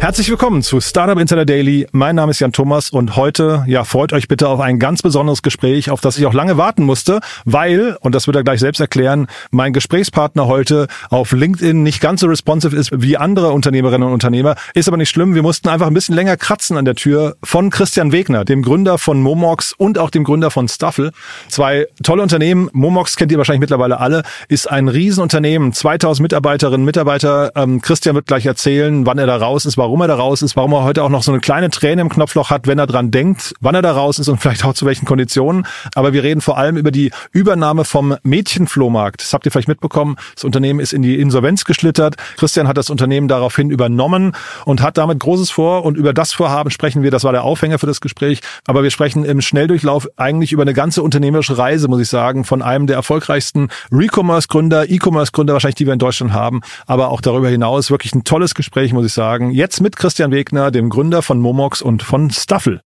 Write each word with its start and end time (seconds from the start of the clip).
Herzlich 0.00 0.30
willkommen 0.30 0.62
zu 0.62 0.80
Startup 0.80 1.18
Insider 1.18 1.44
Daily. 1.44 1.86
Mein 1.92 2.16
Name 2.16 2.30
ist 2.30 2.40
Jan 2.40 2.52
Thomas 2.52 2.88
und 2.88 3.16
heute, 3.16 3.64
ja, 3.66 3.84
freut 3.84 4.14
euch 4.14 4.28
bitte 4.28 4.48
auf 4.48 4.58
ein 4.58 4.78
ganz 4.78 5.02
besonderes 5.02 5.42
Gespräch, 5.42 5.90
auf 5.90 6.00
das 6.00 6.16
ich 6.16 6.24
auch 6.24 6.32
lange 6.32 6.56
warten 6.56 6.84
musste, 6.84 7.20
weil, 7.44 7.98
und 8.00 8.14
das 8.14 8.26
wird 8.26 8.34
er 8.34 8.42
gleich 8.42 8.60
selbst 8.60 8.80
erklären, 8.80 9.26
mein 9.50 9.74
Gesprächspartner 9.74 10.46
heute 10.46 10.88
auf 11.10 11.32
LinkedIn 11.32 11.82
nicht 11.82 12.00
ganz 12.00 12.22
so 12.22 12.28
responsive 12.28 12.74
ist 12.74 12.90
wie 12.94 13.18
andere 13.18 13.52
Unternehmerinnen 13.52 14.08
und 14.08 14.14
Unternehmer. 14.14 14.54
Ist 14.72 14.88
aber 14.88 14.96
nicht 14.96 15.10
schlimm. 15.10 15.34
Wir 15.34 15.42
mussten 15.42 15.68
einfach 15.68 15.88
ein 15.88 15.94
bisschen 15.94 16.14
länger 16.14 16.38
kratzen 16.38 16.78
an 16.78 16.86
der 16.86 16.94
Tür 16.94 17.36
von 17.44 17.68
Christian 17.68 18.10
Wegner, 18.10 18.46
dem 18.46 18.62
Gründer 18.62 18.96
von 18.96 19.20
Momox 19.20 19.74
und 19.74 19.98
auch 19.98 20.08
dem 20.08 20.24
Gründer 20.24 20.50
von 20.50 20.66
Staffel. 20.66 21.12
Zwei 21.48 21.86
tolle 22.02 22.22
Unternehmen. 22.22 22.70
Momox 22.72 23.16
kennt 23.16 23.32
ihr 23.32 23.38
wahrscheinlich 23.38 23.60
mittlerweile 23.60 24.00
alle, 24.00 24.22
ist 24.48 24.68
ein 24.70 24.88
Riesenunternehmen, 24.88 25.74
2000 25.74 26.22
Mitarbeiterinnen, 26.22 26.86
Mitarbeiter. 26.86 27.52
Ähm, 27.54 27.82
Christian 27.82 28.14
wird 28.14 28.26
gleich 28.26 28.46
erzählen, 28.46 29.04
wann 29.04 29.18
er 29.18 29.26
da 29.26 29.36
raus 29.36 29.66
ist, 29.66 29.76
warum 29.76 29.89
er 29.98 30.08
da 30.08 30.14
raus 30.14 30.42
ist, 30.42 30.56
warum 30.56 30.72
er 30.72 30.84
heute 30.84 31.02
auch 31.02 31.08
noch 31.08 31.22
so 31.22 31.32
eine 31.32 31.40
kleine 31.40 31.70
Träne 31.70 32.02
im 32.02 32.08
Knopfloch 32.08 32.50
hat, 32.50 32.66
wenn 32.66 32.78
er 32.78 32.86
dran 32.86 33.10
denkt, 33.10 33.54
wann 33.60 33.74
er 33.74 33.82
da 33.82 33.92
raus 33.92 34.18
ist 34.18 34.28
und 34.28 34.40
vielleicht 34.40 34.64
auch 34.64 34.74
zu 34.74 34.86
welchen 34.86 35.06
Konditionen. 35.06 35.66
Aber 35.94 36.12
wir 36.12 36.22
reden 36.22 36.40
vor 36.40 36.58
allem 36.58 36.76
über 36.76 36.90
die 36.90 37.10
Übernahme 37.32 37.84
vom 37.84 38.16
Mädchenflohmarkt. 38.22 39.22
Das 39.22 39.32
habt 39.32 39.46
ihr 39.46 39.52
vielleicht 39.52 39.68
mitbekommen. 39.68 40.16
Das 40.34 40.44
Unternehmen 40.44 40.80
ist 40.80 40.92
in 40.92 41.02
die 41.02 41.18
Insolvenz 41.18 41.64
geschlittert. 41.64 42.16
Christian 42.36 42.68
hat 42.68 42.76
das 42.76 42.90
Unternehmen 42.90 43.26
daraufhin 43.26 43.70
übernommen 43.70 44.32
und 44.64 44.82
hat 44.82 44.98
damit 44.98 45.18
Großes 45.18 45.50
vor. 45.50 45.84
Und 45.84 45.96
über 45.96 46.12
das 46.12 46.32
Vorhaben 46.32 46.70
sprechen 46.70 47.02
wir. 47.02 47.10
Das 47.10 47.24
war 47.24 47.32
der 47.32 47.44
Aufhänger 47.44 47.78
für 47.78 47.86
das 47.86 48.00
Gespräch. 48.00 48.40
Aber 48.66 48.82
wir 48.82 48.90
sprechen 48.90 49.24
im 49.24 49.40
Schnelldurchlauf 49.40 50.08
eigentlich 50.16 50.52
über 50.52 50.62
eine 50.62 50.74
ganze 50.74 51.02
unternehmerische 51.02 51.58
Reise, 51.58 51.88
muss 51.88 52.00
ich 52.00 52.08
sagen, 52.08 52.44
von 52.44 52.62
einem 52.62 52.86
der 52.86 52.96
erfolgreichsten 52.96 53.68
Recommerce-Gründer, 53.90 54.90
E-Commerce-Gründer 54.90 55.54
wahrscheinlich, 55.54 55.76
die 55.76 55.86
wir 55.86 55.92
in 55.92 55.98
Deutschland 55.98 56.32
haben. 56.32 56.60
Aber 56.86 57.08
auch 57.08 57.20
darüber 57.20 57.48
hinaus 57.48 57.90
wirklich 57.90 58.14
ein 58.14 58.24
tolles 58.24 58.54
Gespräch, 58.54 58.92
muss 58.92 59.06
ich 59.06 59.12
sagen. 59.12 59.50
Jetzt 59.50 59.79
mit 59.80 59.96
Christian 59.96 60.30
Wegner, 60.30 60.70
dem 60.70 60.90
Gründer 60.90 61.22
von 61.22 61.40
Momox 61.40 61.82
und 61.82 62.02
von 62.02 62.30
Staffel. 62.30 62.80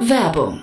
Werbung. 0.00 0.62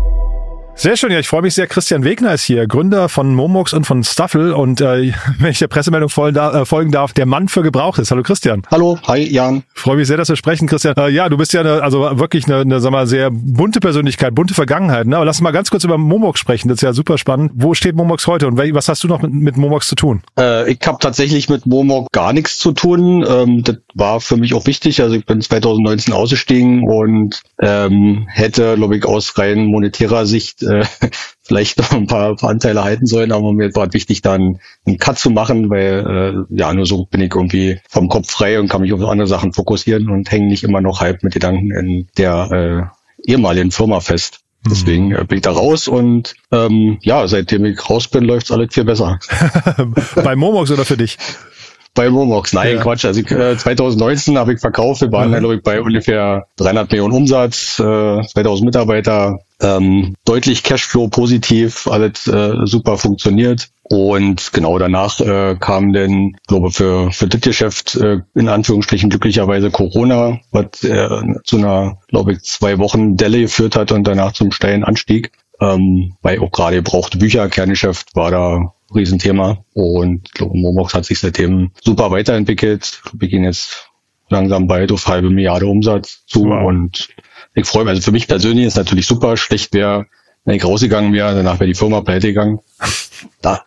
Sehr 0.73 0.97
schön, 0.97 1.11
ja, 1.11 1.19
ich 1.19 1.27
freue 1.27 1.43
mich 1.43 1.53
sehr. 1.53 1.67
Christian 1.67 2.03
Wegner 2.03 2.33
ist 2.33 2.43
hier, 2.43 2.65
Gründer 2.65 3.07
von 3.07 3.35
Momox 3.35 3.73
und 3.73 3.85
von 3.85 4.03
Staffel. 4.03 4.53
Und 4.53 4.81
äh, 4.81 5.11
wenn 5.39 5.51
ich 5.51 5.59
der 5.59 5.67
Pressemeldung 5.67 6.09
folgen, 6.09 6.35
da, 6.35 6.61
äh, 6.61 6.65
folgen 6.65 6.91
darf, 6.91 7.13
der 7.13 7.25
Mann 7.25 7.49
für 7.49 7.61
Gebrauchtes. 7.61 8.09
Hallo 8.09 8.23
Christian. 8.23 8.63
Hallo, 8.71 8.97
hi 9.05 9.21
Jan. 9.21 9.63
Freue 9.73 9.97
mich 9.97 10.07
sehr, 10.07 10.17
dass 10.17 10.29
wir 10.29 10.35
sprechen, 10.37 10.67
Christian. 10.67 10.95
Äh, 10.97 11.09
ja, 11.09 11.29
du 11.29 11.37
bist 11.37 11.53
ja 11.53 11.59
eine, 11.59 11.83
also 11.83 12.17
wirklich 12.17 12.45
eine, 12.45 12.61
eine 12.61 12.79
sag 12.79 12.91
mal, 12.91 13.05
sehr 13.05 13.29
bunte 13.31 13.79
Persönlichkeit, 13.79 14.33
bunte 14.33 14.53
Vergangenheit. 14.53 15.05
Ne? 15.05 15.17
Aber 15.17 15.25
lass 15.25 15.37
uns 15.37 15.43
mal 15.43 15.51
ganz 15.51 15.69
kurz 15.69 15.83
über 15.83 15.97
Momox 15.97 16.39
sprechen. 16.39 16.69
Das 16.69 16.77
ist 16.77 16.81
ja 16.81 16.93
super 16.93 17.17
spannend. 17.17 17.51
Wo 17.53 17.73
steht 17.73 17.95
Momox 17.95 18.25
heute 18.25 18.47
und 18.47 18.57
was 18.57 18.87
hast 18.87 19.03
du 19.03 19.07
noch 19.07 19.21
mit, 19.21 19.33
mit 19.33 19.57
Momox 19.57 19.87
zu 19.87 19.95
tun? 19.95 20.23
Äh, 20.39 20.71
ich 20.71 20.79
habe 20.87 20.97
tatsächlich 20.99 21.49
mit 21.49 21.67
Momox 21.67 22.07
gar 22.11 22.33
nichts 22.33 22.57
zu 22.57 22.71
tun. 22.71 23.23
Ähm, 23.27 23.63
das 23.63 23.77
war 23.93 24.19
für 24.19 24.37
mich 24.37 24.53
auch 24.55 24.65
wichtig. 24.65 25.01
Also 25.01 25.15
ich 25.15 25.25
bin 25.25 25.41
2019 25.41 26.13
ausgestiegen 26.13 26.87
und 26.87 27.41
ähm, 27.61 28.25
hätte, 28.29 28.75
glaube 28.77 28.97
ich, 28.97 29.05
aus 29.05 29.37
rein 29.37 29.65
monetärer 29.65 30.25
Sicht 30.25 30.60
äh, 30.63 30.85
vielleicht 31.41 31.77
noch 31.77 31.91
ein 31.91 32.07
paar, 32.07 32.35
paar 32.35 32.49
Anteile 32.49 32.83
halten 32.83 33.05
sollen, 33.05 33.31
aber 33.31 33.53
mir 33.53 33.73
war 33.75 33.93
wichtig, 33.93 34.21
dann 34.21 34.59
einen 34.85 34.97
Cut 34.97 35.19
zu 35.19 35.29
machen, 35.29 35.69
weil 35.69 36.45
äh, 36.49 36.55
ja, 36.57 36.73
nur 36.73 36.85
so 36.85 37.05
bin 37.05 37.21
ich 37.21 37.33
irgendwie 37.33 37.79
vom 37.89 38.07
Kopf 38.07 38.31
frei 38.31 38.59
und 38.59 38.69
kann 38.69 38.81
mich 38.81 38.93
auf 38.93 39.03
andere 39.03 39.27
Sachen 39.27 39.53
fokussieren 39.53 40.09
und 40.09 40.31
hänge 40.31 40.47
nicht 40.47 40.63
immer 40.63 40.81
noch 40.81 41.01
halb 41.01 41.23
mit 41.23 41.33
Gedanken 41.33 41.71
in 41.71 42.07
der 42.17 42.91
äh, 43.25 43.31
ehemaligen 43.31 43.71
Firma 43.71 43.99
fest. 43.99 44.39
Deswegen 44.69 45.11
äh, 45.11 45.25
bin 45.25 45.37
ich 45.37 45.41
da 45.41 45.51
raus 45.51 45.87
und 45.87 46.35
ähm, 46.51 46.99
ja, 47.01 47.27
seitdem 47.27 47.65
ich 47.65 47.89
raus 47.89 48.07
bin, 48.07 48.23
läuft's 48.23 48.51
alles 48.51 48.73
viel 48.73 48.83
besser. 48.83 49.19
Bei 50.15 50.35
Momox 50.35 50.69
oder 50.69 50.85
für 50.85 50.97
dich? 50.97 51.17
Bei 51.93 52.09
Momox. 52.09 52.53
Nein, 52.53 52.77
ja. 52.77 52.81
Quatsch. 52.81 53.05
Also 53.05 53.19
ich, 53.19 53.31
äh, 53.31 53.57
2019 53.57 54.37
habe 54.37 54.53
ich 54.53 54.59
verkauft. 54.59 55.01
Wir 55.01 55.11
waren, 55.11 55.31
mhm. 55.31 55.39
glaube 55.39 55.55
ich, 55.55 55.63
bei 55.63 55.81
ungefähr 55.81 56.45
300 56.57 56.89
Millionen 56.91 57.13
Umsatz, 57.13 57.79
äh, 57.79 58.21
2000 58.21 58.65
Mitarbeiter, 58.65 59.39
ähm, 59.61 60.15
deutlich 60.25 60.63
Cashflow 60.63 61.09
positiv, 61.09 61.87
alles 61.87 62.27
äh, 62.27 62.53
super 62.65 62.97
funktioniert. 62.97 63.69
Und 63.83 64.53
genau 64.53 64.79
danach 64.79 65.19
äh, 65.19 65.57
kam 65.59 65.91
dann, 65.91 66.37
glaube 66.47 66.71
für 66.71 67.11
für 67.11 67.27
das 67.27 67.41
Geschäft 67.41 67.95
äh, 67.95 68.19
in 68.35 68.47
Anführungsstrichen 68.47 69.09
glücklicherweise 69.09 69.69
Corona, 69.69 70.39
was 70.51 70.83
äh, 70.83 71.09
zu 71.43 71.57
einer, 71.57 71.97
glaube 72.07 72.33
ich, 72.33 72.43
zwei 72.43 72.77
Wochen 72.77 73.17
Delle 73.17 73.41
geführt 73.41 73.75
hat 73.75 73.91
und 73.91 74.07
danach 74.07 74.31
zum 74.31 74.53
steilen 74.53 74.85
Anstieg. 74.85 75.31
Ähm, 75.59 76.15
weil 76.21 76.39
auch 76.39 76.51
gerade 76.51 76.77
gebrauchte 76.77 77.17
Bücher, 77.17 77.47
Kerngeschäft 77.49 78.15
war 78.15 78.31
da 78.31 78.73
Riesenthema. 78.93 79.63
Und 79.73 80.27
ich 80.27 80.33
glaube, 80.33 80.57
Momox 80.57 80.93
hat 80.93 81.05
sich 81.05 81.19
seitdem 81.19 81.71
super 81.83 82.11
weiterentwickelt. 82.11 83.01
Wir 83.13 83.27
gehen 83.27 83.43
jetzt 83.43 83.89
langsam 84.29 84.67
bald 84.67 84.91
auf 84.91 85.07
halbe 85.07 85.29
Milliarde 85.29 85.67
Umsatz 85.67 86.23
zu. 86.25 86.45
Wow. 86.45 86.67
Und 86.67 87.09
ich 87.53 87.65
freue 87.65 87.83
mich, 87.83 87.91
also 87.91 88.01
für 88.01 88.11
mich 88.11 88.27
persönlich 88.27 88.65
ist 88.65 88.77
natürlich 88.77 89.07
super. 89.07 89.37
Schlecht 89.37 89.73
wäre, 89.73 90.07
wenn 90.45 90.55
ich 90.55 90.65
rausgegangen 90.65 91.13
wäre, 91.13 91.35
danach 91.35 91.59
wäre 91.59 91.67
die 91.67 91.75
Firma 91.75 92.01
pleite 92.01 92.27
gegangen. 92.27 92.59
Da, 93.43 93.61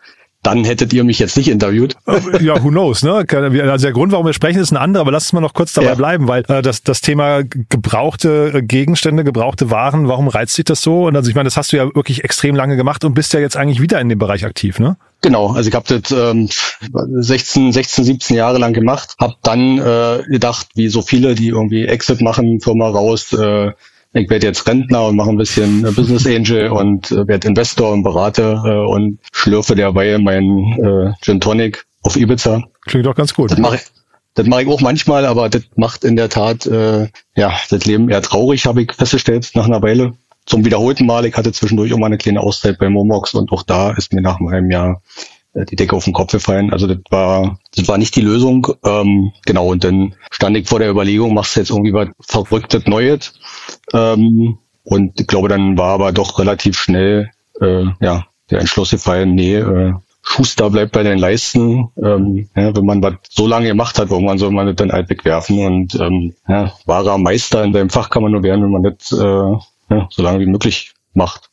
dann 0.45 0.63
hättet 0.63 0.93
ihr 0.93 1.03
mich 1.03 1.19
jetzt 1.19 1.37
nicht 1.37 1.49
interviewt. 1.49 1.95
Ja, 2.39 2.61
who 2.63 2.69
knows, 2.69 3.03
ne? 3.03 3.13
Also 3.13 3.85
der 3.85 3.91
Grund, 3.93 4.11
warum 4.11 4.25
wir 4.25 4.33
sprechen, 4.33 4.59
ist 4.59 4.71
ein 4.71 4.77
anderer, 4.77 5.01
aber 5.01 5.11
lass 5.11 5.25
uns 5.25 5.33
mal 5.33 5.41
noch 5.41 5.53
kurz 5.53 5.73
dabei 5.73 5.89
ja. 5.89 5.95
bleiben, 5.95 6.27
weil 6.27 6.43
äh, 6.47 6.61
das, 6.61 6.83
das 6.83 7.01
Thema 7.01 7.43
gebrauchte 7.43 8.61
Gegenstände, 8.63 9.23
gebrauchte 9.23 9.71
Waren, 9.71 10.07
warum 10.07 10.27
reizt 10.27 10.53
sich 10.53 10.65
das 10.65 10.81
so? 10.81 11.07
Und 11.07 11.15
also 11.15 11.29
ich 11.29 11.35
meine, 11.35 11.47
das 11.47 11.57
hast 11.57 11.71
du 11.71 11.77
ja 11.77 11.85
wirklich 11.95 12.23
extrem 12.23 12.55
lange 12.55 12.75
gemacht 12.75 13.03
und 13.03 13.13
bist 13.13 13.33
ja 13.33 13.39
jetzt 13.39 13.57
eigentlich 13.57 13.81
wieder 13.81 13.99
in 13.99 14.09
dem 14.09 14.19
Bereich 14.19 14.45
aktiv, 14.45 14.79
ne? 14.79 14.97
Genau, 15.21 15.53
also 15.53 15.67
ich 15.67 15.75
habe 15.75 15.99
das 15.99 16.11
ähm, 16.11 16.49
16, 16.91 17.71
16, 17.71 18.03
17 18.03 18.37
Jahre 18.37 18.59
lang 18.59 18.73
gemacht, 18.73 19.15
habe 19.19 19.33
dann 19.41 19.79
äh, 19.79 20.23
gedacht, 20.29 20.67
wie 20.75 20.89
so 20.89 21.01
viele, 21.01 21.33
die 21.33 21.47
irgendwie 21.47 21.85
Exit 21.85 22.21
machen, 22.21 22.61
Firma 22.61 22.89
raus, 22.89 23.33
äh, 23.33 23.71
ich 24.15 24.29
werde 24.29 24.47
jetzt 24.47 24.65
Rentner 24.65 25.07
und 25.07 25.17
mache 25.17 25.29
ein 25.29 25.37
bisschen 25.37 25.81
Business 25.93 26.25
Angel 26.25 26.69
und 26.69 27.11
äh, 27.11 27.27
werde 27.27 27.47
Investor 27.47 27.91
und 27.91 28.03
Berater 28.03 28.63
äh, 28.65 28.89
und 28.89 29.19
schlürfe 29.33 29.75
derweil 29.75 30.19
mein 30.19 30.77
äh, 30.81 31.13
Gin 31.21 31.41
Tonic 31.41 31.85
auf 32.01 32.15
Ibiza. 32.15 32.63
Klingt 32.85 33.05
doch 33.05 33.15
ganz 33.15 33.33
gut. 33.33 33.51
Das 33.51 33.59
mache 33.59 33.75
ich, 33.75 33.81
das 34.33 34.47
mache 34.47 34.63
ich 34.63 34.69
auch 34.69 34.79
manchmal, 34.79 35.25
aber 35.25 35.49
das 35.49 35.63
macht 35.75 36.05
in 36.05 36.15
der 36.15 36.29
Tat 36.29 36.65
äh, 36.65 37.09
ja 37.35 37.53
das 37.69 37.85
Leben 37.85 38.09
eher 38.09 38.21
traurig, 38.21 38.65
habe 38.65 38.83
ich 38.83 38.93
festgestellt 38.93 39.51
nach 39.53 39.65
einer 39.65 39.81
Weile. 39.81 40.13
Zum 40.45 40.63
wiederholten 40.63 41.05
Mal, 41.07 41.25
ich 41.25 41.35
hatte 41.35 41.51
zwischendurch 41.51 41.91
auch 41.91 41.97
mal 41.97 42.05
eine 42.05 42.17
kleine 42.17 42.39
Auszeit 42.39 42.77
bei 42.77 42.89
Momox 42.89 43.33
und 43.33 43.51
auch 43.51 43.63
da 43.63 43.91
ist 43.91 44.13
mir 44.13 44.21
nach 44.21 44.39
einem 44.39 44.71
Jahr 44.71 45.01
die 45.69 45.75
Decke 45.75 45.95
auf 45.95 46.03
den 46.03 46.13
Kopf 46.13 46.31
gefallen. 46.31 46.71
Also 46.71 46.87
das 46.87 46.99
war, 47.09 47.59
das 47.75 47.87
war 47.87 47.97
nicht 47.97 48.15
die 48.15 48.21
Lösung. 48.21 48.67
Ähm, 48.83 49.31
genau, 49.45 49.67
und 49.67 49.83
dann 49.83 50.15
stand 50.29 50.57
ich 50.57 50.67
vor 50.67 50.79
der 50.79 50.89
Überlegung, 50.89 51.33
machst 51.33 51.55
du 51.55 51.61
jetzt 51.61 51.69
irgendwie 51.69 51.93
was 51.93 52.09
Verrücktes 52.19 52.85
Neues. 52.85 53.33
Ähm, 53.93 54.59
und 54.83 55.19
ich 55.19 55.27
glaube, 55.27 55.47
dann 55.47 55.77
war 55.77 55.93
aber 55.93 56.11
doch 56.11 56.37
relativ 56.39 56.77
schnell 56.77 57.31
äh, 57.61 57.85
ja, 57.99 58.25
der 58.49 58.59
Entschluss 58.59 58.91
gefallen, 58.91 59.35
nee, 59.35 59.55
äh, 59.55 59.93
Schuster 60.21 60.71
bleibt 60.71 60.91
bei 60.91 61.03
den 61.03 61.19
Leisten. 61.19 61.89
Ähm, 62.03 62.49
ja, 62.55 62.75
wenn 62.75 62.85
man 62.85 63.03
was 63.03 63.13
so 63.29 63.47
lange 63.47 63.67
gemacht 63.67 63.99
hat, 63.99 64.09
man 64.09 64.37
soll 64.39 64.51
man 64.51 64.65
das 64.65 64.75
dann 64.75 64.91
halt 64.91 65.09
wegwerfen? 65.09 65.59
Und 65.59 65.95
ähm, 65.95 66.33
ja, 66.47 66.73
wahrer 66.85 67.19
Meister 67.19 67.63
in 67.63 67.73
seinem 67.73 67.91
Fach 67.91 68.09
kann 68.09 68.23
man 68.23 68.31
nur 68.31 68.41
werden, 68.43 68.63
wenn 68.63 68.71
man 68.71 68.83
das 68.83 69.11
äh, 69.11 69.95
ja, 69.95 70.07
so 70.09 70.23
lange 70.23 70.39
wie 70.39 70.47
möglich 70.47 70.93
macht. 71.13 71.51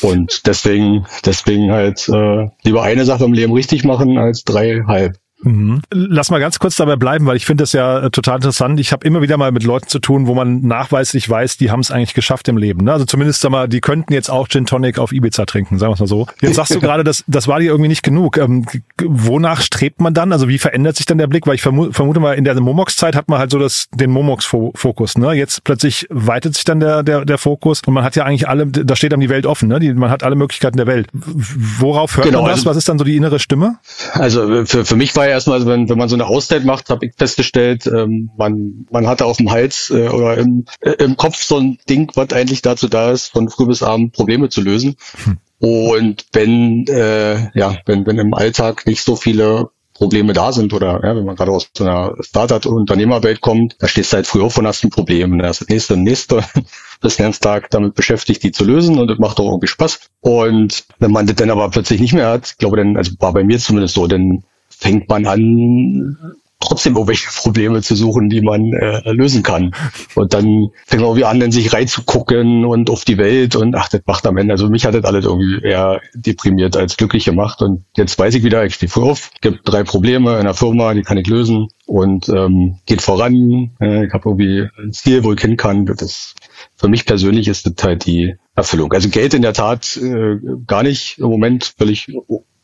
Und 0.00 0.46
deswegen, 0.46 1.06
deswegen 1.24 1.72
halt 1.72 2.08
äh, 2.08 2.48
lieber 2.62 2.82
eine 2.82 3.04
Sache 3.04 3.24
im 3.24 3.32
Leben 3.32 3.52
richtig 3.52 3.84
machen 3.84 4.18
als 4.18 4.44
drei 4.44 4.82
halb. 4.86 5.18
Mhm. 5.42 5.82
Lass 5.90 6.30
mal 6.30 6.40
ganz 6.40 6.58
kurz 6.58 6.76
dabei 6.76 6.96
bleiben, 6.96 7.26
weil 7.26 7.36
ich 7.36 7.46
finde 7.46 7.62
das 7.62 7.72
ja 7.72 8.00
äh, 8.00 8.10
total 8.10 8.36
interessant. 8.36 8.80
Ich 8.80 8.92
habe 8.92 9.06
immer 9.06 9.22
wieder 9.22 9.36
mal 9.36 9.52
mit 9.52 9.62
Leuten 9.62 9.88
zu 9.88 10.00
tun, 10.00 10.26
wo 10.26 10.34
man 10.34 10.62
nachweislich 10.62 11.28
weiß, 11.28 11.58
die 11.58 11.70
haben 11.70 11.80
es 11.80 11.90
eigentlich 11.90 12.14
geschafft 12.14 12.48
im 12.48 12.56
Leben. 12.56 12.84
Ne? 12.84 12.92
Also 12.92 13.04
zumindest 13.04 13.40
sag 13.40 13.50
mal, 13.50 13.68
die 13.68 13.80
könnten 13.80 14.12
jetzt 14.12 14.30
auch 14.30 14.48
Gin 14.48 14.66
Tonic 14.66 14.98
auf 14.98 15.12
Ibiza 15.12 15.46
trinken, 15.46 15.78
sagen 15.78 15.94
wir 15.94 15.98
mal 15.98 16.08
so. 16.08 16.26
Jetzt 16.40 16.56
sagst 16.56 16.74
du 16.74 16.80
gerade, 16.88 17.04
das, 17.04 17.24
das 17.28 17.46
war 17.46 17.60
dir 17.60 17.66
irgendwie 17.66 17.88
nicht 17.88 18.02
genug. 18.02 18.36
Ähm, 18.36 18.66
wonach 19.00 19.60
strebt 19.60 20.00
man 20.00 20.12
dann? 20.12 20.32
Also 20.32 20.48
wie 20.48 20.58
verändert 20.58 20.96
sich 20.96 21.06
dann 21.06 21.18
der 21.18 21.28
Blick? 21.28 21.46
Weil 21.46 21.54
ich 21.54 21.62
vermute, 21.62 21.92
vermute 21.92 22.18
mal, 22.18 22.34
in 22.34 22.44
der 22.44 22.58
Momox-Zeit 22.60 23.14
hat 23.14 23.28
man 23.28 23.38
halt 23.38 23.52
so 23.52 23.58
das, 23.58 23.88
den 23.94 24.10
Momox-Fokus. 24.10 25.18
Ne? 25.18 25.34
Jetzt 25.34 25.62
plötzlich 25.62 26.06
weitet 26.10 26.56
sich 26.56 26.64
dann 26.64 26.80
der, 26.80 27.04
der, 27.04 27.24
der 27.24 27.38
Fokus 27.38 27.82
und 27.86 27.94
man 27.94 28.02
hat 28.02 28.16
ja 28.16 28.24
eigentlich 28.24 28.48
alle, 28.48 28.66
da 28.66 28.96
steht 28.96 29.12
dann 29.12 29.20
die 29.20 29.28
Welt 29.28 29.46
offen. 29.46 29.68
Ne? 29.68 29.78
Die, 29.78 29.92
man 29.94 30.10
hat 30.10 30.24
alle 30.24 30.34
Möglichkeiten 30.34 30.76
der 30.76 30.88
Welt. 30.88 31.08
Worauf 31.12 32.16
hört 32.16 32.26
genau, 32.26 32.42
man 32.42 32.50
das? 32.50 32.60
Also, 32.60 32.70
Was 32.70 32.76
ist 32.76 32.88
dann 32.88 32.98
so 32.98 33.04
die 33.04 33.16
innere 33.16 33.38
Stimme? 33.38 33.78
Also 34.14 34.64
für, 34.66 34.84
für 34.84 34.96
mich 34.96 35.14
war 35.14 35.27
ja 35.28 35.34
erstmal, 35.34 35.58
also 35.58 35.68
wenn, 35.68 35.88
wenn 35.88 35.98
man 35.98 36.08
so 36.08 36.16
eine 36.16 36.26
Auszeit 36.26 36.64
macht, 36.64 36.90
habe 36.90 37.06
ich 37.06 37.14
festgestellt, 37.16 37.86
ähm, 37.86 38.30
man, 38.36 38.86
man 38.90 39.06
hatte 39.06 39.24
auf 39.24 39.36
dem 39.36 39.50
Hals 39.50 39.90
äh, 39.90 40.08
oder 40.08 40.36
im, 40.36 40.64
äh, 40.80 40.92
im 40.92 41.16
Kopf 41.16 41.42
so 41.42 41.58
ein 41.58 41.78
Ding, 41.88 42.10
was 42.14 42.32
eigentlich 42.32 42.62
dazu 42.62 42.88
da 42.88 43.10
ist, 43.10 43.28
von 43.28 43.48
früh 43.48 43.66
bis 43.66 43.82
abend 43.82 44.12
Probleme 44.12 44.48
zu 44.48 44.60
lösen. 44.60 44.96
Hm. 45.24 45.38
Und 45.60 46.26
wenn, 46.32 46.86
äh, 46.86 47.50
ja, 47.58 47.78
wenn, 47.86 48.06
wenn 48.06 48.18
im 48.18 48.34
Alltag 48.34 48.86
nicht 48.86 49.02
so 49.02 49.16
viele 49.16 49.70
Probleme 49.98 50.32
da 50.32 50.52
sind 50.52 50.72
oder 50.72 51.00
ja, 51.02 51.16
wenn 51.16 51.24
man 51.24 51.34
gerade 51.34 51.50
aus 51.50 51.68
so 51.76 51.84
einer 51.84 52.14
Startup-Unternehmerwelt 52.20 53.40
kommt, 53.40 53.74
da 53.80 53.88
stehst 53.88 54.12
du 54.12 54.16
halt 54.16 54.28
früh 54.28 54.42
auf 54.42 54.56
und 54.56 54.66
hast 54.66 54.84
ein 54.84 54.90
Problem. 54.90 55.32
Und 55.32 55.40
das 55.40 55.68
nächste 55.68 55.94
und 55.94 56.04
nächste 56.04 56.44
bist 57.00 57.18
den 57.18 57.24
ganzen 57.24 57.42
Tag 57.42 57.68
damit 57.70 57.94
beschäftigt, 57.94 58.44
die 58.44 58.52
zu 58.52 58.64
lösen 58.64 58.98
und 58.98 59.08
das 59.08 59.18
macht 59.18 59.40
auch 59.40 59.48
irgendwie 59.48 59.66
Spaß. 59.66 59.98
Und 60.20 60.84
wenn 61.00 61.10
man 61.10 61.26
das 61.26 61.34
dann 61.36 61.50
aber 61.50 61.68
plötzlich 61.70 62.00
nicht 62.00 62.14
mehr 62.14 62.28
hat, 62.28 62.56
glaube 62.58 62.76
dann, 62.76 62.96
also 62.96 63.12
war 63.18 63.32
bei 63.32 63.42
mir 63.42 63.58
zumindest 63.58 63.94
so, 63.94 64.06
dann 64.06 64.44
fängt 64.78 65.08
man 65.08 65.26
an, 65.26 66.16
trotzdem 66.60 66.94
irgendwelche 66.94 67.28
Probleme 67.42 67.82
zu 67.82 67.94
suchen, 67.94 68.28
die 68.28 68.40
man 68.40 68.72
äh, 68.72 69.10
lösen 69.12 69.42
kann. 69.42 69.72
Und 70.14 70.34
dann 70.34 70.70
fängt 70.86 71.02
man 71.02 71.10
irgendwie 71.10 71.24
an, 71.24 71.40
in 71.40 71.52
sich 71.52 71.72
reinzugucken 71.72 72.64
und 72.64 72.90
auf 72.90 73.04
die 73.04 73.18
Welt 73.18 73.56
und 73.56 73.74
ach, 73.74 73.88
das 73.88 74.02
macht 74.06 74.26
am 74.26 74.36
Ende. 74.36 74.52
Also 74.52 74.68
mich 74.68 74.84
hat 74.84 74.94
das 74.94 75.04
alles 75.04 75.24
irgendwie 75.24 75.60
eher 75.62 76.00
deprimiert 76.14 76.76
als 76.76 76.96
glücklich 76.96 77.24
gemacht. 77.24 77.62
Und 77.62 77.84
jetzt 77.96 78.18
weiß 78.18 78.34
ich 78.34 78.44
wieder, 78.44 78.64
ich 78.64 78.74
stehe 78.74 78.90
früh 78.90 79.02
auf, 79.02 79.30
gibt 79.40 79.60
drei 79.64 79.84
Probleme 79.84 80.38
in 80.38 80.44
der 80.44 80.54
Firma, 80.54 80.94
die 80.94 81.02
kann 81.02 81.18
ich 81.18 81.26
lösen 81.26 81.68
und 81.86 82.28
ähm, 82.28 82.78
geht 82.86 83.02
voran. 83.02 83.72
Äh, 83.80 84.06
ich 84.06 84.12
habe 84.12 84.28
irgendwie 84.28 84.68
ein 84.82 84.92
Ziel, 84.92 85.24
wo 85.24 85.32
ich 85.32 85.40
hin 85.40 85.56
kann. 85.56 85.86
Das 85.86 86.02
ist, 86.02 86.34
für 86.76 86.88
mich 86.88 87.06
persönlich 87.06 87.48
ist 87.48 87.66
das 87.66 87.84
halt 87.84 88.06
die 88.06 88.36
Erfüllung. 88.54 88.92
Also 88.92 89.08
Geld 89.08 89.34
in 89.34 89.42
der 89.42 89.52
Tat 89.52 89.96
äh, 89.96 90.36
gar 90.66 90.82
nicht 90.82 91.18
im 91.18 91.28
Moment 91.28 91.74
völlig 91.78 92.08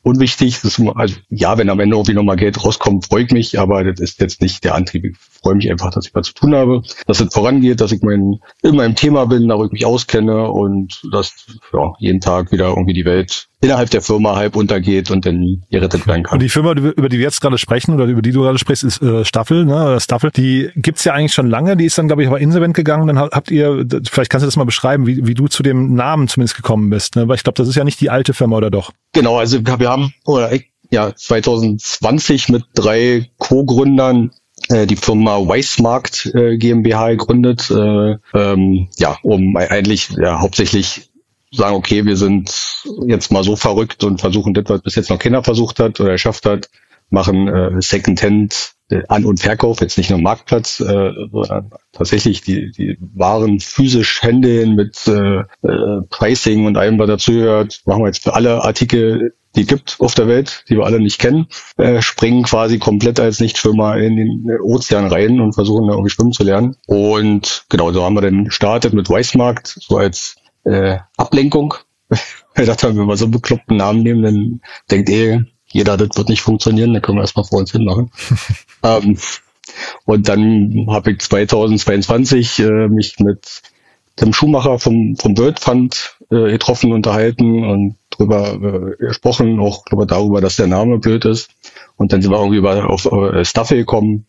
unwichtig. 0.04 0.60
Das 0.62 0.78
ist, 0.78 0.86
also, 0.94 1.16
ja, 1.30 1.58
wenn 1.58 1.70
am 1.70 1.80
Ende 1.80 1.96
irgendwie 1.96 2.14
nochmal 2.14 2.36
Geld 2.36 2.64
rauskommt, 2.64 3.06
freue 3.06 3.24
ich 3.24 3.30
mich, 3.30 3.58
aber 3.58 3.82
das 3.82 3.98
ist 3.98 4.20
jetzt 4.20 4.40
nicht 4.40 4.62
der 4.62 4.74
Antrieb. 4.74 5.04
Ich 5.04 5.16
freue 5.18 5.56
mich 5.56 5.70
einfach, 5.70 5.90
dass 5.90 6.06
ich 6.06 6.14
was 6.14 6.28
zu 6.28 6.34
tun 6.34 6.54
habe, 6.54 6.82
dass 7.06 7.20
es 7.20 7.32
vorangeht, 7.32 7.80
dass 7.80 7.92
ich 7.92 8.02
mein, 8.02 8.38
in 8.62 8.76
meinem 8.76 8.94
Thema 8.94 9.26
bin, 9.26 9.48
da 9.48 9.62
ich 9.64 9.72
mich 9.72 9.86
auskenne 9.86 10.50
und 10.50 11.02
dass 11.10 11.46
ja, 11.72 11.94
jeden 11.98 12.20
Tag 12.20 12.52
wieder 12.52 12.68
irgendwie 12.68 12.94
die 12.94 13.04
Welt 13.04 13.48
innerhalb 13.64 13.90
der 13.90 14.02
Firma 14.02 14.36
halb 14.36 14.56
untergeht 14.56 15.10
und 15.10 15.26
dann 15.26 15.62
gerettet 15.70 16.06
werden 16.06 16.24
kann. 16.24 16.34
Und 16.34 16.42
die 16.42 16.48
Firma, 16.48 16.72
über 16.72 17.08
die 17.08 17.18
wir 17.18 17.24
jetzt 17.24 17.40
gerade 17.40 17.58
sprechen 17.58 17.94
oder 17.94 18.04
über 18.04 18.22
die 18.22 18.32
du 18.32 18.42
gerade 18.42 18.58
sprichst, 18.58 18.84
ist 18.84 19.02
äh, 19.02 19.24
Staffel, 19.24 19.64
ne? 19.64 19.74
Oder 19.74 20.00
Staffel. 20.00 20.30
Die 20.30 20.70
gibt's 20.76 21.04
ja 21.04 21.14
eigentlich 21.14 21.32
schon 21.32 21.48
lange. 21.48 21.76
Die 21.76 21.86
ist 21.86 21.96
dann, 21.98 22.06
glaube 22.06 22.22
ich, 22.22 22.28
aber 22.28 22.40
insolvent 22.40 22.74
gegangen. 22.74 23.06
Dann 23.06 23.18
habt 23.18 23.50
ihr, 23.50 23.86
vielleicht 24.10 24.30
kannst 24.30 24.42
du 24.42 24.46
das 24.46 24.56
mal 24.56 24.64
beschreiben, 24.64 25.06
wie, 25.06 25.26
wie 25.26 25.34
du 25.34 25.48
zu 25.48 25.62
dem 25.62 25.94
Namen 25.94 26.28
zumindest 26.28 26.56
gekommen 26.56 26.90
bist. 26.90 27.16
Ne? 27.16 27.26
Weil 27.28 27.36
ich 27.36 27.42
glaube, 27.42 27.56
das 27.56 27.68
ist 27.68 27.74
ja 27.74 27.84
nicht 27.84 28.00
die 28.00 28.10
alte 28.10 28.34
Firma, 28.34 28.56
oder 28.56 28.70
doch? 28.70 28.92
Genau, 29.12 29.38
also 29.38 29.58
wir 29.64 29.88
haben 29.88 30.12
oder 30.24 30.50
ja 30.90 31.14
2020 31.14 32.50
mit 32.50 32.64
drei 32.74 33.30
Co-Gründern 33.38 34.30
äh, 34.68 34.86
die 34.86 34.96
Firma 34.96 35.36
Weissmarkt 35.38 36.30
äh, 36.34 36.56
GmbH 36.56 37.10
gegründet, 37.10 37.70
äh, 37.70 38.16
ähm, 38.34 38.88
ja, 38.98 39.18
um 39.22 39.56
eigentlich 39.56 40.10
ja, 40.10 40.40
hauptsächlich 40.40 41.10
sagen, 41.56 41.76
okay, 41.76 42.04
wir 42.04 42.16
sind 42.16 42.84
jetzt 43.06 43.32
mal 43.32 43.44
so 43.44 43.56
verrückt 43.56 44.04
und 44.04 44.20
versuchen 44.20 44.54
das, 44.54 44.64
was 44.68 44.82
bis 44.82 44.94
jetzt 44.94 45.10
noch 45.10 45.18
keiner 45.18 45.42
versucht 45.42 45.80
hat 45.80 46.00
oder 46.00 46.12
geschafft 46.12 46.46
hat, 46.46 46.68
machen 47.10 47.48
äh, 47.48 47.70
Secondhand 47.80 48.74
äh, 48.90 49.02
An- 49.08 49.24
und 49.24 49.40
Verkauf, 49.40 49.80
jetzt 49.80 49.96
nicht 49.96 50.10
nur 50.10 50.20
Marktplatz, 50.20 50.80
äh, 50.80 51.10
sondern 51.30 51.70
tatsächlich 51.92 52.42
die, 52.42 52.70
die 52.72 52.98
Waren 53.14 53.60
physisch 53.60 54.22
händeln 54.22 54.74
mit 54.74 55.06
äh, 55.06 55.40
äh, 55.40 56.02
Pricing 56.10 56.66
und 56.66 56.76
allem, 56.76 56.98
was 56.98 57.08
dazugehört. 57.08 57.80
Machen 57.86 58.02
wir 58.02 58.06
jetzt 58.06 58.22
für 58.22 58.34
alle 58.34 58.62
Artikel, 58.62 59.34
die 59.56 59.66
gibt 59.66 59.96
auf 60.00 60.14
der 60.14 60.26
Welt, 60.26 60.64
die 60.68 60.76
wir 60.76 60.84
alle 60.84 61.00
nicht 61.00 61.20
kennen, 61.20 61.46
äh, 61.76 62.02
springen 62.02 62.42
quasi 62.42 62.78
komplett 62.78 63.20
als 63.20 63.40
Nichtschwimmer 63.40 63.96
in 63.96 64.16
den 64.16 64.60
Ozean 64.60 65.06
rein 65.06 65.40
und 65.40 65.54
versuchen 65.54 65.86
da 65.86 65.92
irgendwie 65.94 66.10
schwimmen 66.10 66.32
zu 66.32 66.42
lernen. 66.42 66.76
Und 66.86 67.64
genau, 67.68 67.92
so 67.92 68.02
haben 68.02 68.14
wir 68.14 68.22
dann 68.22 68.46
gestartet 68.46 68.92
mit 68.92 69.08
Weißmarkt, 69.08 69.78
so 69.80 69.96
als 69.96 70.36
äh, 70.64 70.98
Ablenkung. 71.16 71.74
Ich 72.56 72.66
dachte, 72.66 72.96
wenn 72.96 73.06
wir 73.06 73.16
so 73.16 73.24
einen 73.24 73.32
bekloppten 73.32 73.78
Namen 73.78 74.04
nehmen, 74.04 74.22
dann 74.22 74.60
denkt 74.88 75.10
eh 75.10 75.40
jeder, 75.74 75.96
das 75.96 76.16
wird 76.16 76.28
nicht 76.28 76.40
funktionieren, 76.40 76.92
dann 76.92 77.02
können 77.02 77.18
wir 77.18 77.22
erstmal 77.22 77.44
vor 77.44 77.58
uns 77.58 77.72
hin 77.72 77.84
machen. 77.84 78.12
ähm, 78.84 79.18
und 80.04 80.28
dann 80.28 80.86
habe 80.88 81.10
ich 81.10 81.18
2022 81.18 82.60
äh, 82.60 82.88
mich 82.88 83.18
mit 83.18 83.62
dem 84.20 84.32
Schuhmacher 84.32 84.78
vom, 84.78 85.16
vom 85.16 85.36
World 85.36 85.58
Fund 85.58 86.16
äh, 86.30 86.52
getroffen, 86.52 86.92
unterhalten 86.92 87.64
und 87.64 87.96
drüber 88.10 88.54
äh, 88.54 89.04
gesprochen, 89.04 89.58
auch 89.58 89.84
glaube 89.84 90.06
darüber, 90.06 90.40
dass 90.40 90.56
der 90.56 90.68
Name 90.68 90.98
blöd 90.98 91.24
ist. 91.24 91.50
Und 91.96 92.12
dann 92.12 92.22
sind 92.22 92.30
wir 92.30 92.38
irgendwie 92.38 92.58
über, 92.58 92.88
auf 92.88 93.06
äh, 93.06 93.44
Staffel 93.44 93.78
gekommen, 93.78 94.26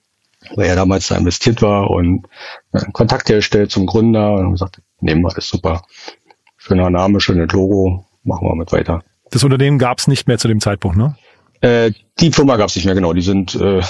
weil 0.55 0.67
er 0.67 0.75
damals 0.75 1.09
da 1.09 1.15
investiert 1.15 1.61
war 1.61 1.91
und 1.91 2.25
äh, 2.73 2.81
Kontakt 2.91 3.29
hergestellt 3.29 3.71
zum 3.71 3.85
Gründer 3.85 4.33
und 4.33 4.53
gesagt, 4.53 4.81
nehmen 4.99 5.21
wir, 5.21 5.37
ist 5.37 5.49
super. 5.49 5.83
Schöner 6.67 6.89
Name, 6.89 7.19
schönes 7.19 7.51
Logo, 7.51 8.05
machen 8.23 8.47
wir 8.47 8.55
mit 8.55 8.71
weiter. 8.71 9.03
Das 9.29 9.43
Unternehmen 9.43 9.77
gab 9.77 9.99
es 9.99 10.07
nicht 10.07 10.27
mehr 10.27 10.39
zu 10.39 10.47
dem 10.47 10.59
Zeitpunkt, 10.59 10.97
ne? 10.97 11.15
Äh, 11.61 11.91
die 12.19 12.31
Firma 12.31 12.55
gab 12.55 12.69
es 12.69 12.75
nicht 12.75 12.85
mehr, 12.85 12.95
genau. 12.95 13.13
Die 13.13 13.21
sind, 13.21 13.53
äh, 13.53 13.81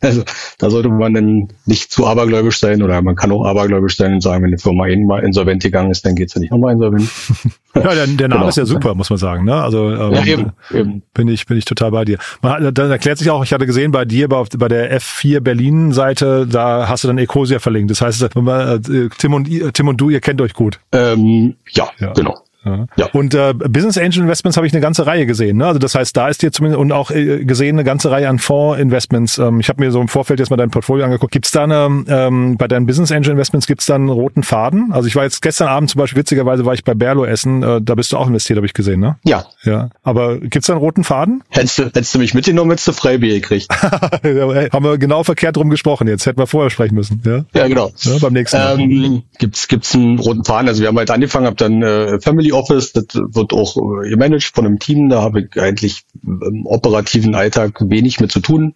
also 0.00 0.22
da 0.58 0.70
sollte 0.70 0.88
man 0.88 1.14
dann 1.14 1.48
nicht 1.66 1.92
zu 1.92 2.06
abergläubisch 2.06 2.58
sein 2.58 2.82
oder 2.82 3.02
man 3.02 3.16
kann 3.16 3.30
auch 3.32 3.44
abergläubisch 3.44 3.96
sein 3.96 4.14
und 4.14 4.22
sagen, 4.22 4.42
wenn 4.42 4.50
eine 4.50 4.58
Firma 4.58 4.86
mal 4.86 5.22
insolvent 5.22 5.62
gegangen 5.62 5.90
ist, 5.90 6.06
dann 6.06 6.14
geht's 6.14 6.34
ja 6.34 6.40
nicht 6.40 6.50
nochmal 6.50 6.72
insolvent. 6.72 7.08
ja, 7.74 7.82
der, 7.82 8.06
der 8.06 8.28
Name 8.28 8.40
genau. 8.40 8.48
ist 8.48 8.56
ja 8.56 8.64
super, 8.64 8.94
muss 8.94 9.10
man 9.10 9.18
sagen. 9.18 9.44
Ne? 9.44 9.54
Also 9.54 9.90
ähm, 9.90 10.14
ja, 10.14 10.24
eben, 10.24 10.52
eben. 10.72 11.02
bin 11.12 11.28
ich 11.28 11.46
bin 11.46 11.58
ich 11.58 11.64
total 11.64 11.90
bei 11.90 12.04
dir. 12.04 12.18
Man, 12.40 12.72
dann 12.72 12.90
erklärt 12.90 13.18
sich 13.18 13.30
auch, 13.30 13.44
ich 13.44 13.52
hatte 13.52 13.66
gesehen 13.66 13.92
bei 13.92 14.04
dir 14.04 14.28
bei, 14.28 14.42
bei 14.56 14.68
der 14.68 14.98
F4 15.00 15.40
Berlin 15.40 15.92
Seite, 15.92 16.46
da 16.46 16.88
hast 16.88 17.04
du 17.04 17.08
dann 17.08 17.18
Ecosia 17.18 17.58
verlinkt. 17.58 17.90
Das 17.90 18.00
heißt, 18.00 18.22
äh, 18.22 19.08
Tim 19.18 19.34
und 19.34 19.74
Tim 19.74 19.88
und 19.88 20.00
du, 20.00 20.10
ihr 20.10 20.20
kennt 20.20 20.40
euch 20.40 20.54
gut. 20.54 20.80
Ähm, 20.92 21.56
ja, 21.72 21.90
ja, 21.98 22.12
genau. 22.12 22.36
Ja. 22.64 22.86
ja. 22.96 23.06
Und 23.12 23.34
äh, 23.34 23.54
Business 23.54 23.96
Angel 23.96 24.22
Investments 24.22 24.56
habe 24.56 24.66
ich 24.66 24.72
eine 24.72 24.82
ganze 24.82 25.06
Reihe 25.06 25.26
gesehen. 25.26 25.56
Ne? 25.58 25.66
Also 25.66 25.78
das 25.78 25.94
heißt, 25.94 26.16
da 26.16 26.28
ist 26.28 26.42
dir 26.42 26.52
zumindest 26.52 26.80
und 26.80 26.92
auch 26.92 27.10
äh, 27.10 27.44
gesehen 27.44 27.76
eine 27.76 27.84
ganze 27.84 28.10
Reihe 28.10 28.28
an 28.28 28.38
Fondsinvestments. 28.38 29.38
Ähm, 29.38 29.60
ich 29.60 29.68
habe 29.68 29.82
mir 29.82 29.90
so 29.90 30.00
im 30.00 30.08
Vorfeld 30.08 30.40
jetzt 30.40 30.50
mal 30.50 30.56
dein 30.56 30.70
Portfolio 30.70 31.04
angeguckt. 31.04 31.32
Gibt's 31.32 31.52
da 31.52 31.64
eine, 31.64 32.04
ähm, 32.08 32.56
bei 32.56 32.68
deinen 32.68 32.86
Business 32.86 33.12
Angel 33.12 33.32
Investments 33.32 33.66
gibt's 33.66 33.86
da 33.86 33.94
einen 33.94 34.08
roten 34.08 34.42
Faden? 34.42 34.92
Also 34.92 35.08
ich 35.08 35.16
war 35.16 35.24
jetzt 35.24 35.40
gestern 35.42 35.68
Abend 35.68 35.90
zum 35.90 35.98
Beispiel, 35.98 36.20
witzigerweise 36.20 36.64
war 36.66 36.74
ich 36.74 36.84
bei 36.84 36.94
Berlo 36.94 37.24
essen, 37.24 37.62
äh, 37.62 37.80
da 37.80 37.94
bist 37.94 38.12
du 38.12 38.18
auch 38.18 38.26
investiert, 38.26 38.56
habe 38.58 38.66
ich 38.66 38.74
gesehen, 38.74 39.00
ne? 39.00 39.16
Ja. 39.24 39.46
Ja. 39.64 39.90
Aber 40.02 40.38
gibt's 40.38 40.66
da 40.66 40.74
einen 40.74 40.80
roten 40.80 41.04
Faden? 41.04 41.42
Hättest 41.48 41.78
du, 41.78 41.84
hättest 41.84 42.14
du 42.14 42.18
mich 42.18 42.34
mitgenommen, 42.34 42.70
hättest 42.70 42.88
du 42.88 42.92
Freibier 42.92 43.34
gekriegt. 43.34 43.68
Haben 43.82 44.84
wir 44.84 44.98
genau 44.98 45.24
verkehrt 45.24 45.56
drum 45.56 45.70
gesprochen 45.70 46.08
jetzt. 46.08 46.26
Hätten 46.26 46.38
wir 46.38 46.46
vorher 46.46 46.70
sprechen 46.70 46.94
müssen. 46.94 47.22
Ja, 47.24 47.44
ja 47.54 47.68
genau. 47.68 47.90
Ja, 48.00 48.18
beim 48.20 48.32
nächsten 48.34 48.58
Mal. 48.58 48.80
Ähm, 48.80 49.22
gibt's, 49.38 49.68
gibt's 49.68 49.94
einen 49.94 50.18
roten 50.18 50.44
Faden? 50.44 50.68
Also 50.68 50.82
wir 50.82 50.88
haben 50.88 50.98
halt 50.98 51.10
angefangen, 51.10 51.46
hab 51.46 51.56
dann 51.56 51.82
äh, 51.82 52.20
Family 52.20 52.49
Office, 52.52 52.92
das 52.92 53.06
wird 53.14 53.52
auch 53.52 53.76
äh, 53.76 54.10
gemanagt 54.10 54.52
von 54.54 54.66
einem 54.66 54.78
Team. 54.78 55.08
Da 55.08 55.22
habe 55.22 55.42
ich 55.42 55.60
eigentlich 55.60 56.02
im 56.22 56.66
operativen 56.66 57.34
Alltag 57.34 57.78
wenig 57.80 58.20
mit 58.20 58.32
zu 58.32 58.40
tun. 58.40 58.74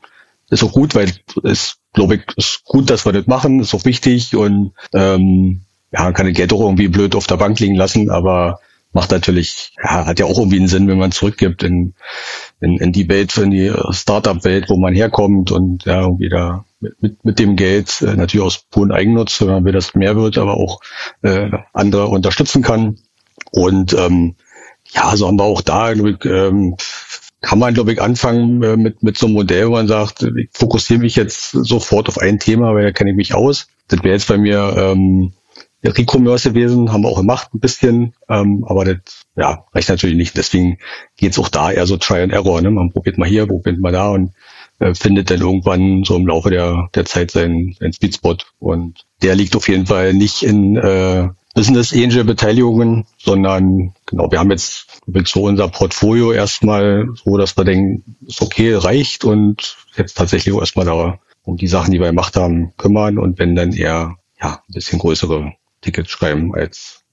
Ist 0.51 0.63
auch 0.63 0.73
gut, 0.73 0.95
weil 0.95 1.11
es, 1.43 1.77
glaube 1.93 2.17
ich, 2.17 2.23
ist 2.37 2.65
gut, 2.65 2.91
dass 2.91 3.07
wir 3.07 3.13
das 3.13 3.27
machen, 3.27 3.61
ist 3.61 3.75
auch 3.75 3.85
wichtig 3.85 4.37
und 4.37 4.73
ähm, 4.93 5.63
ja, 5.93 6.13
kann 6.13 6.27
das 6.27 6.35
Geld 6.35 6.53
auch 6.53 6.61
irgendwie 6.61 6.89
blöd 6.89 7.15
auf 7.15 7.27
der 7.27 7.37
Bank 7.37 7.59
liegen 7.61 7.77
lassen, 7.77 8.11
aber 8.11 8.61
macht 8.93 9.11
natürlich, 9.11 9.73
ja, 9.83 10.07
hat 10.07 10.21
ja 10.21 10.27
auch 10.27 10.39
irgendwie 10.39 10.59
einen 10.59 10.69
Sinn, 10.69 10.89
wenn 10.89 10.99
man 10.99 11.13
zurückgibt 11.13 11.63
in, 11.63 11.95
in, 12.61 12.77
in 12.79 12.93
die 12.93 13.09
Welt, 13.09 13.37
in 13.37 13.51
die 13.51 13.73
Startup-Welt, 13.91 14.67
wo 14.69 14.77
man 14.77 14.95
herkommt 14.95 15.51
und 15.51 15.85
ja, 15.85 16.03
irgendwie 16.03 16.29
da 16.29 16.65
mit, 16.81 17.03
mit, 17.03 17.25
mit 17.25 17.39
dem 17.39 17.57
Geld 17.57 18.03
äh, 18.03 18.15
natürlich 18.15 18.47
aus 18.47 18.65
puren 18.71 18.93
Eigennutz, 18.93 19.41
wenn 19.41 19.49
man 19.49 19.65
will, 19.65 19.73
dass 19.73 19.95
mehr 19.95 20.17
wird, 20.17 20.39
aber 20.39 20.55
auch 20.57 20.81
äh, 21.23 21.51
andere 21.73 22.07
unterstützen 22.07 22.63
kann. 22.63 22.99
Und 23.55 23.93
ähm, 23.95 24.35
ja, 24.93 25.17
so 25.17 25.29
haben 25.29 25.39
wir 25.39 25.45
auch 25.45 25.63
da, 25.63 25.93
ich, 25.93 26.25
ähm, 26.25 26.77
kann 27.41 27.59
man, 27.61 27.73
glaube 27.73 27.93
ich, 27.93 28.03
anfangen 28.03 28.63
äh, 28.63 28.77
mit, 28.77 29.03
mit 29.03 29.17
so 29.17 29.27
einem 29.27 29.35
Modell, 29.35 29.69
wo 29.69 29.73
man 29.73 29.87
sagt, 29.87 30.23
ich 30.23 30.49
fokussiere 30.53 30.99
mich 30.99 31.15
jetzt 31.15 31.51
sofort 31.53 32.09
auf 32.09 32.19
ein 32.19 32.41
Thema, 32.41 32.75
weil 32.75 32.85
da 32.85 32.91
kenne 32.91 33.11
ich 33.11 33.17
mich 33.17 33.35
aus. 33.35 33.69
Das 33.87 34.03
wäre 34.03 34.15
jetzt 34.15 34.27
bei 34.27 34.39
mir 34.39 34.75
ähm, 34.77 35.33
Recommerce 35.85 36.51
gewesen, 36.51 36.93
haben 36.93 37.03
wir 37.03 37.11
auch 37.11 37.19
gemacht 37.19 37.55
ein 37.55 37.61
bisschen, 37.61 38.15
ähm, 38.29 38.65
aber 38.67 38.85
das 38.85 39.27
ja, 39.37 39.67
reicht 39.73 39.89
natürlich 39.89 40.17
nicht. 40.17 40.37
Deswegen 40.37 40.79
geht's 41.17 41.39
auch 41.39 41.49
da 41.49 41.71
eher 41.71 41.87
so 41.87 41.97
Try 41.97 42.23
and 42.23 42.33
Error. 42.33 42.61
Ne? 42.61 42.71
Man 42.71 42.91
probiert 42.91 43.19
mal 43.19 43.29
hier, 43.29 43.47
probiert 43.47 43.79
mal 43.79 43.93
da 43.93 44.09
und 44.09 44.33
äh, 44.81 44.95
findet 44.95 45.31
dann 45.31 45.41
irgendwann 45.41 46.03
so 46.03 46.17
im 46.17 46.27
Laufe 46.27 46.51
der, 46.51 46.89
der 46.95 47.05
Zeit 47.05 47.31
seinen, 47.31 47.75
seinen 47.79 47.93
Speedspot. 47.93 48.47
Und 48.59 49.07
der 49.23 49.37
liegt 49.37 49.55
auf 49.55 49.69
jeden 49.69 49.87
Fall 49.87 50.13
nicht 50.13 50.43
in 50.43 50.77
äh, 50.77 51.29
Business 51.55 51.93
Angel 51.93 52.25
Beteiligungen, 52.25 53.07
sondern 53.17 53.95
genau, 54.07 54.31
wir 54.31 54.41
haben 54.41 54.51
jetzt 54.51 55.01
so 55.25 55.45
unser 55.45 55.69
Portfolio 55.69 56.33
erstmal 56.33 57.07
so, 57.25 57.37
dass 57.37 57.57
wir 57.57 57.65
denken, 57.65 58.17
ist 58.27 58.43
okay, 58.43 58.75
reicht 58.75 59.25
und 59.25 59.77
jetzt 59.97 60.17
tatsächlich 60.17 60.55
erstmal 60.55 60.85
da 60.85 61.21
um 61.45 61.57
die 61.57 61.69
Sachen, 61.69 61.93
die 61.93 62.01
wir 62.01 62.09
gemacht 62.09 62.37
haben, 62.37 62.75
kümmern 62.77 63.19
und 63.19 63.39
wenn 63.39 63.55
dann 63.55 63.73
eher 63.73 64.17
ja 64.41 64.63
ein 64.69 64.73
bisschen 64.75 64.99
größere 64.99 65.53
Tickets 65.81 66.11
schreiben 66.11 66.55
als 66.55 67.05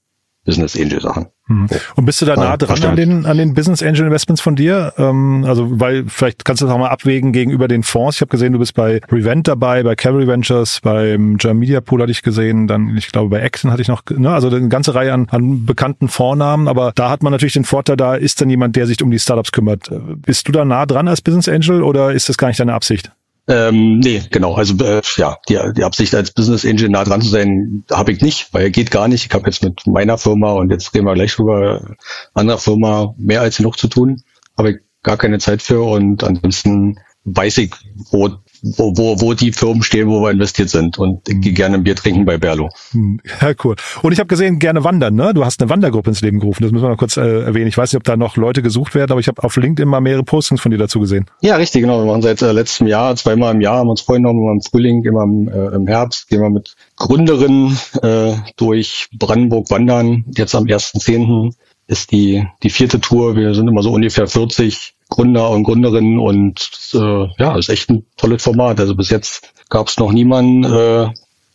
Business 0.44 0.76
Angel 0.76 1.00
Sachen. 1.00 1.28
Mhm. 1.48 1.66
Und 1.96 2.04
bist 2.04 2.20
du 2.22 2.26
da 2.26 2.36
nah 2.36 2.56
dran 2.56 2.82
an 2.84 2.96
den, 2.96 3.26
an 3.26 3.36
den 3.36 3.54
Business 3.54 3.82
Angel 3.82 4.06
Investments 4.06 4.40
von 4.40 4.54
dir? 4.54 4.92
Ähm, 4.96 5.44
also, 5.46 5.80
weil 5.80 6.04
vielleicht 6.06 6.44
kannst 6.44 6.62
du 6.62 6.66
das 6.66 6.74
auch 6.74 6.78
mal 6.78 6.88
abwägen 6.88 7.32
gegenüber 7.32 7.66
den 7.68 7.82
Fonds. 7.82 8.16
Ich 8.16 8.20
habe 8.20 8.30
gesehen, 8.30 8.52
du 8.52 8.58
bist 8.58 8.74
bei 8.74 9.00
Revent 9.10 9.48
dabei, 9.48 9.82
bei 9.82 9.96
Cavalry 9.96 10.26
Ventures, 10.26 10.80
beim 10.82 11.36
German 11.38 11.58
Media 11.58 11.80
Pool 11.80 12.00
hatte 12.00 12.12
ich 12.12 12.22
gesehen, 12.22 12.68
dann, 12.68 12.96
ich 12.96 13.10
glaube, 13.10 13.30
bei 13.30 13.40
Action 13.40 13.70
hatte 13.70 13.82
ich 13.82 13.88
noch, 13.88 14.02
ne, 14.10 14.30
also 14.30 14.48
eine 14.48 14.68
ganze 14.68 14.94
Reihe 14.94 15.12
an, 15.12 15.26
an 15.30 15.66
bekannten 15.66 16.08
Vornamen, 16.08 16.68
aber 16.68 16.92
da 16.94 17.10
hat 17.10 17.22
man 17.22 17.32
natürlich 17.32 17.54
den 17.54 17.64
Vorteil, 17.64 17.96
da 17.96 18.14
ist 18.14 18.40
dann 18.40 18.48
jemand, 18.48 18.76
der 18.76 18.86
sich 18.86 19.02
um 19.02 19.10
die 19.10 19.18
Startups 19.18 19.52
kümmert. 19.52 19.90
Bist 20.24 20.46
du 20.48 20.52
da 20.52 20.64
nah 20.64 20.86
dran 20.86 21.08
als 21.08 21.20
Business 21.20 21.48
Angel 21.48 21.82
oder 21.82 22.12
ist 22.12 22.28
das 22.28 22.38
gar 22.38 22.48
nicht 22.48 22.60
deine 22.60 22.74
Absicht? 22.74 23.12
Ähm, 23.48 23.98
nee, 23.98 24.22
genau. 24.30 24.54
Also 24.54 24.74
äh, 24.84 25.02
ja, 25.16 25.36
die, 25.48 25.58
die 25.76 25.84
Absicht 25.84 26.14
als 26.14 26.30
Business 26.30 26.64
Angel 26.64 26.88
nah 26.88 27.04
dran 27.04 27.22
zu 27.22 27.28
sein, 27.28 27.84
habe 27.90 28.12
ich 28.12 28.20
nicht, 28.20 28.52
weil 28.54 28.70
geht 28.70 28.90
gar 28.90 29.08
nicht. 29.08 29.26
Ich 29.26 29.34
habe 29.34 29.46
jetzt 29.46 29.64
mit 29.64 29.86
meiner 29.86 30.16
Firma 30.16 30.52
und 30.52 30.70
jetzt 30.70 30.94
reden 30.94 31.06
wir 31.06 31.14
gleich 31.14 31.38
über 31.38 31.96
anderer 32.34 32.58
Firma 32.58 33.14
mehr 33.18 33.40
als 33.40 33.56
genug 33.56 33.78
zu 33.78 33.88
tun. 33.88 34.22
Habe 34.56 34.70
ich 34.70 34.76
gar 35.02 35.16
keine 35.16 35.38
Zeit 35.38 35.60
für 35.62 35.82
und 35.82 36.22
ansonsten 36.22 36.98
weiß 37.24 37.58
ich, 37.58 37.74
wo 38.10 38.30
wo, 38.62 38.96
wo, 38.96 39.20
wo 39.20 39.34
die 39.34 39.52
Firmen 39.52 39.82
stehen, 39.82 40.08
wo 40.08 40.22
wir 40.22 40.30
investiert 40.30 40.70
sind. 40.70 40.98
Und 40.98 41.24
gehe 41.24 41.52
gerne 41.52 41.76
ein 41.76 41.84
Bier 41.84 41.96
trinken 41.96 42.24
bei 42.24 42.38
Berlo. 42.38 42.70
Hm, 42.92 43.20
ja, 43.40 43.52
cool. 43.64 43.76
Und 44.02 44.12
ich 44.12 44.18
habe 44.18 44.28
gesehen, 44.28 44.58
gerne 44.58 44.84
wandern, 44.84 45.14
ne? 45.14 45.34
Du 45.34 45.44
hast 45.44 45.60
eine 45.60 45.68
Wandergruppe 45.68 46.10
ins 46.10 46.20
Leben 46.20 46.38
gerufen. 46.38 46.62
Das 46.62 46.72
müssen 46.72 46.84
wir 46.84 46.90
noch 46.90 46.96
kurz 46.96 47.16
äh, 47.16 47.42
erwähnen. 47.42 47.66
Ich 47.66 47.76
weiß 47.76 47.92
nicht, 47.92 47.98
ob 47.98 48.04
da 48.04 48.16
noch 48.16 48.36
Leute 48.36 48.62
gesucht 48.62 48.94
werden, 48.94 49.10
aber 49.10 49.20
ich 49.20 49.28
habe 49.28 49.42
auf 49.42 49.56
LinkedIn 49.56 49.88
mal 49.88 50.00
mehrere 50.00 50.22
Postings 50.22 50.60
von 50.60 50.70
dir 50.70 50.78
dazu 50.78 51.00
gesehen. 51.00 51.26
Ja, 51.40 51.56
richtig, 51.56 51.82
genau. 51.82 52.00
Wir 52.00 52.06
machen 52.06 52.22
seit 52.22 52.40
äh, 52.42 52.52
letztem 52.52 52.86
Jahr, 52.86 53.16
zweimal 53.16 53.54
im 53.54 53.60
Jahr, 53.60 53.78
haben 53.78 53.90
uns 53.90 54.00
vorgenommen, 54.00 54.40
immer 54.40 54.52
im 54.52 54.60
Frühling, 54.60 55.04
immer 55.04 55.24
im, 55.24 55.48
äh, 55.48 55.74
im 55.74 55.86
Herbst, 55.86 56.28
gehen 56.28 56.40
wir 56.40 56.50
mit 56.50 56.74
Gründerinnen 56.96 57.76
äh, 58.02 58.34
durch 58.56 59.08
Brandenburg 59.12 59.70
wandern. 59.70 60.24
Jetzt 60.36 60.54
am 60.54 60.64
1.10. 60.64 61.54
ist 61.88 62.12
die, 62.12 62.46
die 62.62 62.70
vierte 62.70 63.00
Tour. 63.00 63.34
Wir 63.36 63.54
sind 63.54 63.66
immer 63.66 63.82
so 63.82 63.92
ungefähr 63.92 64.28
40 64.28 64.94
Gründer 65.12 65.50
und 65.50 65.64
Gründerinnen 65.64 66.18
und 66.18 66.70
äh, 66.94 67.26
ja, 67.38 67.58
ist 67.58 67.68
echt 67.68 67.90
ein 67.90 68.06
tolles 68.16 68.42
Format. 68.42 68.80
Also 68.80 68.94
bis 68.94 69.10
jetzt 69.10 69.52
gab 69.68 69.88
es 69.88 69.98
noch 69.98 70.10
niemanden 70.10 70.64
äh, 70.64 71.10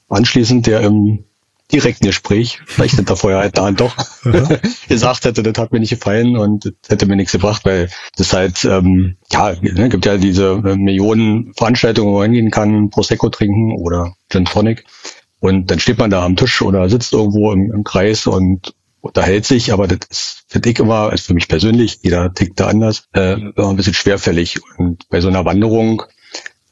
anschließend, 0.10 0.68
der 0.68 0.82
im 0.82 1.26
direkten 1.72 2.06
Gespräch, 2.06 2.62
vielleicht 2.68 2.96
hinter 2.96 3.16
vorher 3.16 3.40
halt 3.40 3.58
da 3.58 3.72
doch, 3.72 3.96
gesagt 4.88 5.26
hätte, 5.26 5.42
das 5.42 5.58
hat 5.58 5.72
mir 5.72 5.80
nicht 5.80 5.90
gefallen 5.90 6.38
und 6.38 6.66
das 6.66 6.74
hätte 6.88 7.08
mir 7.08 7.16
nichts 7.16 7.32
gebracht, 7.32 7.66
weil 7.66 7.90
das 8.16 8.32
halt, 8.32 8.64
ähm, 8.64 9.18
ja, 9.32 9.54
ne, 9.60 9.90
gibt 9.90 10.06
ja 10.06 10.18
diese 10.18 10.62
äh, 10.64 10.76
Millionen 10.76 11.52
Veranstaltungen, 11.56 12.14
wo 12.14 12.20
man 12.20 12.32
hingehen 12.32 12.52
kann, 12.52 12.92
Prosecco 12.92 13.30
trinken 13.30 13.74
oder 13.82 14.14
Gin 14.30 14.46
Tonic. 14.46 14.86
Und 15.40 15.72
dann 15.72 15.80
steht 15.80 15.98
man 15.98 16.12
da 16.12 16.24
am 16.24 16.36
Tisch 16.36 16.62
oder 16.62 16.90
sitzt 16.90 17.14
irgendwo 17.14 17.52
im, 17.52 17.72
im 17.72 17.84
Kreis 17.84 18.28
und 18.28 18.76
unterhält 19.08 19.46
sich, 19.46 19.74
aber 19.74 19.88
das 19.88 20.00
ist, 20.10 20.44
finde 20.48 20.70
ich 20.70 20.80
immer, 20.80 21.10
also 21.10 21.24
für 21.24 21.34
mich 21.34 21.48
persönlich, 21.48 22.00
jeder 22.02 22.34
tickt 22.34 22.60
da 22.60 22.68
anders, 22.68 23.08
äh, 23.14 23.34
immer 23.34 23.70
ein 23.70 23.76
bisschen 23.76 23.94
schwerfällig. 23.94 24.60
Und 24.78 25.08
bei 25.10 25.22
so 25.22 25.28
einer 25.28 25.46
Wanderung 25.46 26.04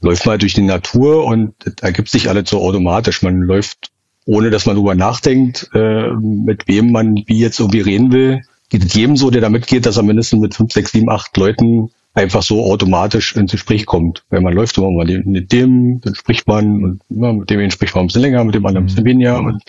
läuft 0.02 0.26
man 0.26 0.32
halt 0.32 0.42
durch 0.44 0.54
die 0.54 0.62
Natur 0.62 1.26
und 1.26 1.56
das 1.60 1.76
ergibt 1.82 2.10
sich 2.10 2.30
alles 2.30 2.50
so 2.50 2.62
automatisch. 2.62 3.22
Man 3.22 3.42
läuft, 3.42 3.92
ohne 4.26 4.50
dass 4.50 4.66
man 4.66 4.76
drüber 4.76 4.96
nachdenkt, 4.96 5.70
äh, 5.74 6.12
mit 6.12 6.68
wem 6.68 6.92
man 6.92 7.24
wie 7.26 7.40
jetzt 7.40 7.60
irgendwie 7.60 7.82
reden 7.82 8.12
will. 8.12 8.42
Geht 8.70 8.84
es 8.84 8.94
jedem 8.94 9.18
so, 9.18 9.30
der 9.30 9.42
da 9.42 9.50
mitgeht, 9.50 9.86
dass 9.86 9.98
er 9.98 10.04
mindestens 10.04 10.42
mit 10.42 10.56
fünf, 10.56 10.74
sechs, 10.74 10.92
sieben, 10.92 11.10
acht 11.10 11.36
Leuten 11.38 11.92
einfach 12.16 12.42
so 12.42 12.66
automatisch 12.66 13.36
ins 13.36 13.52
Gespräch 13.52 13.86
kommt. 13.86 14.24
Wenn 14.30 14.42
man 14.42 14.54
läuft 14.54 14.78
immer 14.78 14.90
mal 14.90 15.06
mit 15.06 15.52
dem, 15.52 16.00
dann 16.02 16.16
spricht 16.16 16.48
man 16.48 16.84
und 16.84 17.02
ja, 17.10 17.34
mit 17.34 17.50
dem 17.50 17.70
spricht 17.70 17.94
man 17.94 18.06
ein 18.06 18.08
bisschen 18.08 18.22
länger, 18.22 18.44
mit 18.46 18.56
dem 18.56 18.66
anderen 18.66 18.86
ein 18.86 18.88
bisschen 18.88 19.06
weniger. 19.06 19.40
Und 19.40 19.62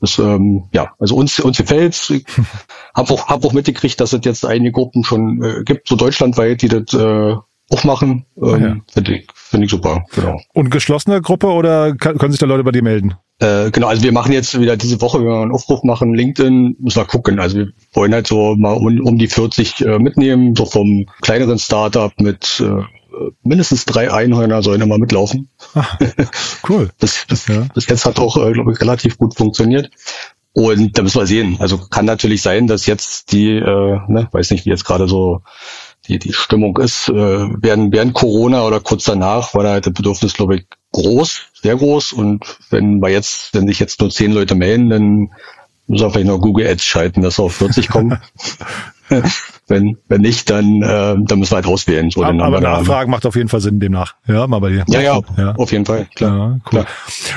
das, 0.00 0.18
ähm, 0.18 0.64
ja, 0.72 0.92
also 1.00 1.16
uns, 1.16 1.38
uns 1.40 1.58
gefällt's. 1.58 2.08
Ich 2.10 2.24
habe 2.94 3.12
auch, 3.12 3.28
hab 3.28 3.44
auch 3.44 3.52
mitgekriegt, 3.52 4.00
dass 4.00 4.12
es 4.12 4.20
jetzt 4.24 4.46
einige 4.46 4.72
Gruppen 4.72 5.02
schon 5.02 5.42
äh, 5.42 5.64
gibt, 5.64 5.88
so 5.88 5.96
deutschlandweit, 5.96 6.62
die 6.62 6.68
das 6.68 6.94
äh, 6.94 7.34
auch 7.70 7.84
machen. 7.84 8.24
Ähm, 8.40 8.62
ja. 8.62 8.76
Finde 8.92 9.16
ich, 9.16 9.26
find 9.48 9.64
ich 9.64 9.70
super, 9.70 10.04
genau. 10.14 10.40
Und 10.54 10.70
geschlossene 10.70 11.20
Gruppe 11.20 11.48
oder 11.48 11.94
kann, 11.94 12.18
können 12.18 12.32
sich 12.32 12.40
da 12.40 12.46
Leute 12.46 12.64
bei 12.64 12.72
dir 12.72 12.82
melden? 12.82 13.14
Äh, 13.40 13.70
genau, 13.70 13.86
also 13.86 14.02
wir 14.02 14.12
machen 14.12 14.32
jetzt 14.32 14.58
wieder 14.58 14.76
diese 14.76 15.00
Woche, 15.00 15.18
wenn 15.18 15.26
wir 15.26 15.42
einen 15.42 15.52
Aufruf 15.52 15.84
machen, 15.84 16.14
LinkedIn, 16.14 16.76
muss 16.80 16.96
mal 16.96 17.04
gucken. 17.04 17.38
Also 17.38 17.58
wir 17.58 17.68
wollen 17.92 18.12
halt 18.12 18.26
so 18.26 18.56
mal 18.56 18.72
um, 18.72 19.00
um 19.00 19.18
die 19.18 19.28
40 19.28 19.80
äh, 19.80 19.98
mitnehmen, 19.98 20.56
so 20.56 20.66
vom 20.66 21.06
kleineren 21.22 21.58
Startup 21.58 22.12
mit 22.20 22.60
äh, 22.60 22.82
mindestens 23.42 23.84
drei 23.84 24.12
Einhörner 24.12 24.62
sollen 24.62 24.80
immer 24.80 24.98
mitlaufen. 24.98 25.48
Ach, 25.74 25.98
cool. 26.68 26.90
bis, 27.00 27.26
bis, 27.28 27.46
ja. 27.46 27.66
bis 27.74 27.86
jetzt 27.86 28.04
hat 28.06 28.18
auch, 28.18 28.36
äh, 28.36 28.52
glaube 28.52 28.72
ich, 28.72 28.80
relativ 28.80 29.18
gut 29.18 29.36
funktioniert. 29.36 29.90
Und 30.52 30.98
da 30.98 31.02
müssen 31.02 31.20
wir 31.20 31.26
sehen. 31.26 31.56
Also 31.60 31.78
kann 31.78 32.04
natürlich 32.04 32.42
sein, 32.42 32.66
dass 32.66 32.86
jetzt 32.86 33.32
die, 33.32 33.50
äh, 33.50 33.98
ne, 34.08 34.28
weiß 34.32 34.50
nicht, 34.50 34.66
wie 34.66 34.70
jetzt 34.70 34.84
gerade 34.84 35.06
so 35.06 35.42
die, 36.08 36.18
die 36.18 36.32
Stimmung 36.32 36.76
ist, 36.78 37.08
äh, 37.08 37.12
während, 37.12 37.92
während 37.92 38.14
Corona 38.14 38.64
oder 38.64 38.80
kurz 38.80 39.04
danach 39.04 39.54
war 39.54 39.62
da 39.62 39.70
halt 39.72 39.86
das 39.86 39.92
Bedürfnis, 39.92 40.32
glaube 40.32 40.56
ich, 40.56 40.66
groß, 40.92 41.42
sehr 41.62 41.76
groß. 41.76 42.12
Und 42.12 42.58
wenn 42.70 43.00
wir 43.00 43.10
jetzt, 43.10 43.54
wenn 43.54 43.68
sich 43.68 43.78
jetzt 43.78 44.00
nur 44.00 44.10
zehn 44.10 44.32
Leute 44.32 44.54
melden, 44.54 44.90
dann 44.90 45.30
müssen 45.86 46.04
wir 46.04 46.10
vielleicht 46.10 46.26
noch 46.26 46.40
Google 46.40 46.66
Ads 46.66 46.84
schalten, 46.84 47.22
dass 47.22 47.38
wir 47.38 47.44
auf 47.44 47.54
40 47.54 47.88
kommen. 47.88 48.20
wenn, 49.68 49.98
wenn 50.08 50.22
nicht, 50.22 50.50
dann, 50.50 50.82
äh, 50.82 51.16
dann 51.18 51.38
müssen 51.38 51.52
wir 51.52 51.56
halt 51.56 51.66
auswählen. 51.66 52.10
So, 52.10 52.24
aber 52.24 52.42
aber 52.42 52.60
Nachfragen 52.60 53.10
macht 53.10 53.26
auf 53.26 53.36
jeden 53.36 53.48
Fall 53.48 53.60
Sinn 53.60 53.80
demnach. 53.80 54.14
Ja, 54.26 54.46
mal 54.46 54.58
bei 54.58 54.70
dir. 54.70 54.84
Ja, 54.88 55.00
ja, 55.00 55.20
ja. 55.36 55.54
auf 55.56 55.72
jeden 55.72 55.84
Fall, 55.84 56.06
klar. 56.14 56.36
Ja, 56.36 56.46
cool. 56.46 56.60
klar. 56.64 56.86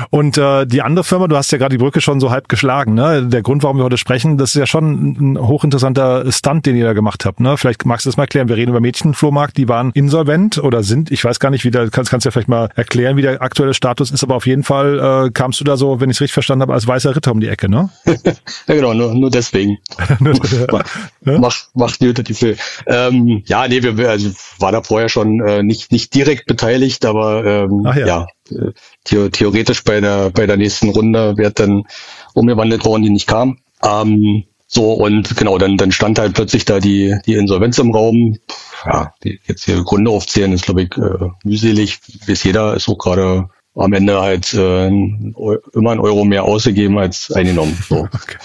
Und 0.10 0.38
äh, 0.38 0.66
die 0.66 0.82
andere 0.82 1.04
Firma, 1.04 1.28
du 1.28 1.36
hast 1.36 1.52
ja 1.52 1.58
gerade 1.58 1.76
die 1.76 1.78
Brücke 1.78 2.02
schon 2.02 2.20
so 2.20 2.32
halb 2.32 2.50
geschlagen. 2.50 2.94
Ne? 2.94 3.28
Der 3.28 3.42
Grund, 3.42 3.64
warum 3.64 3.78
wir 3.78 3.84
heute 3.84 3.98
sprechen, 3.98 4.38
das 4.38 4.52
ist 4.52 4.60
ja 4.60 4.66
schon 4.66 5.34
ein 5.34 5.38
hochinteressanter 5.38 6.32
Stunt, 6.32 6.66
den 6.66 6.76
ihr 6.76 6.86
da 6.86 6.94
gemacht 6.94 7.26
habt. 7.26 7.40
Ne? 7.40 7.58
Vielleicht 7.58 7.86
magst 7.86 8.06
du 8.06 8.10
das 8.10 8.18
mal 8.18 8.24
erklären. 8.24 8.50
Wir 8.50 8.56
reden 8.56 8.72
über 8.72 8.82
Mädchenflohmarkt, 8.82 9.58
die 9.58 9.68
waren 9.68 9.92
insolvent 9.94 10.58
oder 10.58 10.84
sind. 10.84 11.12
Ich 11.12 11.24
weiß 11.24 11.40
gar 11.40 11.50
nicht, 11.50 11.66
wie 11.66 11.72
der, 11.72 11.90
kannst, 11.90 12.12
kannst 12.12 12.26
du 12.26 12.30
ja 12.30 12.32
vielleicht 12.32 12.50
mal 12.50 12.70
erklären, 12.76 13.18
wie 13.18 13.22
der 13.22 13.42
aktuelle 13.42 13.74
Status 13.74 14.12
ist, 14.12 14.24
aber 14.24 14.36
auf 14.36 14.48
jeden 14.48 14.64
Fall 14.64 15.28
äh, 15.28 15.32
kamst 15.32 15.60
du 15.60 15.64
da 15.64 15.78
so, 15.78 16.00
wenn 16.00 16.10
ich 16.10 16.18
es 16.18 16.22
richtig 16.22 16.34
verstanden 16.34 16.64
habe, 16.64 16.74
als 16.74 16.88
weißer 16.88 17.16
Ritter 17.16 17.32
um 17.32 17.40
die 17.40 17.48
Ecke, 17.48 17.70
ne? 17.70 17.90
ja, 18.06 18.76
genau, 18.76 18.94
nur, 18.94 19.14
nur 19.14 19.30
deswegen. 19.30 19.78
Mach, 21.26 21.54
mach 21.74 21.90
die 22.24 22.32
Alternative. 22.32 22.58
Ähm, 22.88 23.44
ja, 23.46 23.68
nee, 23.68 23.82
wir 23.82 24.10
also 24.10 24.32
war 24.60 24.72
da 24.72 24.82
vorher 24.82 25.10
schon 25.10 25.42
äh, 25.42 25.64
nicht 25.64 25.92
nicht 25.92 26.14
direkt 26.14 26.46
beteiligt, 26.46 27.06
aber 27.06 27.46
ähm, 27.46 27.84
ja, 27.86 28.08
ja 28.08 28.28
äh, 28.50 28.72
the 29.08 29.30
theoretisch 29.30 29.84
bei 29.84 30.02
der 30.02 30.30
bei 30.30 30.46
der 30.46 30.58
nächsten 30.58 30.90
Runde 30.90 31.38
wird 31.38 31.60
dann 31.60 31.84
umgewandelt 32.34 32.86
worden, 32.86 33.04
die 33.04 33.10
nicht 33.10 33.28
kam. 33.28 33.60
Ähm, 33.84 34.44
so 34.68 34.94
und 34.94 35.36
genau, 35.36 35.58
dann 35.58 35.78
dann 35.78 35.92
stand 35.92 36.20
halt 36.20 36.34
plötzlich 36.34 36.66
da 36.66 36.80
die 36.80 37.16
die 37.26 37.36
Insolvenz 37.36 37.78
im 37.80 37.94
Raum. 37.94 38.38
Ja, 38.86 39.14
die, 39.24 39.40
jetzt 39.46 39.66
hier 39.66 39.84
Gründe 39.84 40.12
aufzählen 40.12 40.54
ist 40.54 40.66
glaube 40.66 40.84
ich 40.84 40.98
äh, 40.98 41.30
mühselig. 41.44 42.00
Bis 42.26 42.44
jeder 42.44 42.76
ist 42.76 42.90
auch 42.90 42.98
gerade 42.98 43.50
am 43.76 43.94
Ende 43.94 44.20
halt 44.22 44.54
äh, 44.54 44.88
immer 44.88 45.92
ein 45.92 46.00
Euro 46.00 46.26
mehr 46.26 46.44
ausgegeben 46.44 46.98
als 46.98 47.32
eingenommen. 47.32 47.78
So. 47.88 48.08
Okay. 48.22 48.38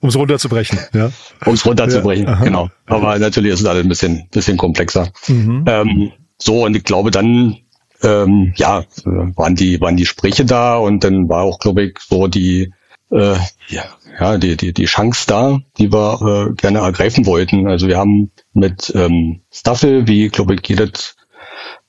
Um 0.00 0.10
es 0.10 0.16
runterzubrechen, 0.16 0.78
ja. 0.92 1.10
Um 1.46 1.54
es 1.54 1.64
runterzubrechen, 1.64 2.26
ja, 2.26 2.34
genau. 2.34 2.68
Aber 2.84 3.18
natürlich 3.18 3.52
ist 3.52 3.60
es 3.60 3.66
alles 3.66 3.84
ein 3.84 3.88
bisschen, 3.88 4.28
bisschen 4.30 4.58
komplexer. 4.58 5.08
Mhm. 5.28 5.64
Ähm, 5.66 6.12
so, 6.36 6.64
und 6.64 6.76
ich 6.76 6.84
glaube 6.84 7.10
dann, 7.10 7.56
ähm, 8.02 8.52
ja, 8.56 8.84
waren 9.04 9.54
die, 9.54 9.80
waren 9.80 9.96
die 9.96 10.04
Sprüche 10.04 10.44
da 10.44 10.76
und 10.76 11.04
dann 11.04 11.28
war 11.30 11.44
auch, 11.44 11.58
glaube 11.58 11.84
ich, 11.84 11.98
so 12.06 12.26
die, 12.26 12.70
äh, 13.10 13.36
ja, 13.68 13.84
ja, 14.20 14.36
die, 14.36 14.56
die, 14.56 14.74
die 14.74 14.84
Chance 14.84 15.24
da, 15.26 15.58
die 15.78 15.90
wir 15.90 16.50
äh, 16.50 16.54
gerne 16.54 16.80
ergreifen 16.80 17.24
wollten. 17.24 17.66
Also 17.66 17.88
wir 17.88 17.96
haben 17.96 18.30
mit 18.52 18.92
ähm, 18.94 19.40
Staffel, 19.50 20.06
wie, 20.06 20.28
glaube 20.28 20.54
ich, 20.54 20.68
jedes 20.68 21.16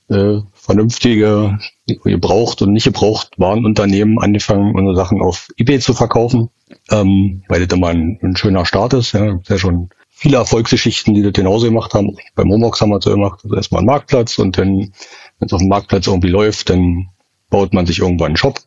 äh, 0.09 0.39
vernünftige, 0.53 1.59
gebraucht 1.87 2.61
und 2.61 2.73
nicht 2.73 2.85
gebraucht 2.85 3.31
waren 3.37 3.65
Unternehmen 3.65 4.19
angefangen, 4.19 4.75
unsere 4.75 4.95
Sachen 4.95 5.21
auf 5.21 5.47
eBay 5.57 5.79
zu 5.79 5.93
verkaufen, 5.93 6.49
ähm, 6.91 7.43
weil 7.47 7.65
das 7.65 7.75
immer 7.75 7.87
ein, 7.89 8.19
ein 8.21 8.35
schöner 8.35 8.65
Start 8.65 8.93
ist. 8.93 9.13
Ja, 9.13 9.35
ist 9.39 9.49
ja 9.49 9.57
schon 9.57 9.89
viele 10.09 10.37
Erfolgsgeschichten, 10.37 11.13
die 11.13 11.21
das 11.21 11.33
genauso 11.33 11.67
gemacht 11.67 11.93
haben. 11.93 12.15
Beim 12.35 12.51
Homox 12.51 12.81
haben 12.81 12.89
wir 12.89 13.01
so 13.01 13.11
gemacht, 13.11 13.41
also 13.43 13.55
erstmal 13.55 13.79
einen 13.79 13.87
Marktplatz 13.87 14.39
und 14.39 14.57
dann, 14.57 14.93
wenn 15.39 15.47
es 15.47 15.53
auf 15.53 15.59
dem 15.59 15.69
Marktplatz 15.69 16.07
irgendwie 16.07 16.29
läuft, 16.29 16.69
dann 16.69 17.09
baut 17.49 17.73
man 17.73 17.85
sich 17.85 17.99
irgendwann 17.99 18.27
einen 18.27 18.37
Shop. 18.37 18.59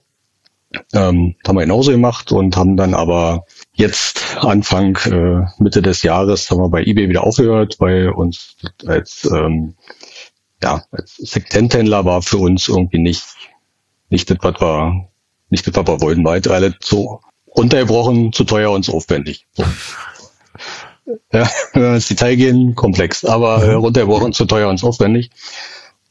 Ähm, 0.93 1.35
haben 1.47 1.57
wir 1.57 1.63
genauso 1.63 1.93
gemacht 1.93 2.31
und 2.31 2.55
haben 2.57 2.77
dann 2.77 2.93
aber 2.93 3.47
jetzt 3.73 4.37
Anfang 4.37 4.97
äh, 5.07 5.47
Mitte 5.59 5.81
des 5.81 6.03
Jahres 6.03 6.51
haben 6.51 6.59
wir 6.59 6.69
bei 6.69 6.83
eBay 6.85 7.09
wieder 7.09 7.25
aufgehört, 7.25 7.77
weil 7.79 8.11
uns 8.11 8.57
als 8.87 9.27
ähm, 9.33 9.77
ja 10.63 10.85
als 10.91 11.17
Sektenthändler 11.17 12.05
war 12.05 12.23
für 12.23 12.39
uns 12.39 12.69
irgendwie 12.69 12.99
nicht 12.99 13.25
nicht 14.11 14.31
das, 14.31 14.39
was 14.41 14.61
wir 14.61 15.09
nicht 15.51 15.67
das, 15.67 15.75
was 15.75 15.87
wir 15.87 16.01
wollten, 16.01 16.25
weil 16.25 16.47
alles 16.49 16.75
so 16.81 17.21
runtergebrochen, 17.57 18.33
zu 18.33 18.45
teuer 18.45 18.71
und 18.71 18.85
zu 18.85 18.95
aufwendig. 18.95 19.47
So. 19.53 19.65
Ja, 21.33 21.49
wenn 21.73 21.83
wir 21.83 21.95
ins 21.95 22.09
Detail 22.09 22.37
gehen, 22.37 22.75
komplex, 22.75 23.25
aber 23.25 23.65
äh, 23.65 23.73
runtergebrochen, 23.73 24.35
zu 24.35 24.45
teuer 24.45 24.69
und 24.69 24.77
zu 24.77 24.89
aufwendig. 24.89 25.31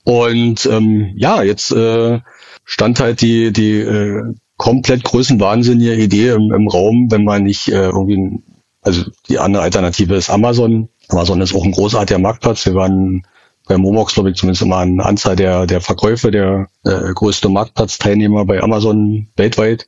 Und 0.04 0.66
ähm, 0.66 1.13
ja, 1.16 1.44
jetzt 1.44 1.72
äh, 1.72 2.20
stand 2.63 3.00
halt 3.00 3.22
die, 3.22 3.54
die 3.54 3.74
äh, 3.82 4.34
komplett 4.58 5.04
größenwahnsinnige 5.04 5.94
Idee 5.94 6.30
im, 6.30 6.51
im 6.51 6.68
Raum, 6.68 7.12
wenn 7.12 7.25
man 7.25 7.44
nicht 7.44 7.68
äh, 7.68 7.89
irgendwie, 7.89 8.39
also 8.82 9.04
die 9.30 9.38
andere 9.38 9.62
Alternative 9.62 10.16
ist 10.16 10.32
Amazon. 10.32 10.89
Amazon 11.10 11.42
ist 11.42 11.54
auch 11.54 11.63
ein 11.63 11.74
großartiger 11.74 12.18
Marktplatz. 12.18 12.66
Wir 12.66 12.74
waren 12.74 13.22
bei 13.67 13.77
Momox, 13.77 14.13
glaube 14.13 14.29
ich, 14.29 14.38
zumindest 14.38 14.62
immer 14.62 14.77
eine 14.77 15.05
Anzahl 15.05 15.36
der, 15.36 15.67
der 15.67 15.81
Verkäufe, 15.81 16.31
der 16.31 16.67
äh, 16.83 17.13
größte 17.13 17.50
Marktplatzteilnehmer 17.50 18.45
bei 18.45 18.62
Amazon 18.62 19.27
weltweit. 19.36 19.86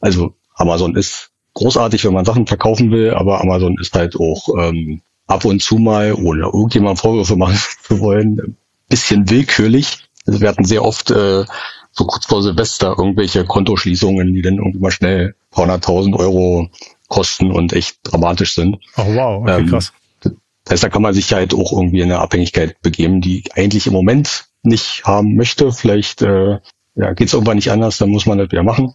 Also 0.00 0.34
Amazon 0.54 0.96
ist 0.96 1.30
großartig, 1.54 2.04
wenn 2.04 2.12
man 2.12 2.24
Sachen 2.24 2.46
verkaufen 2.46 2.90
will, 2.90 3.14
aber 3.14 3.40
Amazon 3.40 3.76
ist 3.80 3.94
halt 3.94 4.16
auch 4.16 4.48
ähm, 4.58 5.00
ab 5.26 5.44
und 5.44 5.62
zu 5.62 5.76
mal, 5.76 6.12
ohne 6.14 6.42
irgendjemand 6.42 6.98
Vorwürfe 6.98 7.36
machen 7.36 7.58
zu 7.82 8.00
wollen, 8.00 8.40
ein 8.40 8.56
bisschen 8.88 9.30
willkürlich. 9.30 9.98
Also 10.26 10.40
wir 10.40 10.48
hatten 10.48 10.64
sehr 10.64 10.84
oft 10.84 11.10
äh, 11.10 11.44
so 11.92 12.04
kurz 12.06 12.26
vor 12.26 12.42
Silvester 12.42 12.94
irgendwelche 12.98 13.44
Kontoschließungen, 13.44 14.34
die 14.34 14.42
dann 14.42 14.54
irgendwie 14.54 14.80
mal 14.80 14.90
schnell 14.90 15.28
ein 15.28 15.34
paar 15.50 15.64
hunderttausend 15.64 16.16
Euro 16.16 16.68
kosten 17.08 17.52
und 17.52 17.72
echt 17.72 17.98
dramatisch 18.02 18.54
sind. 18.54 18.78
Oh 18.96 19.14
wow, 19.14 19.42
okay, 19.42 19.60
ähm, 19.60 19.68
krass. 19.68 19.92
Das 20.64 20.72
heißt, 20.72 20.84
da 20.84 20.88
kann 20.88 21.02
man 21.02 21.14
sich 21.14 21.32
halt 21.32 21.54
auch 21.54 21.72
irgendwie 21.72 22.00
in 22.00 22.10
eine 22.10 22.20
Abhängigkeit 22.20 22.80
begeben, 22.82 23.20
die 23.20 23.44
eigentlich 23.54 23.86
im 23.86 23.92
Moment 23.92 24.46
nicht 24.62 25.04
haben 25.04 25.36
möchte. 25.36 25.72
Vielleicht 25.72 26.22
äh, 26.22 26.58
ja, 26.94 27.12
geht 27.12 27.28
es 27.28 27.34
irgendwann 27.34 27.56
nicht 27.56 27.70
anders, 27.70 27.98
dann 27.98 28.10
muss 28.10 28.26
man 28.26 28.38
das 28.38 28.50
wieder 28.50 28.62
machen 28.62 28.94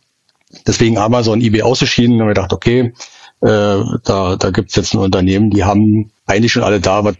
deswegen 0.67 0.97
Amazon, 0.97 1.41
eBay 1.41 1.61
ausgeschieden 1.61 2.15
und 2.15 2.21
haben 2.21 2.27
wir 2.27 2.33
gedacht, 2.33 2.53
okay, 2.53 2.93
äh, 3.41 3.83
da, 4.03 4.35
da 4.37 4.49
gibt's 4.51 4.75
jetzt 4.75 4.93
ein 4.93 4.99
Unternehmen, 4.99 5.49
die 5.49 5.63
haben 5.63 6.11
eigentlich 6.25 6.51
schon 6.51 6.63
alle 6.63 6.79
da, 6.79 7.03
was 7.03 7.13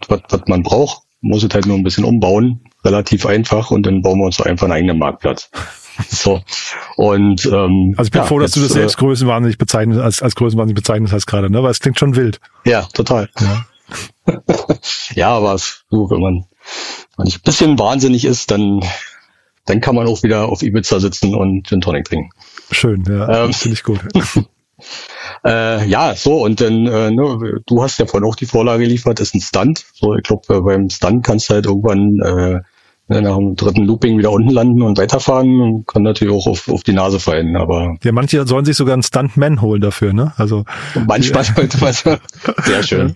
man 0.48 0.64
braucht, 0.64 1.04
muss 1.22 1.44
es 1.44 1.54
halt 1.54 1.66
nur 1.66 1.78
ein 1.78 1.84
bisschen 1.84 2.04
umbauen, 2.04 2.62
relativ 2.84 3.26
einfach 3.26 3.72
und 3.72 3.86
dann 3.86 4.02
bauen 4.02 4.20
wir 4.20 4.26
uns 4.26 4.42
einfach 4.42 4.66
einen 4.66 4.74
eigenen 4.74 5.00
Marktplatz. 5.00 5.50
So. 6.08 6.42
Und 6.96 7.46
ähm, 7.46 7.94
also 7.98 8.08
ich 8.08 8.12
bin 8.12 8.22
ja, 8.22 8.24
froh, 8.26 8.40
dass 8.40 8.52
jetzt, 8.52 8.56
du 8.56 8.62
das 8.62 8.72
selbst 8.72 8.96
äh, 8.96 9.00
größenwahnsinnig 9.00 9.58
bezeichnest, 9.58 10.00
als, 10.00 10.22
als 10.22 10.34
größenwahnsinnig 10.34 10.82
bezeichnet 10.82 11.12
hast 11.12 11.26
gerade, 11.26 11.52
ne? 11.52 11.62
Weil 11.62 11.72
es 11.72 11.82
klingt 11.82 12.00
schon 12.00 12.16
wild. 12.16 12.40
Ja, 12.64 12.84
total. 12.94 13.28
Ja, 13.38 13.66
ja 15.16 15.30
aber 15.30 15.58
du, 15.90 16.10
wenn 16.10 16.22
man, 16.22 16.46
wenn 17.18 17.26
nicht 17.26 17.40
ein 17.40 17.44
bisschen 17.44 17.80
wahnsinnig 17.80 18.26
ist, 18.26 18.52
dann, 18.52 18.82
dann 19.66 19.82
kann 19.82 19.96
man 19.96 20.08
auch 20.08 20.24
wieder 20.24 20.50
auf 20.50 20.62
Ibiza 20.62 21.00
sitzen 21.00 21.36
und 21.36 21.68
Gin 21.68 21.82
Tonic 21.82 22.06
trinken. 22.06 22.30
Schön, 22.72 23.04
ja, 23.08 23.46
ähm, 23.46 23.54
finde 23.54 23.76
ich 23.76 23.84
gut. 23.84 24.00
äh, 25.46 25.86
ja, 25.88 26.16
so, 26.16 26.44
und 26.44 26.62
dann, 26.62 26.86
äh, 26.86 27.12
ne, 27.12 27.62
du 27.66 27.84
hast 27.84 28.00
ja 28.00 28.06
vorhin 28.06 28.30
auch 28.30 28.36
die 28.36 28.46
Vorlage 28.46 28.84
geliefert, 28.84 29.20
ist 29.20 29.36
ein 29.36 29.42
Stunt. 29.42 29.86
So, 29.94 30.16
ich 30.16 30.24
glaube, 30.24 30.54
äh, 30.54 30.62
beim 30.62 30.90
Stunt 30.90 31.26
kannst 31.26 31.50
du 31.50 31.56
halt 31.56 31.66
irgendwann 31.66 32.20
äh, 32.20 32.62
nach 33.10 33.38
dem 33.38 33.56
dritten 33.56 33.86
Looping 33.86 34.18
wieder 34.18 34.32
unten 34.32 34.52
landen 34.52 34.82
und 34.82 34.98
weiterfahren 34.98 35.62
und 35.62 35.88
kann 35.88 36.04
natürlich 36.04 36.34
auch 36.34 36.48
auf, 36.48 36.70
auf 36.70 36.84
die 36.84 36.94
Nase 36.94 37.20
fallen. 37.20 37.56
Aber 37.56 37.98
ja, 38.04 38.12
manche 38.12 38.46
sollen 38.48 38.66
sich 38.66 38.78
sogar 38.78 38.94
einen 38.94 39.04
Stuntman 39.04 39.62
holen 39.62 39.82
dafür, 39.82 40.14
ne? 40.14 40.34
Also 40.38 40.66
manchmal 41.08 41.46
manchmal 41.56 42.20
sehr 42.66 42.84
schön. 42.84 43.16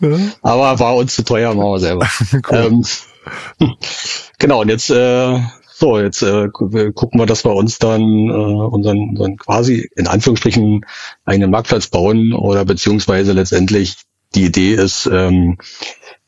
Ja. 0.00 0.16
Aber 0.42 0.78
war 0.78 0.96
uns 0.96 1.14
zu 1.14 1.24
teuer, 1.24 1.54
machen 1.54 1.70
wir 1.70 1.78
selber. 1.78 2.08
cool. 2.50 2.82
ähm, 3.60 3.74
genau, 4.38 4.62
und 4.62 4.68
jetzt 4.68 4.90
äh, 4.90 5.38
so, 5.78 5.98
jetzt 5.98 6.22
äh, 6.22 6.48
gucken 6.48 7.20
wir, 7.20 7.26
dass 7.26 7.44
wir 7.44 7.54
uns 7.54 7.78
dann 7.78 8.00
äh, 8.00 8.32
unseren, 8.32 9.10
unseren 9.10 9.36
quasi 9.36 9.90
in 9.94 10.06
Anführungsstrichen 10.06 10.86
eigenen 11.26 11.50
Marktplatz 11.50 11.88
bauen 11.88 12.32
oder 12.32 12.64
beziehungsweise 12.64 13.32
letztendlich 13.32 13.96
die 14.34 14.44
Idee 14.44 14.74
ist, 14.74 15.06
ähm, 15.12 15.58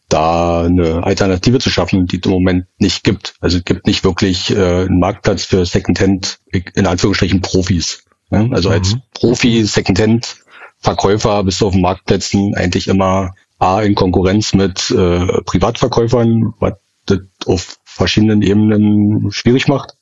da 0.09 0.63
eine 0.63 1.05
Alternative 1.05 1.59
zu 1.59 1.71
schaffen, 1.71 2.07
die 2.07 2.17
es 2.17 2.27
im 2.27 2.33
Moment 2.33 2.67
nicht 2.79 3.05
gibt. 3.05 3.35
Also 3.41 3.59
es 3.59 3.65
gibt 3.65 3.87
nicht 3.87 4.05
wirklich 4.05 4.51
äh, 4.51 4.87
einen 4.87 4.99
Marktplatz 4.99 5.45
für 5.45 5.67
Secondhand 5.67 6.39
in 6.51 6.87
Anführungsstrichen 6.87 7.43
Profis. 7.43 8.05
Ne? 8.31 8.49
Also 8.53 8.71
mhm. 8.71 8.75
als 8.75 8.97
Profi 9.15 9.65
Secondhand 9.65 10.37
Verkäufer 10.81 11.43
bist 11.43 11.61
du 11.61 11.67
auf 11.67 11.73
den 11.73 11.83
Marktplätzen 11.83 12.55
eigentlich 12.55 12.89
immer 12.89 13.35
A 13.59 13.83
in 13.83 13.95
Konkurrenz 13.97 14.55
mit 14.55 14.91
äh, 14.91 15.43
Privatverkäufern, 15.43 16.55
was 16.61 16.75
das 17.07 17.19
auf 17.47 17.79
verschiedenen 17.85 18.43
Ebenen 18.43 19.31
schwierig 19.33 19.67
macht. 19.67 19.95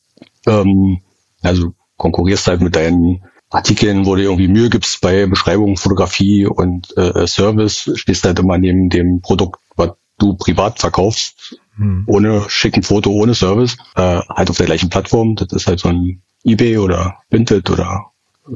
Ähm, 0.46 1.00
also 1.42 1.72
konkurrierst 1.96 2.46
halt 2.46 2.60
mit 2.60 2.76
deinen 2.76 3.22
Artikeln, 3.48 4.04
wo 4.04 4.16
du 4.16 4.22
irgendwie 4.22 4.48
Mühe 4.48 4.68
gibst 4.68 5.00
bei 5.00 5.26
Beschreibung, 5.26 5.76
Fotografie 5.76 6.46
und 6.46 6.94
äh, 6.96 7.26
Service, 7.26 7.90
stehst 7.94 8.24
halt 8.24 8.38
immer 8.38 8.58
neben 8.58 8.90
dem 8.90 9.20
Produkt, 9.22 9.60
du 10.18 10.34
privat 10.34 10.78
verkaufst, 10.78 11.58
hm. 11.76 12.04
ohne 12.06 12.48
schicken 12.48 12.82
Foto, 12.82 13.10
ohne 13.10 13.34
Service, 13.34 13.76
äh, 13.96 14.20
halt 14.28 14.50
auf 14.50 14.56
der 14.56 14.66
gleichen 14.66 14.90
Plattform. 14.90 15.36
Das 15.36 15.52
ist 15.52 15.66
halt 15.66 15.80
so 15.80 15.88
ein 15.88 16.22
eBay 16.44 16.78
oder 16.78 17.18
Vinted 17.30 17.68
oder 17.70 18.06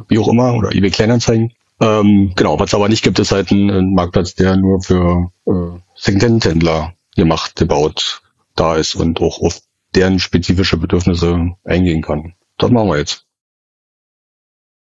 wie 0.09 0.19
auch 0.19 0.29
immer 0.29 0.55
oder 0.55 0.73
eBay 0.73 0.91
Kleinanzeigen. 0.91 1.53
Ähm, 1.81 2.33
genau, 2.37 2.59
was 2.59 2.71
es 2.71 2.75
aber 2.75 2.89
nicht 2.89 3.03
gibt, 3.03 3.19
ist 3.19 3.33
halt 3.33 3.51
ein, 3.51 3.71
ein 3.71 3.95
Marktplatz, 3.95 4.35
der 4.35 4.57
nur 4.57 4.83
für 4.83 5.31
äh, 5.47 5.81
Secondhand-Händler 5.95 6.93
gemacht, 7.17 7.57
gebaut 7.57 8.23
da 8.55 8.77
ist 8.77 8.95
und 8.95 9.21
auch 9.21 9.41
auf 9.41 9.61
deren 9.95 10.19
spezifische 10.19 10.77
Bedürfnisse 10.77 11.53
eingehen 11.65 12.03
kann. 12.03 12.35
Das 12.59 12.71
machen 12.71 12.89
wir 12.89 12.99
jetzt. 12.99 13.27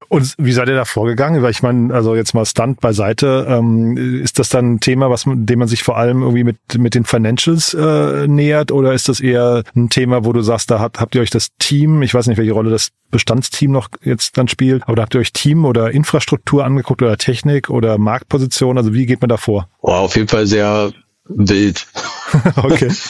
Und 0.09 0.33
wie 0.39 0.51
seid 0.51 0.67
ihr 0.67 0.75
da 0.75 0.85
vorgegangen? 0.85 1.43
Weil 1.43 1.51
ich 1.51 1.61
meine, 1.61 1.93
also 1.93 2.15
jetzt 2.15 2.33
mal 2.33 2.45
Stunt 2.45 2.81
beiseite, 2.81 3.45
ähm, 3.47 3.95
ist 4.23 4.39
das 4.39 4.49
dann 4.49 4.73
ein 4.73 4.79
Thema, 4.79 5.09
was 5.11 5.25
dem 5.25 5.59
man 5.59 5.67
sich 5.67 5.83
vor 5.83 5.97
allem 5.97 6.23
irgendwie 6.23 6.43
mit 6.43 6.57
mit 6.77 6.95
den 6.95 7.05
Financials 7.05 7.75
äh, 7.75 8.27
nähert, 8.27 8.71
oder 8.71 8.93
ist 8.93 9.07
das 9.07 9.19
eher 9.19 9.63
ein 9.75 9.89
Thema, 9.89 10.25
wo 10.25 10.33
du 10.33 10.41
sagst, 10.41 10.71
da 10.71 10.79
habt, 10.79 10.99
habt 10.99 11.13
ihr 11.13 11.21
euch 11.21 11.29
das 11.29 11.49
Team, 11.59 12.01
ich 12.01 12.13
weiß 12.13 12.27
nicht, 12.27 12.37
welche 12.37 12.53
Rolle 12.53 12.71
das 12.71 12.89
Bestandsteam 13.11 13.71
noch 13.71 13.89
jetzt 14.03 14.37
dann 14.37 14.47
spielt, 14.47 14.83
aber 14.83 14.95
da 14.95 15.03
habt 15.03 15.13
ihr 15.13 15.21
euch 15.21 15.31
Team 15.31 15.65
oder 15.65 15.91
Infrastruktur 15.91 16.65
angeguckt 16.65 17.01
oder 17.01 17.17
Technik 17.17 17.69
oder 17.69 17.97
Marktposition? 17.97 18.77
Also 18.77 18.93
wie 18.93 19.05
geht 19.05 19.21
man 19.21 19.29
da 19.29 19.37
vor? 19.37 19.69
Oh, 19.81 19.91
auf 19.91 20.15
jeden 20.15 20.27
Fall 20.27 20.47
sehr 20.47 20.91
wild. 21.25 21.87
okay. 22.55 22.91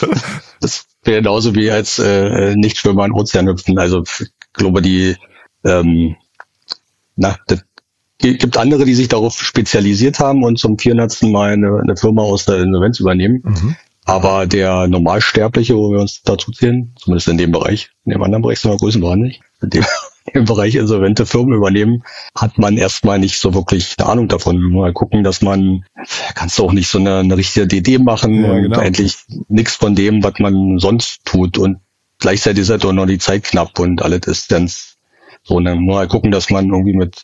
Das 0.62 0.88
wäre 1.06 1.22
genauso 1.22 1.56
wie 1.56 1.72
als 1.72 2.00
äh, 2.00 2.54
Nichtschwimmer 2.54 3.06
in 3.06 3.14
Ozean 3.14 3.48
hüpfen. 3.48 3.80
Also 3.80 4.04
ich 4.20 4.28
glaube, 4.52 4.82
die 4.82 5.16
ähm, 5.64 6.18
na, 7.20 7.38
das 7.48 7.64
gibt 8.18 8.58
andere, 8.58 8.86
die 8.86 8.96
sich 8.96 9.08
darauf 9.08 9.42
spezialisiert 9.42 10.20
haben 10.20 10.44
und 10.44 10.58
zum 10.58 10.78
400. 10.78 11.24
Mal 11.24 11.54
eine, 11.54 11.80
eine 11.82 11.96
Firma 11.96 12.24
aus 12.24 12.46
der 12.46 12.62
Insolvenz 12.62 13.00
übernehmen. 13.00 13.42
Mhm. 13.44 13.76
Aber 14.06 14.48
der 14.48 14.88
Normalsterbliche, 14.88 15.76
wo 15.76 15.92
wir 15.92 16.00
uns 16.00 16.24
dazu 16.24 16.52
zählen, 16.52 16.94
zumindest 16.98 17.28
in 17.28 17.38
dem 17.38 17.52
Bereich, 17.52 17.92
in 18.06 18.14
dem 18.14 18.24
anderen 18.24 18.42
Bereich 18.42 18.60
sind 18.60 18.72
wir 18.72 18.78
größenwahnsinnig, 18.78 19.42
in 19.62 19.70
dem, 19.70 19.86
im 20.34 20.46
Bereich 20.46 20.76
insolvente 20.76 21.26
Firmen 21.26 21.54
übernehmen, 21.54 22.04
hat 22.36 22.58
man 22.58 22.78
erstmal 22.78 23.20
nicht 23.20 23.40
so 23.40 23.54
wirklich 23.54 23.96
eine 23.98 24.10
Ahnung 24.10 24.28
davon. 24.28 24.60
Mal 24.72 24.94
gucken, 24.94 25.24
dass 25.24 25.42
man, 25.42 25.86
kannst 26.36 26.58
du 26.58 26.66
auch 26.66 26.74
nicht 26.74 26.90
so 26.90 26.98
eine, 26.98 27.18
eine 27.18 27.38
richtige 27.38 27.68
DD 27.68 28.00
machen 28.00 28.44
ja, 28.44 28.52
und 28.52 28.64
genau. 28.64 28.80
eigentlich 28.80 29.18
nichts 29.48 29.76
von 29.76 29.94
dem, 29.94 30.24
was 30.24 30.40
man 30.40 30.80
sonst 30.80 31.24
tut. 31.26 31.58
Und 31.58 31.80
gleichzeitig 32.18 32.64
ist 32.64 32.70
halt 32.70 32.86
auch 32.86 32.94
noch 32.94 33.06
die 33.06 33.20
Zeit 33.20 33.44
knapp 33.44 33.78
und 33.80 34.02
alles 34.02 34.22
ist 34.26 34.52
dann 34.52 34.70
so, 35.44 35.60
dann 35.60 35.86
mal 35.86 36.08
gucken, 36.08 36.32
dass 36.32 36.50
man 36.50 36.70
irgendwie 36.70 36.96
mit 36.96 37.24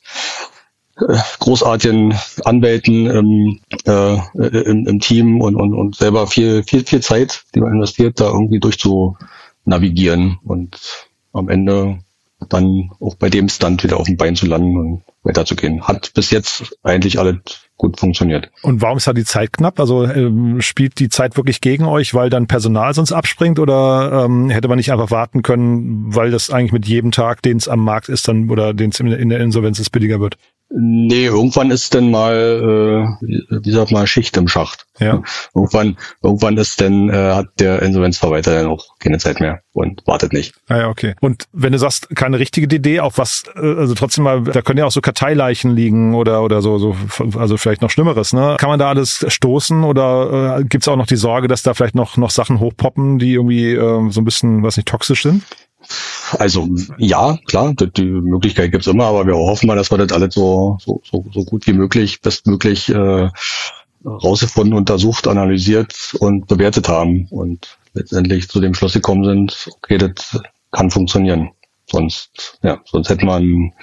äh, 0.97 1.17
großartigen 1.39 2.15
Anwälten 2.43 3.07
im, 3.07 3.59
äh, 3.85 4.17
im, 4.35 4.87
im 4.87 4.99
Team 4.99 5.41
und, 5.41 5.55
und, 5.55 5.73
und 5.73 5.95
selber 5.95 6.27
viel, 6.27 6.63
viel, 6.63 6.85
viel 6.85 7.01
Zeit, 7.01 7.43
die 7.53 7.61
man 7.61 7.73
investiert, 7.73 8.19
da 8.19 8.27
irgendwie 8.27 8.59
durch 8.59 8.79
zu 8.79 9.17
navigieren 9.65 10.37
und 10.43 10.79
am 11.33 11.49
Ende 11.49 11.99
dann 12.49 12.91
auch 12.99 13.15
bei 13.15 13.29
dem 13.29 13.49
Stunt 13.49 13.83
wieder 13.83 13.97
auf 13.97 14.07
dem 14.07 14.17
Bein 14.17 14.35
zu 14.35 14.45
landen 14.45 14.77
und 14.77 15.03
weiterzugehen. 15.23 15.87
Hat 15.87 16.13
bis 16.13 16.31
jetzt 16.31 16.77
eigentlich 16.83 17.19
alles 17.19 17.37
gut 17.77 17.99
funktioniert. 17.99 18.51
Und 18.61 18.81
warum 18.81 18.97
ist 18.97 19.07
da 19.07 19.13
die 19.13 19.25
Zeit 19.25 19.53
knapp? 19.53 19.79
Also 19.79 20.05
ähm, 20.05 20.61
spielt 20.61 20.99
die 20.99 21.09
Zeit 21.09 21.35
wirklich 21.35 21.61
gegen 21.61 21.85
euch, 21.85 22.13
weil 22.13 22.29
dann 22.29 22.47
Personal 22.47 22.93
sonst 22.93 23.11
abspringt 23.11 23.59
oder 23.59 24.25
ähm, 24.25 24.49
hätte 24.49 24.67
man 24.67 24.77
nicht 24.77 24.91
einfach 24.91 25.11
warten 25.11 25.41
können, 25.41 26.15
weil 26.15 26.31
das 26.31 26.49
eigentlich 26.49 26.71
mit 26.71 26.87
jedem 26.87 27.11
Tag, 27.11 27.41
den 27.41 27.57
es 27.57 27.67
am 27.67 27.83
Markt 27.83 28.09
ist, 28.09 28.27
dann 28.27 28.49
oder 28.49 28.73
den 28.73 28.91
es 28.91 28.99
in 28.99 29.29
der 29.29 29.39
Insolvenz 29.39 29.79
ist, 29.79 29.89
billiger 29.89 30.19
wird? 30.19 30.37
Nee, 30.77 31.27
irgendwann 31.27 31.71
ist 31.71 31.95
dann 31.95 32.11
mal, 32.11 33.15
äh, 33.21 33.27
wie 33.63 33.71
sagt 33.71 33.91
man, 33.91 34.05
Schicht 34.07 34.35
im 34.35 34.49
Schacht. 34.49 34.85
Ja. 34.99 35.23
Irgendwann, 35.53 35.95
irgendwann 36.21 36.57
ist 36.57 36.81
dann, 36.81 37.09
äh, 37.09 37.33
hat 37.33 37.47
der 37.59 37.81
Insolvenzverwalter 37.81 38.53
dann 38.55 38.67
auch 38.67 38.85
keine 38.99 39.17
Zeit 39.17 39.39
mehr 39.39 39.61
und 39.71 40.05
wartet 40.05 40.33
nicht. 40.33 40.53
Ah 40.67 40.77
ja, 40.79 40.87
okay. 40.89 41.15
Und 41.21 41.45
wenn 41.53 41.71
du 41.71 41.79
sagst, 41.79 42.13
keine 42.13 42.39
richtige 42.39 42.75
Idee, 42.75 42.99
auf 42.99 43.17
was, 43.17 43.43
äh, 43.55 43.59
also 43.59 43.93
trotzdem 43.93 44.25
mal, 44.25 44.43
da 44.43 44.61
können 44.61 44.79
ja 44.79 44.85
auch 44.85 44.91
so 44.91 44.99
Karteileichen 44.99 45.73
liegen 45.73 46.13
oder 46.13 46.43
oder 46.43 46.61
so, 46.61 46.77
so 46.77 46.97
also 47.37 47.55
vielleicht 47.55 47.81
noch 47.81 47.89
Schlimmeres, 47.89 48.33
ne? 48.33 48.57
Kann 48.59 48.69
man 48.69 48.79
da 48.79 48.89
alles 48.89 49.25
stoßen 49.25 49.85
oder 49.85 50.59
äh, 50.59 50.63
gibt's 50.65 50.89
auch 50.89 50.97
noch 50.97 51.07
die 51.07 51.15
Sorge, 51.15 51.47
dass 51.47 51.63
da 51.63 51.73
vielleicht 51.73 51.95
noch, 51.95 52.17
noch 52.17 52.31
Sachen 52.31 52.59
hochpoppen, 52.59 53.17
die 53.17 53.33
irgendwie 53.33 53.71
äh, 53.71 54.09
so 54.11 54.19
ein 54.19 54.25
bisschen, 54.25 54.61
was 54.61 54.75
nicht, 54.75 54.89
toxisch 54.89 55.23
sind? 55.23 55.43
Also 56.39 56.67
ja, 56.97 57.37
klar, 57.45 57.73
die 57.73 58.05
Möglichkeit 58.05 58.71
gibt's 58.71 58.87
immer, 58.87 59.05
aber 59.05 59.27
wir 59.27 59.35
hoffen 59.35 59.67
mal, 59.67 59.75
dass 59.75 59.91
wir 59.91 59.97
das 59.97 60.11
alles 60.11 60.33
so, 60.33 60.77
so, 60.83 61.01
so, 61.09 61.25
so 61.33 61.43
gut 61.43 61.67
wie 61.67 61.73
möglich, 61.73 62.21
bestmöglich 62.21 62.89
äh, 62.89 63.29
rausgefunden, 64.05 64.73
untersucht, 64.73 65.27
analysiert 65.27 66.15
und 66.19 66.47
bewertet 66.47 66.87
haben 66.87 67.27
und 67.29 67.77
letztendlich 67.93 68.49
zu 68.49 68.59
dem 68.59 68.73
Schluss 68.73 68.93
gekommen 68.93 69.23
sind, 69.23 69.69
okay, 69.77 69.97
das 69.97 70.39
kann 70.71 70.91
funktionieren. 70.91 71.51
Sonst, 71.89 72.59
ja, 72.63 72.81
sonst 72.85 73.09
hätte 73.09 73.25
man 73.25 73.73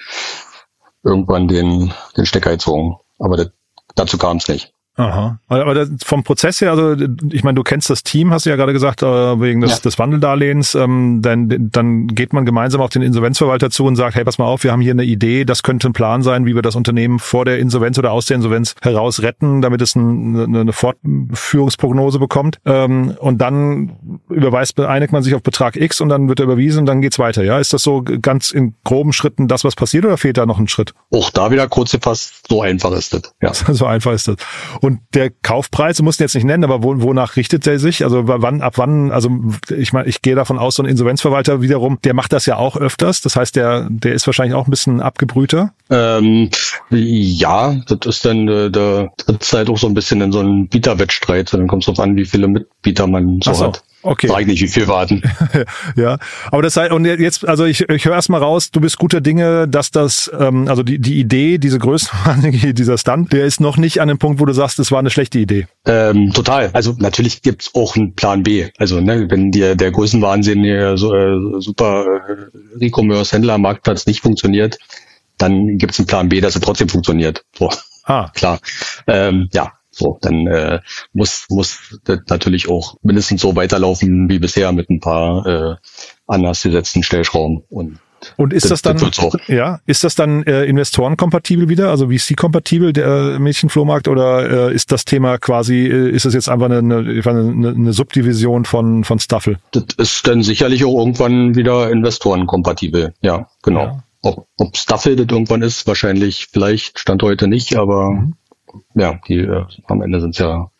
irgendwann 1.05 1.49
den, 1.49 1.93
den 2.17 2.27
Stecker 2.27 2.51
gezogen. 2.51 2.97
Aber 3.19 3.37
das, 3.37 3.51
dazu 3.95 4.19
kam 4.19 4.37
es 4.37 4.49
nicht. 4.49 4.73
Aha. 4.97 5.39
Aber 5.49 5.73
das, 5.73 5.89
vom 6.05 6.23
Prozess 6.23 6.61
her, 6.61 6.71
also 6.71 6.95
ich 7.31 7.45
meine, 7.45 7.55
du 7.55 7.63
kennst 7.63 7.89
das 7.89 8.03
Team, 8.03 8.31
hast 8.31 8.45
du 8.45 8.51
ja 8.51 8.57
gerade 8.57 8.75
gesagt, 8.75 9.03
äh, 9.03 9.41
wegen 9.41 9.63
des, 9.63 9.71
ja. 9.71 9.79
des 9.79 9.99
Wandeldarlehens. 9.99 10.75
Ähm, 10.75 11.21
dann, 11.23 11.71
dann 11.71 12.09
geht 12.09 12.35
man 12.35 12.45
gemeinsam 12.45 12.83
auf 12.83 12.91
den 12.91 13.01
Insolvenzverwalter 13.01 13.71
zu 13.71 13.87
und 13.87 13.97
sagt, 13.97 14.17
hey, 14.17 14.25
pass 14.25 14.37
mal 14.37 14.45
auf, 14.45 14.65
wir 14.65 14.73
haben 14.73 14.83
hier 14.83 14.93
eine 14.93 15.05
Idee, 15.05 15.47
das 15.47 15.63
könnte 15.63 15.89
ein 15.89 15.95
Plan 15.95 16.23
sein, 16.23 16.45
wie 16.45 16.55
wir 16.55 16.61
das 16.61 16.77
Unternehmen 16.77 17.21
vor 17.21 17.47
der 17.47 17.59
Insolvenz 17.59 17.99
oder 17.99 18.13
aus 18.13 18.27
der 18.27 18.37
Insolvenz 18.37 18.75
heraus 18.83 19.23
retten, 19.23 19.63
damit 19.63 19.81
es 19.81 19.97
ein, 19.97 20.55
eine 20.55 20.73
Fortführungsprognose 20.75 22.19
bekommt. 22.19 22.59
Ähm, 22.67 23.15
und 23.19 23.39
dann 23.39 24.21
überweist, 24.29 24.79
einigt 24.79 25.13
man 25.13 25.23
sich 25.23 25.35
auf 25.35 25.43
Betrag 25.43 25.77
X 25.77 26.03
und 26.03 26.11
dann 26.11 26.29
wird 26.29 26.41
er 26.41 26.45
überwiesen 26.45 26.81
und 26.81 26.87
dann 26.87 27.01
geht's 27.01 27.19
weiter. 27.19 27.43
Ja, 27.43 27.59
ist 27.59 27.73
das 27.73 27.83
so 27.83 28.03
ganz 28.03 28.51
in 28.51 28.75
groben 28.85 29.15
Schritten 29.15 29.49
das, 29.49 29.65
was 29.65 29.75
passiert 29.75 30.05
oder 30.05 30.19
fehlt 30.19 30.37
da 30.37 30.45
noch 30.45 30.59
ein 30.59 30.69
Schritt? 30.69 30.93
Auch 31.11 31.31
da 31.31 31.51
wieder 31.51 31.67
kurz 31.69 31.93
gefasst, 31.93 32.47
so 32.49 32.61
einfach 32.61 32.93
ist 32.93 33.15
das. 33.15 33.23
Ja. 33.41 33.55
so 33.73 33.87
einfach 33.87 34.13
ist 34.13 34.29
das. 34.29 34.37
Und 34.83 34.99
der 35.15 35.31
Kaufpreis, 35.31 35.99
du 35.99 36.03
musst 36.03 36.19
ihn 36.19 36.25
jetzt 36.25 36.35
nicht 36.35 36.43
nennen, 36.43 36.65
aber 36.65 36.83
wo, 36.83 37.01
wonach 37.03 37.37
richtet 37.37 37.65
er 37.69 37.79
sich? 37.79 38.03
Also 38.03 38.23
wann, 38.27 38.61
ab 38.63 38.79
wann, 38.79 39.13
also 39.13 39.31
ich 39.71 39.93
meine, 39.93 40.09
ich 40.09 40.23
gehe 40.23 40.35
davon 40.35 40.59
aus, 40.59 40.75
so 40.75 40.83
ein 40.83 40.89
Insolvenzverwalter 40.89 41.63
wiederum, 41.63 42.01
der 42.03 42.15
macht 42.15 42.33
das 42.33 42.47
ja 42.47 42.57
auch 42.57 42.77
öfters. 42.77 43.21
Das 43.21 43.37
heißt, 43.37 43.55
der, 43.55 43.87
der 43.89 44.13
ist 44.13 44.27
wahrscheinlich 44.27 44.57
auch 44.57 44.67
ein 44.67 44.71
bisschen 44.71 45.01
abgebrühter. 45.01 45.73
Ähm, 45.89 46.51
ja, 46.91 47.77
das 47.87 48.07
ist 48.07 48.25
dann, 48.25 48.49
äh, 48.49 48.73
da 48.73 49.07
tritt 49.19 49.53
halt 49.53 49.71
auch 49.71 49.79
so 49.79 49.87
ein 49.87 49.95
bisschen 49.95 50.21
in 50.21 50.33
so 50.33 50.41
einen 50.41 50.67
Bieterwettstreit. 50.67 51.55
Dann 51.55 51.69
kommt 51.69 51.85
es 51.85 51.87
drauf 51.87 52.01
an, 52.01 52.17
wie 52.17 52.25
viele 52.25 52.49
Mitbieter 52.49 53.07
man 53.07 53.41
so, 53.41 53.53
so. 53.53 53.67
hat. 53.67 53.85
Okay. 54.03 54.27
Sag 54.27 54.41
ich 54.41 54.47
nicht, 54.47 54.63
wie 54.63 54.69
viel 54.69 54.89
warten. 54.89 55.23
ja, 55.97 56.19
aber 56.51 56.63
das 56.63 56.77
heißt, 56.77 56.93
und 56.93 57.05
jetzt, 57.05 57.47
also 57.47 57.65
ich, 57.65 57.89
ich 57.89 58.05
höre 58.05 58.15
erstmal 58.15 58.43
raus, 58.43 58.71
du 58.71 58.81
bist 58.81 58.99
guter 58.99 59.21
Dinge, 59.21 59.69
dass 59.69 59.91
das, 59.91 60.31
ähm, 60.39 60.67
also 60.69 60.83
die, 60.83 60.99
die 60.99 61.21
Idee, 61.21 61.59
diese 61.59 61.79
Größenwahnsinnige, 61.79 62.75
dieser 62.75 62.99
Stunt, 62.99 63.33
der 63.33 63.45
ist 63.45 63.61
noch 63.61 63.77
nicht 63.77 64.01
an 64.01 64.09
dem 64.09 64.19
Punkt, 64.19 64.41
wo 64.41 64.45
du 64.45 64.53
sagst, 64.53 64.79
es 64.81 64.91
war 64.91 64.99
eine 64.99 65.11
schlechte 65.11 65.39
Idee. 65.39 65.67
Ähm, 65.87 66.33
total. 66.33 66.71
Also 66.73 66.95
natürlich 66.99 67.43
gibt's 67.43 67.71
auch 67.75 67.95
einen 67.97 68.15
Plan 68.15 68.43
B. 68.43 68.69
Also 68.79 69.01
ne, 69.01 69.31
wenn 69.31 69.53
dir 69.53 69.77
der 69.77 69.93
Größenwahnsinn 69.93 70.65
hier 70.65 70.97
so, 70.97 71.15
äh, 71.15 71.61
super 71.61 72.21
äh, 72.81 72.85
E-Commerce-Händler-Marktplatz 72.85 74.07
nicht 74.07 74.21
funktioniert, 74.21 74.79
dann 75.39 75.79
gibt's 75.79 75.99
einen 75.99 76.07
Plan 76.07 76.29
B, 76.29 76.41
dass 76.41 76.57
er 76.57 76.61
trotzdem 76.61 76.89
funktioniert. 76.89 77.45
So. 77.57 77.71
Ah. 78.05 78.31
Klar. 78.35 78.59
Ähm, 79.07 79.49
ja, 79.53 79.73
so, 79.93 80.19
dann 80.21 80.47
äh, 80.47 80.81
muss, 81.13 81.47
muss 81.51 82.01
das 82.05 82.21
natürlich 82.29 82.69
auch 82.69 82.97
mindestens 83.03 83.43
so 83.43 83.55
weiterlaufen 83.55 84.29
wie 84.29 84.39
bisher 84.39 84.73
mit 84.73 84.91
ein 84.91 85.01
paar 85.01 85.47
äh, 85.47 85.77
anders 86.27 86.63
gesetzten 86.63 87.03
Stellschrauben. 87.03 87.63
Und 87.69 87.99
und 88.37 88.53
ist 88.53 88.71
das, 88.71 88.83
das 88.83 89.01
dann, 89.01 89.11
das 89.11 89.49
ja, 89.49 89.81
ist 89.87 90.05
das 90.05 90.15
dann 90.15 90.45
äh, 90.45 90.65
investorenkompatibel 90.65 91.69
wieder, 91.69 91.91
also 91.91 92.09
VC-kompatibel, 92.09 92.93
der 92.93 93.35
äh, 93.35 93.39
Mädchenflohmarkt, 93.39 94.09
oder 94.09 94.69
äh, 94.69 94.75
ist 94.75 94.93
das 94.93 95.05
Thema 95.05 95.39
quasi, 95.39 95.87
äh, 95.87 96.11
ist 96.11 96.25
das 96.25 96.35
jetzt 96.35 96.49
einfach 96.49 96.67
eine, 96.67 96.79
eine, 96.79 96.99
eine, 96.99 97.69
eine 97.69 97.93
Subdivision 97.93 98.65
von, 98.65 99.05
von 99.05 99.19
Staffel? 99.19 99.59
Das 99.73 99.85
ist 99.99 100.27
dann 100.27 100.43
sicherlich 100.43 100.85
auch 100.85 100.99
irgendwann 100.99 101.57
wieder 101.57 101.91
investorenkompatibel, 101.91 103.13
ja, 103.23 103.49
genau. 103.63 103.85
Ja. 103.85 104.05
Ob, 104.23 104.47
ob 104.57 104.77
Staffel 104.77 105.17
das 105.17 105.27
irgendwann 105.29 105.63
ist, 105.63 105.87
wahrscheinlich 105.89 106.47
vielleicht, 106.53 107.01
stand 107.01 107.25
heute 107.25 107.49
nicht, 107.49 107.77
aber 107.77 108.11
mhm 108.13 108.35
ja, 108.95 109.21
die 109.29 109.39
äh, 109.39 109.65
am 109.87 110.03
Ende 110.03 110.21
sind 110.21 110.31
es 110.31 110.39
ja 110.39 110.72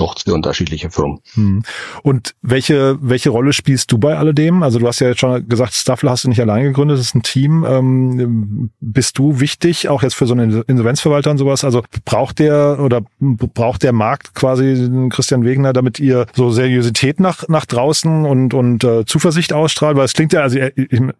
doch 0.00 0.14
zwei 0.14 0.32
unterschiedliche 0.32 0.90
Firmen. 0.90 1.20
Hm. 1.34 1.62
Und 2.02 2.34
welche, 2.42 2.98
welche 3.00 3.30
Rolle 3.30 3.52
spielst 3.52 3.92
du 3.92 3.98
bei 3.98 4.16
alledem? 4.16 4.62
Also 4.62 4.78
du 4.78 4.86
hast 4.86 5.00
ja 5.00 5.08
jetzt 5.08 5.20
schon 5.20 5.48
gesagt, 5.48 5.74
Staffel 5.74 6.10
hast 6.10 6.24
du 6.24 6.28
nicht 6.28 6.40
allein 6.40 6.64
gegründet, 6.64 6.98
das 6.98 7.06
ist 7.06 7.14
ein 7.14 7.22
Team. 7.22 7.64
Ähm, 7.68 8.70
bist 8.80 9.18
du 9.18 9.40
wichtig, 9.40 9.88
auch 9.88 10.02
jetzt 10.02 10.14
für 10.14 10.26
so 10.26 10.34
einen 10.34 10.62
Insolvenzverwalter 10.62 11.30
und 11.30 11.38
sowas? 11.38 11.64
Also 11.64 11.82
braucht 12.04 12.38
der 12.38 12.78
oder 12.80 13.02
braucht 13.20 13.82
der 13.82 13.92
Markt 13.92 14.34
quasi 14.34 15.08
Christian 15.10 15.44
Wegener, 15.44 15.72
damit 15.72 15.98
ihr 16.00 16.26
so 16.34 16.50
Seriosität 16.50 17.20
nach, 17.20 17.48
nach 17.48 17.66
draußen 17.66 18.24
und, 18.24 18.54
und 18.54 18.84
äh, 18.84 19.04
Zuversicht 19.04 19.52
ausstrahlt? 19.52 19.96
Weil 19.96 20.04
es 20.04 20.14
klingt 20.14 20.32
ja, 20.32 20.40
also 20.40 20.58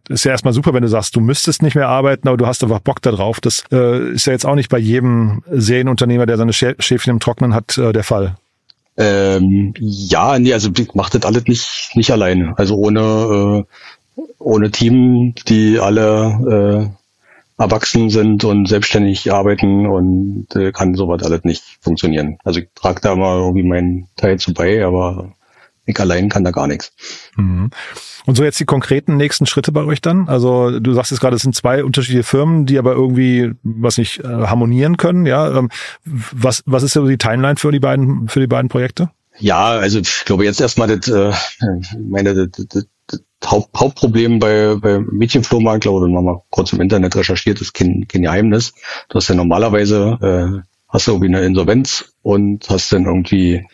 ist 0.09 0.25
ja 0.25 0.33
erstmal 0.33 0.55
super, 0.55 0.73
wenn 0.73 0.83
du 0.83 0.89
sagst, 0.89 1.17
du 1.17 1.21
müsstest 1.21 1.63
nicht 1.63 1.75
mehr 1.75 1.89
arbeiten, 1.89 2.29
aber 2.29 2.37
du 2.37 2.47
hast 2.47 2.63
einfach 2.63 2.81
Bock 2.81 3.03
da 3.03 3.11
drauf. 3.11 3.41
Das 3.41 3.65
äh, 3.73 4.13
ist 4.13 4.27
ja 4.27 4.33
jetzt 4.33 4.47
auch 4.47 4.55
nicht 4.55 4.69
bei 4.69 4.79
jedem 4.79 5.43
Serienunternehmer, 5.51 6.27
der 6.27 6.37
seine 6.37 6.53
Schäfchen 6.53 7.11
im 7.11 7.21
Trocknen 7.21 7.55
hat, 7.55 7.77
äh, 7.79 7.93
der 7.93 8.05
Fall. 8.05 8.37
Ähm, 8.99 9.75
ja, 9.79 10.39
nee, 10.41 10.53
also 10.53 10.71
macht 10.95 11.15
das 11.15 11.25
alles 11.25 11.45
nicht, 11.45 11.93
nicht 11.95 12.11
alleine. 12.11 12.55
Also 12.59 12.77
ohne, 12.77 13.65
äh, 14.19 14.23
ohne 14.39 14.71
Team, 14.73 15.35
die 15.47 15.79
alle 15.79 16.91
äh, 17.57 17.63
erwachsen 17.63 18.11
sind 18.11 18.45
und 18.45 18.67
selbstständig 18.67 19.33
arbeiten 19.33 19.87
und 19.87 20.55
äh, 20.57 20.73
kann 20.73 20.95
sowas 20.95 21.23
alles 21.23 21.45
nicht 21.45 21.63
funktionieren. 21.81 22.39
Also 22.45 22.61
ich 22.61 22.69
trage 22.75 23.01
da 23.01 23.15
mal 23.15 23.39
irgendwie 23.39 23.63
meinen 23.63 24.09
Teil 24.17 24.39
zu 24.39 24.53
bei, 24.53 24.85
aber 24.85 25.33
ich 25.89 26.01
allein 26.01 26.29
kann 26.29 26.45
da 26.45 26.51
gar 26.51 26.67
nichts. 26.67 26.93
Mhm. 27.37 27.71
Und 28.27 28.37
so 28.37 28.45
jetzt 28.45 28.61
die 28.61 28.65
konkreten 28.65 29.17
nächsten 29.17 29.47
Schritte 29.47 29.73
bei 29.73 29.85
euch 29.85 30.01
dann? 30.01 30.29
Also 30.29 30.81
du 30.81 30.93
sagst 30.93 31.11
jetzt 31.11 31.21
gerade, 31.21 31.37
es 31.37 31.43
sind 31.43 31.55
zwei 31.55 31.83
unterschiedliche 31.83 32.25
Firmen, 32.25 32.67
die 32.67 32.79
aber 32.79 32.93
irgendwie, 32.93 33.53
was 33.63 33.99
nicht, 33.99 34.21
äh, 34.21 34.27
harmonieren 34.27 34.97
können. 34.97 35.27
Ja, 35.27 35.57
ähm, 35.57 35.71
was 36.05 36.63
was 36.67 36.83
ist 36.83 36.93
so 36.93 37.07
die 37.07 37.19
Timeline 37.19 37.57
für 37.57 37.73
die 37.73 37.81
beiden 37.81 38.29
für 38.29 38.41
die 38.41 38.47
beiden 38.47 38.69
Projekte? 38.69 39.11
Ja, 39.39 39.69
also 39.69 40.01
ich 40.01 40.25
glaube 40.25 40.45
jetzt 40.45 40.61
erstmal 40.61 40.89
das, 40.89 41.09
äh, 41.09 41.33
meine 41.99 42.35
das, 42.35 42.67
das, 42.69 42.87
das 43.07 43.21
Haupt, 43.47 43.79
Hauptproblem 43.79 44.41
bei, 44.41 44.75
bei 44.77 44.99
Mädchenflohmarkt, 44.99 45.83
glaube 45.83 46.05
wenn 46.05 46.13
man 46.13 46.25
mal 46.25 46.43
kurz 46.51 46.73
im 46.73 46.81
Internet 46.81 47.15
recherchiert, 47.17 47.61
ist 47.61 47.73
kein, 47.73 48.07
kein 48.09 48.23
Geheimnis. 48.23 48.75
Du 49.09 49.17
hast 49.17 49.29
ja 49.29 49.35
normalerweise 49.37 50.19
äh, 50.21 50.69
hast 50.89 51.07
du 51.07 51.13
irgendwie 51.13 51.35
eine 51.35 51.47
Insolvenz 51.47 52.13
und 52.23 52.69
hast 52.69 52.93
dann 52.93 53.05
irgendwie 53.05 53.65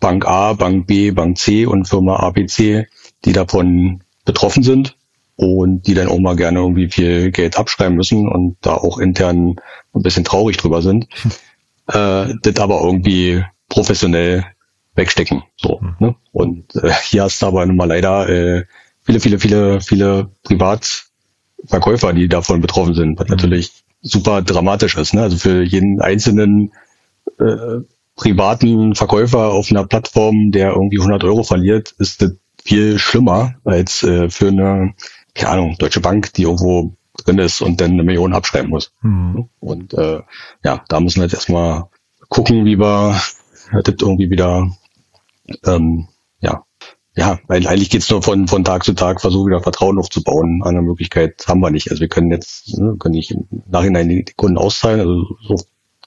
Bank 0.00 0.26
A, 0.26 0.52
Bank 0.52 0.86
B, 0.86 1.10
Bank 1.10 1.38
C 1.38 1.66
und 1.66 1.88
Firma 1.88 2.16
ABC 2.16 2.86
die 3.26 3.32
davon 3.32 4.02
betroffen 4.24 4.62
sind 4.62 4.96
und 5.36 5.86
die 5.86 5.94
dann 5.94 6.08
auch 6.08 6.18
mal 6.18 6.36
gerne 6.36 6.60
irgendwie 6.60 6.88
viel 6.88 7.30
Geld 7.30 7.58
abschreiben 7.58 7.96
müssen 7.96 8.28
und 8.28 8.56
da 8.62 8.74
auch 8.74 8.98
intern 8.98 9.56
ein 9.94 10.02
bisschen 10.02 10.24
traurig 10.24 10.56
drüber 10.56 10.80
sind, 10.80 11.08
äh, 11.88 12.34
das 12.42 12.56
aber 12.58 12.80
irgendwie 12.82 13.44
professionell 13.68 14.44
wegstecken. 14.94 15.42
So, 15.56 15.80
hm. 15.80 15.96
ne? 15.98 16.16
Und 16.32 16.74
äh, 16.76 16.92
hier 17.04 17.24
hast 17.24 17.42
du 17.42 17.46
aber 17.46 17.66
nun 17.66 17.76
mal 17.76 17.88
leider 17.88 18.28
äh, 18.28 18.64
viele, 19.02 19.20
viele, 19.20 19.38
viele, 19.38 19.80
viele 19.80 20.30
Privatverkäufer, 20.44 22.12
die 22.12 22.28
davon 22.28 22.60
betroffen 22.60 22.94
sind, 22.94 23.18
was 23.18 23.28
mhm. 23.28 23.34
natürlich 23.34 23.72
super 24.00 24.42
dramatisch 24.42 24.96
ist. 24.96 25.14
Ne? 25.14 25.22
Also 25.22 25.36
für 25.36 25.62
jeden 25.62 26.00
einzelnen 26.00 26.72
äh, 27.38 27.80
privaten 28.16 28.94
Verkäufer 28.94 29.52
auf 29.52 29.70
einer 29.70 29.86
Plattform, 29.86 30.50
der 30.50 30.70
irgendwie 30.72 30.98
100 30.98 31.24
Euro 31.24 31.42
verliert, 31.42 31.94
ist 31.98 32.22
das 32.22 32.32
viel 32.64 32.98
schlimmer 32.98 33.54
als 33.64 34.02
äh, 34.02 34.28
für 34.28 34.48
eine, 34.48 34.94
keine 35.34 35.52
Ahnung, 35.52 35.76
Deutsche 35.78 36.00
Bank, 36.00 36.32
die 36.34 36.42
irgendwo 36.42 36.96
drin 37.24 37.38
ist 37.38 37.60
und 37.60 37.80
dann 37.80 37.92
eine 37.92 38.02
Million 38.02 38.34
abschreiben 38.34 38.70
muss. 38.70 38.92
Mhm. 39.02 39.48
Und 39.60 39.94
äh, 39.94 40.22
ja, 40.64 40.84
da 40.88 41.00
müssen 41.00 41.20
wir 41.20 41.24
jetzt 41.24 41.34
erstmal 41.34 41.84
gucken, 42.28 42.64
wie 42.64 42.78
wir 42.78 43.20
das 43.72 43.94
irgendwie 44.00 44.30
wieder 44.30 44.70
ähm, 45.64 46.08
ja, 46.40 46.64
ja, 47.14 47.38
weil 47.46 47.66
eigentlich 47.66 47.90
geht's 47.90 48.10
nur 48.10 48.22
von, 48.22 48.46
von 48.46 48.64
Tag 48.64 48.84
zu 48.84 48.92
Tag, 48.92 49.20
versuchen 49.20 49.46
wieder 49.46 49.62
Vertrauen 49.62 49.98
aufzubauen. 49.98 50.62
Eine 50.62 50.82
Möglichkeit 50.82 51.44
haben 51.48 51.60
wir 51.60 51.70
nicht. 51.70 51.90
Also 51.90 52.00
wir 52.00 52.08
können 52.08 52.30
jetzt, 52.30 52.78
ne, 52.78 52.96
können 52.98 53.14
nicht 53.14 53.30
im 53.30 53.46
Nachhinein 53.68 54.08
die 54.08 54.24
Kunden 54.36 54.58
auszahlen, 54.58 55.00
also 55.00 55.36
so 55.46 55.56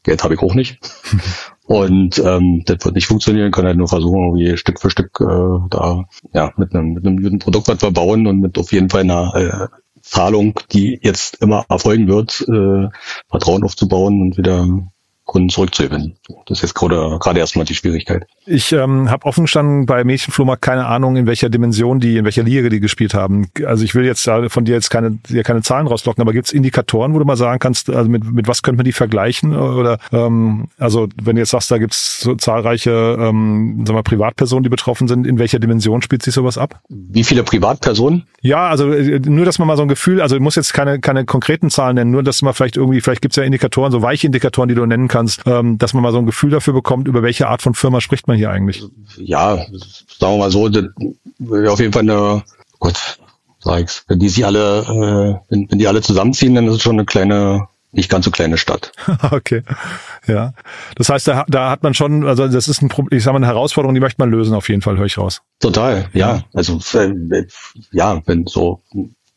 Geld 0.03 0.23
habe 0.23 0.35
ich 0.35 0.41
auch 0.41 0.53
nicht. 0.53 0.79
Und 1.69 2.17
ähm, 2.25 2.63
das 2.65 2.83
wird 2.83 2.95
nicht 2.95 3.05
funktionieren, 3.05 3.51
können 3.51 3.67
halt 3.67 3.77
nur 3.77 3.87
versuchen, 3.87 4.23
irgendwie 4.23 4.57
Stück 4.57 4.81
für 4.81 4.89
Stück 4.89 5.19
äh, 5.21 5.67
da 5.69 6.05
ja 6.33 6.51
mit 6.57 6.73
einem, 6.73 6.93
mit 6.93 7.05
einem 7.05 7.21
guten 7.21 7.37
Produkt 7.37 7.67
was 7.67 7.79
wir 7.83 7.91
bauen 7.91 8.25
und 8.25 8.39
mit 8.39 8.57
auf 8.57 8.71
jeden 8.71 8.89
Fall 8.89 9.01
einer 9.01 9.35
äh, 9.35 9.67
Zahlung, 10.01 10.59
die 10.71 10.99
jetzt 11.03 11.43
immer 11.43 11.65
erfolgen 11.69 12.07
wird, 12.07 12.41
äh, 12.49 12.89
Vertrauen 13.29 13.63
aufzubauen 13.63 14.19
und 14.19 14.37
wieder 14.39 14.67
Kunden 15.29 15.49
zurückzugewinnen. 15.49 16.15
Das 16.47 16.57
ist 16.57 16.61
jetzt 16.63 16.73
gerade, 16.73 17.19
gerade 17.19 17.39
erstmal 17.39 17.63
die 17.63 17.75
Schwierigkeit. 17.75 18.25
Ich 18.47 18.71
ähm, 18.71 19.11
habe 19.11 19.27
offen 19.27 19.43
gestanden 19.43 19.85
bei 19.85 20.03
Mädchenflohmarkt 20.03 20.63
keine 20.63 20.87
Ahnung, 20.87 21.17
in 21.17 21.27
welcher 21.27 21.49
Dimension 21.49 21.99
die, 21.99 22.17
in 22.17 22.25
welcher 22.25 22.41
Liga 22.41 22.67
die 22.67 22.79
gespielt 22.79 23.13
haben. 23.13 23.47
Also 23.63 23.83
ich 23.83 23.93
will 23.93 24.05
jetzt 24.05 24.27
von 24.47 24.65
dir 24.65 24.73
jetzt 24.73 24.89
keine, 24.89 25.11
dir 25.29 25.43
keine 25.43 25.61
Zahlen 25.61 25.85
rauslocken, 25.85 26.23
aber 26.23 26.33
gibt 26.33 26.47
es 26.47 26.51
Indikatoren, 26.51 27.13
wo 27.13 27.19
du 27.19 27.25
mal 27.25 27.37
sagen 27.37 27.59
kannst, 27.59 27.91
also 27.91 28.09
mit, 28.09 28.23
mit 28.23 28.47
was 28.47 28.63
könnte 28.63 28.77
man 28.77 28.85
die 28.85 28.91
vergleichen? 28.91 29.55
Oder 29.55 29.99
ähm, 30.11 30.69
also 30.79 31.07
wenn 31.21 31.35
du 31.35 31.43
jetzt 31.43 31.51
sagst, 31.51 31.69
da 31.69 31.77
gibt 31.77 31.93
es 31.93 32.21
so 32.21 32.33
zahlreiche 32.33 32.89
ähm, 33.19 33.83
sagen 33.85 33.99
wir, 33.99 34.03
Privatpersonen, 34.03 34.63
die 34.63 34.69
betroffen 34.69 35.07
sind, 35.07 35.27
in 35.27 35.37
welcher 35.37 35.59
Dimension 35.59 36.01
spielt 36.01 36.23
sich 36.23 36.33
sowas 36.33 36.57
ab? 36.57 36.81
Wie 36.89 37.23
viele 37.23 37.43
Privatpersonen? 37.43 38.23
Ja, 38.41 38.67
also 38.67 38.91
äh, 38.91 39.19
nur, 39.19 39.45
dass 39.45 39.59
man 39.59 39.67
mal 39.67 39.77
so 39.77 39.83
ein 39.83 39.89
Gefühl, 39.89 40.21
also 40.21 40.35
ich 40.35 40.41
muss 40.41 40.55
jetzt 40.55 40.73
keine, 40.73 40.99
keine 40.99 41.25
konkreten 41.25 41.69
Zahlen 41.69 41.93
nennen, 41.93 42.09
nur 42.09 42.23
dass 42.23 42.41
man 42.41 42.55
vielleicht 42.55 42.77
irgendwie, 42.77 42.99
vielleicht 43.01 43.21
gibt 43.21 43.33
es 43.33 43.35
ja 43.35 43.43
Indikatoren, 43.43 43.91
so 43.91 44.01
weiche 44.01 44.25
Indikatoren, 44.25 44.69
die 44.69 44.75
du 44.75 44.83
nennen 44.87 45.07
kannst 45.07 45.18
kannst, 45.19 45.41
ähm, 45.45 45.77
dass 45.77 45.93
man 45.93 46.03
mal 46.03 46.11
so 46.11 46.17
ein 46.17 46.25
Gefühl 46.25 46.49
dafür 46.49 46.73
bekommt, 46.73 47.07
über 47.07 47.21
welche 47.23 47.47
Art 47.47 47.61
von 47.61 47.73
Firma 47.73 48.01
spricht 48.01 48.27
man 48.27 48.37
hier 48.37 48.49
eigentlich? 48.49 48.83
Ja, 49.17 49.57
sagen 49.57 50.33
wir 50.33 50.37
mal 50.37 50.51
so, 50.51 50.69
das 50.69 50.85
auf 51.67 51.79
jeden 51.79 51.93
Fall 51.93 52.03
eine, 52.03 52.43
Gott, 52.79 53.19
sag 53.59 53.81
ich's, 53.81 54.05
wenn 54.07 54.19
die 54.19 54.29
sich 54.29 54.45
alle, 54.45 54.79
äh, 54.81 55.39
wenn, 55.49 55.69
wenn 55.69 55.79
die 55.79 55.87
alle 55.87 56.01
zusammenziehen, 56.01 56.55
dann 56.55 56.67
ist 56.67 56.75
es 56.75 56.81
schon 56.81 56.95
eine 56.95 57.05
kleine 57.05 57.67
nicht 57.91 58.09
ganz 58.09 58.25
so 58.25 58.29
kleine 58.29 58.57
Stadt. 58.57 58.91
okay. 59.31 59.63
Ja. 60.27 60.53
Das 60.95 61.09
heißt, 61.09 61.27
da, 61.27 61.43
da 61.47 61.71
hat 61.71 61.81
man 61.81 61.95
schon, 61.95 62.23
also 62.23 62.47
das 62.47 62.67
ist 62.67 62.83
ein 62.83 62.89
ich 63.09 63.23
sag 63.23 63.31
mal, 63.31 63.37
eine 63.37 63.47
Herausforderung, 63.47 63.95
die 63.95 63.99
möchte 63.99 64.21
man 64.21 64.29
lösen, 64.29 64.53
auf 64.53 64.69
jeden 64.69 64.83
Fall, 64.83 64.97
höre 64.97 65.07
ich 65.07 65.17
raus. 65.17 65.41
Total, 65.59 66.07
ja. 66.13 66.43
Also 66.53 66.79
äh, 66.93 67.45
ja, 67.91 68.21
wenn 68.27 68.45
so 68.45 68.79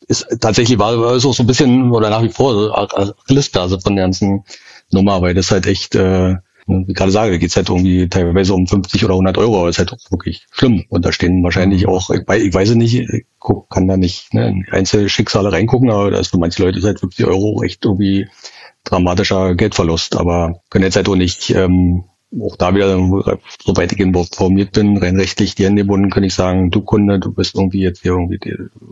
ist 0.07 0.27
tatsächlich 0.41 0.77
war 0.77 0.93
es 1.15 1.25
auch 1.25 1.33
so 1.33 1.43
ein 1.43 1.47
bisschen 1.47 1.91
oder 1.91 2.09
nach 2.09 2.21
wie 2.21 2.29
vor 2.29 2.77
Achillesferse 2.77 3.75
also 3.75 3.79
von 3.79 3.95
der 3.95 4.05
ganzen 4.05 4.43
Nummer, 4.93 5.21
weil 5.21 5.33
das 5.33 5.51
halt 5.51 5.65
echt, 5.67 5.95
äh, 5.95 6.35
wie 6.65 6.93
gerade 6.93 7.11
sage, 7.11 7.39
geht's 7.39 7.55
halt 7.55 7.69
irgendwie 7.69 8.07
teilweise 8.07 8.53
um 8.53 8.67
50 8.67 9.03
oder 9.03 9.13
100 9.15 9.37
Euro, 9.37 9.59
aber 9.59 9.69
ist 9.69 9.79
halt 9.79 9.91
auch 9.91 10.11
wirklich 10.11 10.45
schlimm. 10.51 10.85
Und 10.89 11.05
da 11.05 11.11
stehen 11.11 11.43
wahrscheinlich 11.43 11.87
auch, 11.87 12.09
ich, 12.09 12.21
ich 12.21 12.53
weiß 12.53 12.75
nicht, 12.75 12.95
ich 12.95 13.25
guck, 13.39 13.69
kann 13.69 13.87
da 13.87 13.97
nicht 13.97 14.33
ne, 14.33 14.47
in 14.47 14.65
einzelne 14.71 15.09
Schicksale 15.09 15.51
reingucken, 15.51 15.91
aber 15.91 16.11
da 16.11 16.19
ist 16.19 16.29
für 16.29 16.37
manche 16.37 16.63
Leute 16.63 16.81
halt 16.81 16.99
50 16.99 17.25
Euro 17.25 17.61
echt 17.63 17.83
irgendwie 17.83 18.27
dramatischer 18.83 19.55
Geldverlust. 19.55 20.15
Aber 20.15 20.61
können 20.69 20.85
jetzt 20.85 20.95
halt 20.95 21.09
auch 21.09 21.15
nicht, 21.15 21.49
ähm, 21.49 22.05
auch 22.41 22.55
da 22.55 22.73
wieder, 22.73 22.97
soweit 23.63 23.91
ich 23.91 23.99
informiert 23.99 24.71
bin, 24.71 24.97
rein 24.97 25.17
rechtlich 25.17 25.55
die 25.55 25.65
Hände 25.65 25.83
gebunden, 25.83 26.09
kann 26.09 26.23
ich 26.23 26.33
sagen, 26.33 26.71
du 26.71 26.81
Kunde, 26.81 27.19
du 27.19 27.33
bist 27.33 27.55
irgendwie 27.55 27.81
jetzt 27.81 28.01
hier 28.01 28.13
irgendwie, 28.13 28.39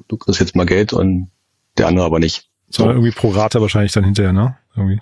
du 0.08 0.18
kriegst 0.18 0.40
jetzt 0.40 0.56
mal 0.56 0.66
Geld 0.66 0.94
und 0.94 1.32
der 1.78 1.88
andere 1.88 2.06
aber 2.06 2.20
nicht. 2.20 2.50
Sondern 2.70 2.98
irgendwie 2.98 3.12
pro 3.12 3.30
Rate 3.30 3.62
wahrscheinlich 3.62 3.92
dann 3.92 4.04
hinterher, 4.04 4.34
ne? 4.34 4.58
Irgendwie. 4.76 5.02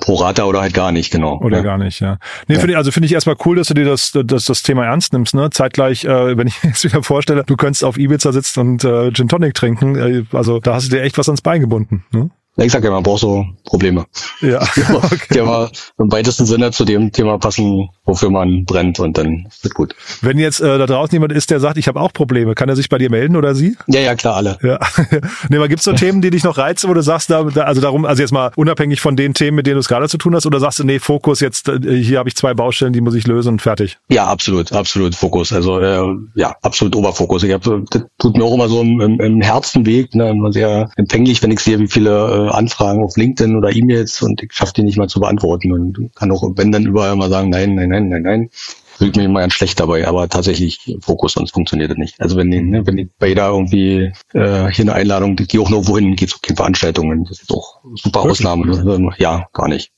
Pro 0.00 0.14
Rata 0.16 0.44
oder 0.44 0.60
halt 0.60 0.74
gar 0.74 0.92
nicht, 0.92 1.10
genau. 1.10 1.38
Oder 1.40 1.58
ja. 1.58 1.62
gar 1.62 1.78
nicht, 1.78 2.00
ja. 2.00 2.18
Nee, 2.46 2.54
ja. 2.54 2.60
Find 2.60 2.70
ich, 2.70 2.76
also 2.76 2.90
finde 2.90 3.06
ich 3.06 3.12
erstmal 3.12 3.36
cool, 3.44 3.56
dass 3.56 3.68
du 3.68 3.74
dir 3.74 3.84
das, 3.84 4.12
das, 4.12 4.44
das 4.44 4.62
Thema 4.62 4.84
ernst 4.84 5.12
nimmst, 5.12 5.34
ne? 5.34 5.50
Zeitgleich, 5.50 6.04
äh, 6.04 6.36
wenn 6.36 6.46
ich 6.46 6.54
jetzt 6.62 6.84
wieder 6.84 7.02
vorstelle, 7.02 7.44
du 7.44 7.56
könntest 7.56 7.84
auf 7.84 7.96
Ibiza 7.96 8.32
sitzen 8.32 8.60
und 8.60 8.84
äh, 8.84 9.12
Gin 9.12 9.28
Tonic 9.28 9.54
trinken, 9.54 9.96
äh, 9.96 10.24
also 10.32 10.60
da 10.60 10.74
hast 10.74 10.86
du 10.86 10.96
dir 10.96 11.02
echt 11.02 11.18
was 11.18 11.28
ans 11.28 11.42
Bein 11.42 11.60
gebunden, 11.60 12.04
ne? 12.12 12.30
Ja, 12.56 12.64
ich 12.64 12.72
sag 12.72 12.84
ja, 12.84 12.90
man 12.90 13.02
braucht 13.02 13.20
so 13.20 13.46
Probleme. 13.64 14.04
Ja. 14.42 14.60
okay. 14.94 15.18
Die 15.34 15.40
aber 15.40 15.70
im 15.98 16.12
weitesten 16.12 16.44
Sinne 16.44 16.70
zu 16.70 16.84
dem 16.84 17.10
Thema 17.10 17.38
passen, 17.38 17.88
wofür 18.04 18.28
man 18.28 18.66
brennt 18.66 19.00
und 19.00 19.16
dann 19.16 19.46
ist 19.48 19.64
es 19.64 19.72
gut. 19.72 19.94
Wenn 20.20 20.38
jetzt 20.38 20.60
äh, 20.60 20.76
da 20.76 20.84
draußen 20.84 21.14
jemand 21.14 21.32
ist, 21.32 21.50
der 21.50 21.60
sagt, 21.60 21.78
ich 21.78 21.88
habe 21.88 21.98
auch 21.98 22.12
Probleme, 22.12 22.54
kann 22.54 22.68
er 22.68 22.76
sich 22.76 22.90
bei 22.90 22.98
dir 22.98 23.10
melden 23.10 23.36
oder 23.36 23.54
sie? 23.54 23.76
Ja, 23.86 24.00
ja, 24.00 24.14
klar, 24.14 24.36
alle. 24.36 24.58
Ja. 24.62 24.78
nee, 25.48 25.56
aber 25.56 25.68
gibt's 25.68 25.84
so 25.84 25.94
Themen, 25.94 26.20
die 26.20 26.28
dich 26.28 26.44
noch 26.44 26.58
reizen, 26.58 26.90
wo 26.90 26.94
du 26.94 27.02
sagst, 27.02 27.30
da, 27.30 27.44
da, 27.44 27.62
also 27.62 27.80
darum, 27.80 28.04
also 28.04 28.20
jetzt 28.20 28.32
mal 28.32 28.52
unabhängig 28.56 29.00
von 29.00 29.16
den 29.16 29.32
Themen, 29.32 29.56
mit 29.56 29.66
denen 29.66 29.76
du 29.76 29.80
es 29.80 29.88
gerade 29.88 30.08
zu 30.08 30.18
tun 30.18 30.34
hast, 30.34 30.44
oder 30.44 30.60
sagst 30.60 30.78
du, 30.78 30.84
nee, 30.84 30.98
Fokus 30.98 31.40
jetzt, 31.40 31.68
äh, 31.68 32.02
hier 32.02 32.18
habe 32.18 32.28
ich 32.28 32.36
zwei 32.36 32.52
Baustellen, 32.52 32.92
die 32.92 33.00
muss 33.00 33.14
ich 33.14 33.26
lösen 33.26 33.54
und 33.54 33.62
fertig? 33.62 33.98
Ja, 34.10 34.26
absolut, 34.26 34.72
absolut 34.72 35.14
Fokus. 35.14 35.54
Also 35.54 35.80
äh, 35.80 36.16
ja, 36.34 36.54
absolut 36.60 36.94
Oberfokus. 36.96 37.44
Ich 37.44 37.52
hab, 37.52 37.62
das 37.62 38.02
tut 38.18 38.36
mir 38.36 38.44
auch 38.44 38.52
immer 38.52 38.68
so 38.68 38.82
im, 38.82 39.00
im, 39.00 39.20
im 39.20 39.40
Herzen 39.40 39.86
weg, 39.86 40.14
ne, 40.14 40.30
immer 40.30 40.52
sehr 40.52 40.90
empfänglich, 40.96 41.42
wenn 41.42 41.50
ich 41.50 41.60
sehe, 41.60 41.78
wie 41.78 41.88
viele 41.88 42.10
äh, 42.10 42.41
Anfragen 42.50 43.02
auf 43.02 43.16
LinkedIn 43.16 43.56
oder 43.56 43.74
E-Mails 43.74 44.22
und 44.22 44.42
ich 44.42 44.52
schaffe 44.52 44.74
die 44.76 44.82
nicht 44.82 44.98
mal 44.98 45.08
zu 45.08 45.20
beantworten 45.20 45.72
und 45.72 46.14
kann 46.14 46.30
auch, 46.30 46.42
wenn 46.56 46.72
dann 46.72 46.86
überall 46.86 47.16
mal 47.16 47.30
sagen, 47.30 47.50
nein, 47.50 47.74
nein, 47.74 47.88
nein, 47.88 48.08
nein, 48.08 48.22
nein, 48.22 48.50
fühlt 48.52 49.16
mich 49.16 49.26
immer 49.26 49.40
ganz 49.40 49.54
schlecht 49.54 49.80
dabei, 49.80 50.06
aber 50.06 50.28
tatsächlich 50.28 50.96
Fokus, 51.00 51.32
sonst 51.32 51.52
funktioniert 51.52 51.90
das 51.90 51.98
nicht. 51.98 52.20
Also 52.20 52.36
wenn, 52.36 52.48
ne, 52.48 52.86
wenn 52.86 52.98
ich 52.98 53.08
bei 53.18 53.28
jeder 53.28 53.48
irgendwie 53.48 54.12
äh, 54.32 54.70
hier 54.70 54.84
eine 54.84 54.94
Einladung, 54.94 55.36
ich 55.38 55.48
gehe 55.48 55.60
auch 55.60 55.70
noch 55.70 55.86
wohin, 55.86 56.16
geht 56.16 56.28
es 56.28 56.40
keine 56.40 56.56
Veranstaltungen, 56.56 57.24
das 57.24 57.40
ist 57.40 57.50
doch 57.50 57.80
super 57.94 58.24
Wirklich? 58.24 58.46
Ausnahme. 58.46 59.14
Ja, 59.18 59.48
gar 59.52 59.68
nicht. 59.68 59.90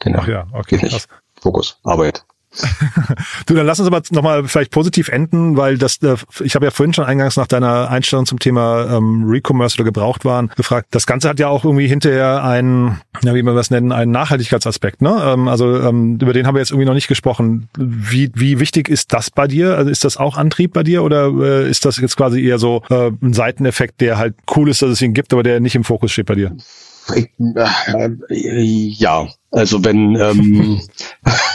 Genau. 0.00 0.20
Ach 0.22 0.28
ja, 0.28 0.46
okay. 0.52 0.76
Geht 0.78 0.92
nicht. 0.92 1.08
Fokus, 1.40 1.78
Arbeit. 1.82 2.24
du, 3.46 3.54
dann 3.54 3.66
lass 3.66 3.80
uns 3.80 3.86
aber 3.86 4.02
nochmal 4.10 4.44
vielleicht 4.46 4.70
positiv 4.70 5.08
enden, 5.08 5.56
weil 5.56 5.78
das, 5.78 5.98
äh, 6.02 6.16
ich 6.44 6.54
habe 6.54 6.66
ja 6.66 6.70
vorhin 6.70 6.92
schon 6.92 7.04
eingangs 7.04 7.36
nach 7.36 7.46
deiner 7.46 7.90
Einstellung 7.90 8.26
zum 8.26 8.38
Thema 8.38 8.96
ähm, 8.96 9.24
Recommerce 9.26 9.76
oder 9.76 9.84
Gebrauchtwaren 9.84 10.50
gefragt. 10.56 10.88
Das 10.90 11.06
Ganze 11.06 11.28
hat 11.28 11.38
ja 11.38 11.48
auch 11.48 11.64
irgendwie 11.64 11.86
hinterher 11.86 12.44
einen, 12.44 13.00
ja, 13.22 13.34
wie 13.34 13.42
man 13.42 13.56
das 13.56 13.70
nennen, 13.70 13.92
einen 13.92 14.12
Nachhaltigkeitsaspekt. 14.12 15.00
Ne? 15.00 15.22
Ähm, 15.24 15.48
also 15.48 15.80
ähm, 15.80 16.18
über 16.20 16.32
den 16.32 16.46
haben 16.46 16.54
wir 16.54 16.60
jetzt 16.60 16.70
irgendwie 16.70 16.86
noch 16.86 16.94
nicht 16.94 17.08
gesprochen. 17.08 17.68
Wie, 17.76 18.30
wie 18.34 18.60
wichtig 18.60 18.88
ist 18.88 19.12
das 19.12 19.30
bei 19.30 19.46
dir? 19.46 19.76
Also 19.76 19.90
ist 19.90 20.04
das 20.04 20.16
auch 20.16 20.36
Antrieb 20.36 20.72
bei 20.74 20.82
dir 20.82 21.02
oder 21.02 21.28
äh, 21.28 21.70
ist 21.70 21.84
das 21.84 21.96
jetzt 21.98 22.16
quasi 22.16 22.42
eher 22.42 22.58
so 22.58 22.82
äh, 22.90 23.10
ein 23.22 23.32
Seiteneffekt, 23.32 24.00
der 24.00 24.18
halt 24.18 24.34
cool 24.54 24.68
ist, 24.68 24.82
dass 24.82 24.90
es 24.90 25.02
ihn 25.02 25.14
gibt, 25.14 25.32
aber 25.32 25.42
der 25.42 25.60
nicht 25.60 25.74
im 25.74 25.84
Fokus 25.84 26.12
steht 26.12 26.26
bei 26.26 26.34
dir? 26.34 26.54
Ich, 27.14 27.28
äh, 27.38 28.60
ja, 28.60 29.26
also 29.50 29.84
wenn 29.84 30.14
ähm, 30.16 30.80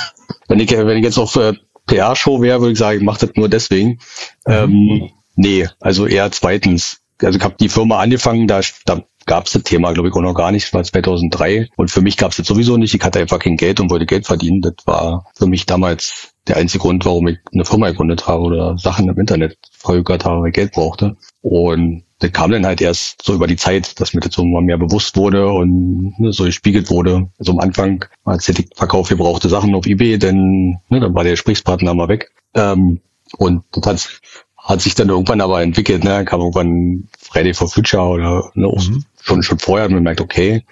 Wenn 0.47 0.59
ich, 0.59 0.71
wenn 0.71 0.97
ich 0.97 1.03
jetzt 1.03 1.17
auf 1.17 1.35
äh, 1.35 1.53
PR-Show 1.87 2.41
wäre, 2.41 2.61
würde 2.61 2.73
ich 2.73 2.79
sagen, 2.79 2.99
ich 2.99 3.03
mache 3.03 3.25
das 3.25 3.35
nur 3.35 3.49
deswegen. 3.49 3.99
Ähm, 4.45 5.09
nee, 5.35 5.67
also 5.79 6.05
eher 6.05 6.31
zweitens. 6.31 6.99
Also 7.21 7.39
ich 7.39 7.43
habe 7.43 7.55
die 7.59 7.69
Firma 7.69 7.99
angefangen, 7.99 8.47
da, 8.47 8.61
da 8.85 9.03
gab 9.25 9.45
es 9.45 9.53
das 9.53 9.63
Thema, 9.63 9.91
glaube 9.93 10.09
ich, 10.09 10.15
auch 10.15 10.21
noch 10.21 10.33
gar 10.33 10.51
nicht. 10.51 10.65
Das 10.65 10.73
war 10.73 10.83
2003. 10.83 11.69
Und 11.75 11.91
für 11.91 12.01
mich 12.01 12.17
gab 12.17 12.31
es 12.31 12.37
das 12.37 12.47
sowieso 12.47 12.77
nicht. 12.77 12.93
Ich 12.93 13.03
hatte 13.03 13.19
einfach 13.19 13.39
kein 13.39 13.57
Geld 13.57 13.79
und 13.79 13.89
wollte 13.89 14.05
Geld 14.05 14.25
verdienen. 14.25 14.61
Das 14.61 14.73
war 14.85 15.25
für 15.35 15.47
mich 15.47 15.65
damals 15.65 16.29
der 16.47 16.57
einzige 16.57 16.81
Grund, 16.81 17.05
warum 17.05 17.27
ich 17.27 17.39
eine 17.53 17.65
Firma 17.65 17.89
gegründet 17.89 18.27
habe 18.27 18.43
oder 18.43 18.77
Sachen 18.77 19.09
im 19.09 19.17
Internet 19.17 19.57
verhökert 19.71 20.25
habe, 20.25 20.41
weil 20.41 20.49
ich 20.49 20.55
Geld 20.55 20.71
brauchte. 20.71 21.17
Und 21.41 22.03
das 22.19 22.31
kam 22.31 22.51
dann 22.51 22.65
halt 22.65 22.81
erst 22.81 23.21
so 23.21 23.33
über 23.33 23.45
die 23.45 23.57
Zeit, 23.57 23.99
dass 23.99 24.13
mir 24.13 24.21
das 24.21 24.33
so 24.33 24.43
mal 24.43 24.61
mehr 24.61 24.77
bewusst 24.77 25.15
wurde 25.17 25.49
und 25.49 26.19
ne, 26.19 26.33
so 26.33 26.45
gespiegelt 26.45 26.89
wurde. 26.89 27.29
Also 27.37 27.51
am 27.51 27.59
Anfang, 27.59 28.05
als 28.25 28.49
ich 28.49 28.69
verkaufe 28.75 29.15
gebrauchte 29.15 29.49
Sachen 29.49 29.75
auf 29.75 29.85
Ebay, 29.85 30.17
denn 30.17 30.79
ne, 30.89 30.99
dann 30.99 31.13
war 31.13 31.23
der 31.23 31.33
Gesprächspartner 31.33 31.93
mal 31.93 32.07
weg. 32.07 32.31
Ähm, 32.55 33.01
und 33.37 33.63
das 33.71 33.85
hat, 33.85 34.21
hat 34.57 34.81
sich 34.81 34.95
dann 34.95 35.09
irgendwann 35.09 35.41
aber 35.41 35.61
entwickelt, 35.61 36.03
ne? 36.03 36.25
kam 36.25 36.39
irgendwann 36.39 37.07
Friday 37.19 37.53
for 37.53 37.67
Future 37.69 38.03
oder 38.03 38.51
ne, 38.55 38.67
mhm. 38.67 39.05
schon 39.21 39.43
schon 39.43 39.59
vorher 39.59 39.83
hat 39.83 39.91
man 39.91 39.99
gemerkt, 39.99 40.21
okay, 40.21 40.65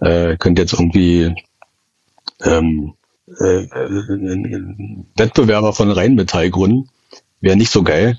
äh, 0.00 0.36
könnte 0.36 0.62
jetzt 0.62 0.72
irgendwie 0.72 1.34
ähm, 2.44 2.94
äh, 3.40 3.64
äh, 3.64 4.62
Wettbewerber 5.16 5.72
von 5.72 5.90
Rheinmetall 5.90 6.50
gründen, 6.50 6.90
wäre 7.40 7.56
nicht 7.56 7.72
so 7.72 7.82
geil. 7.82 8.16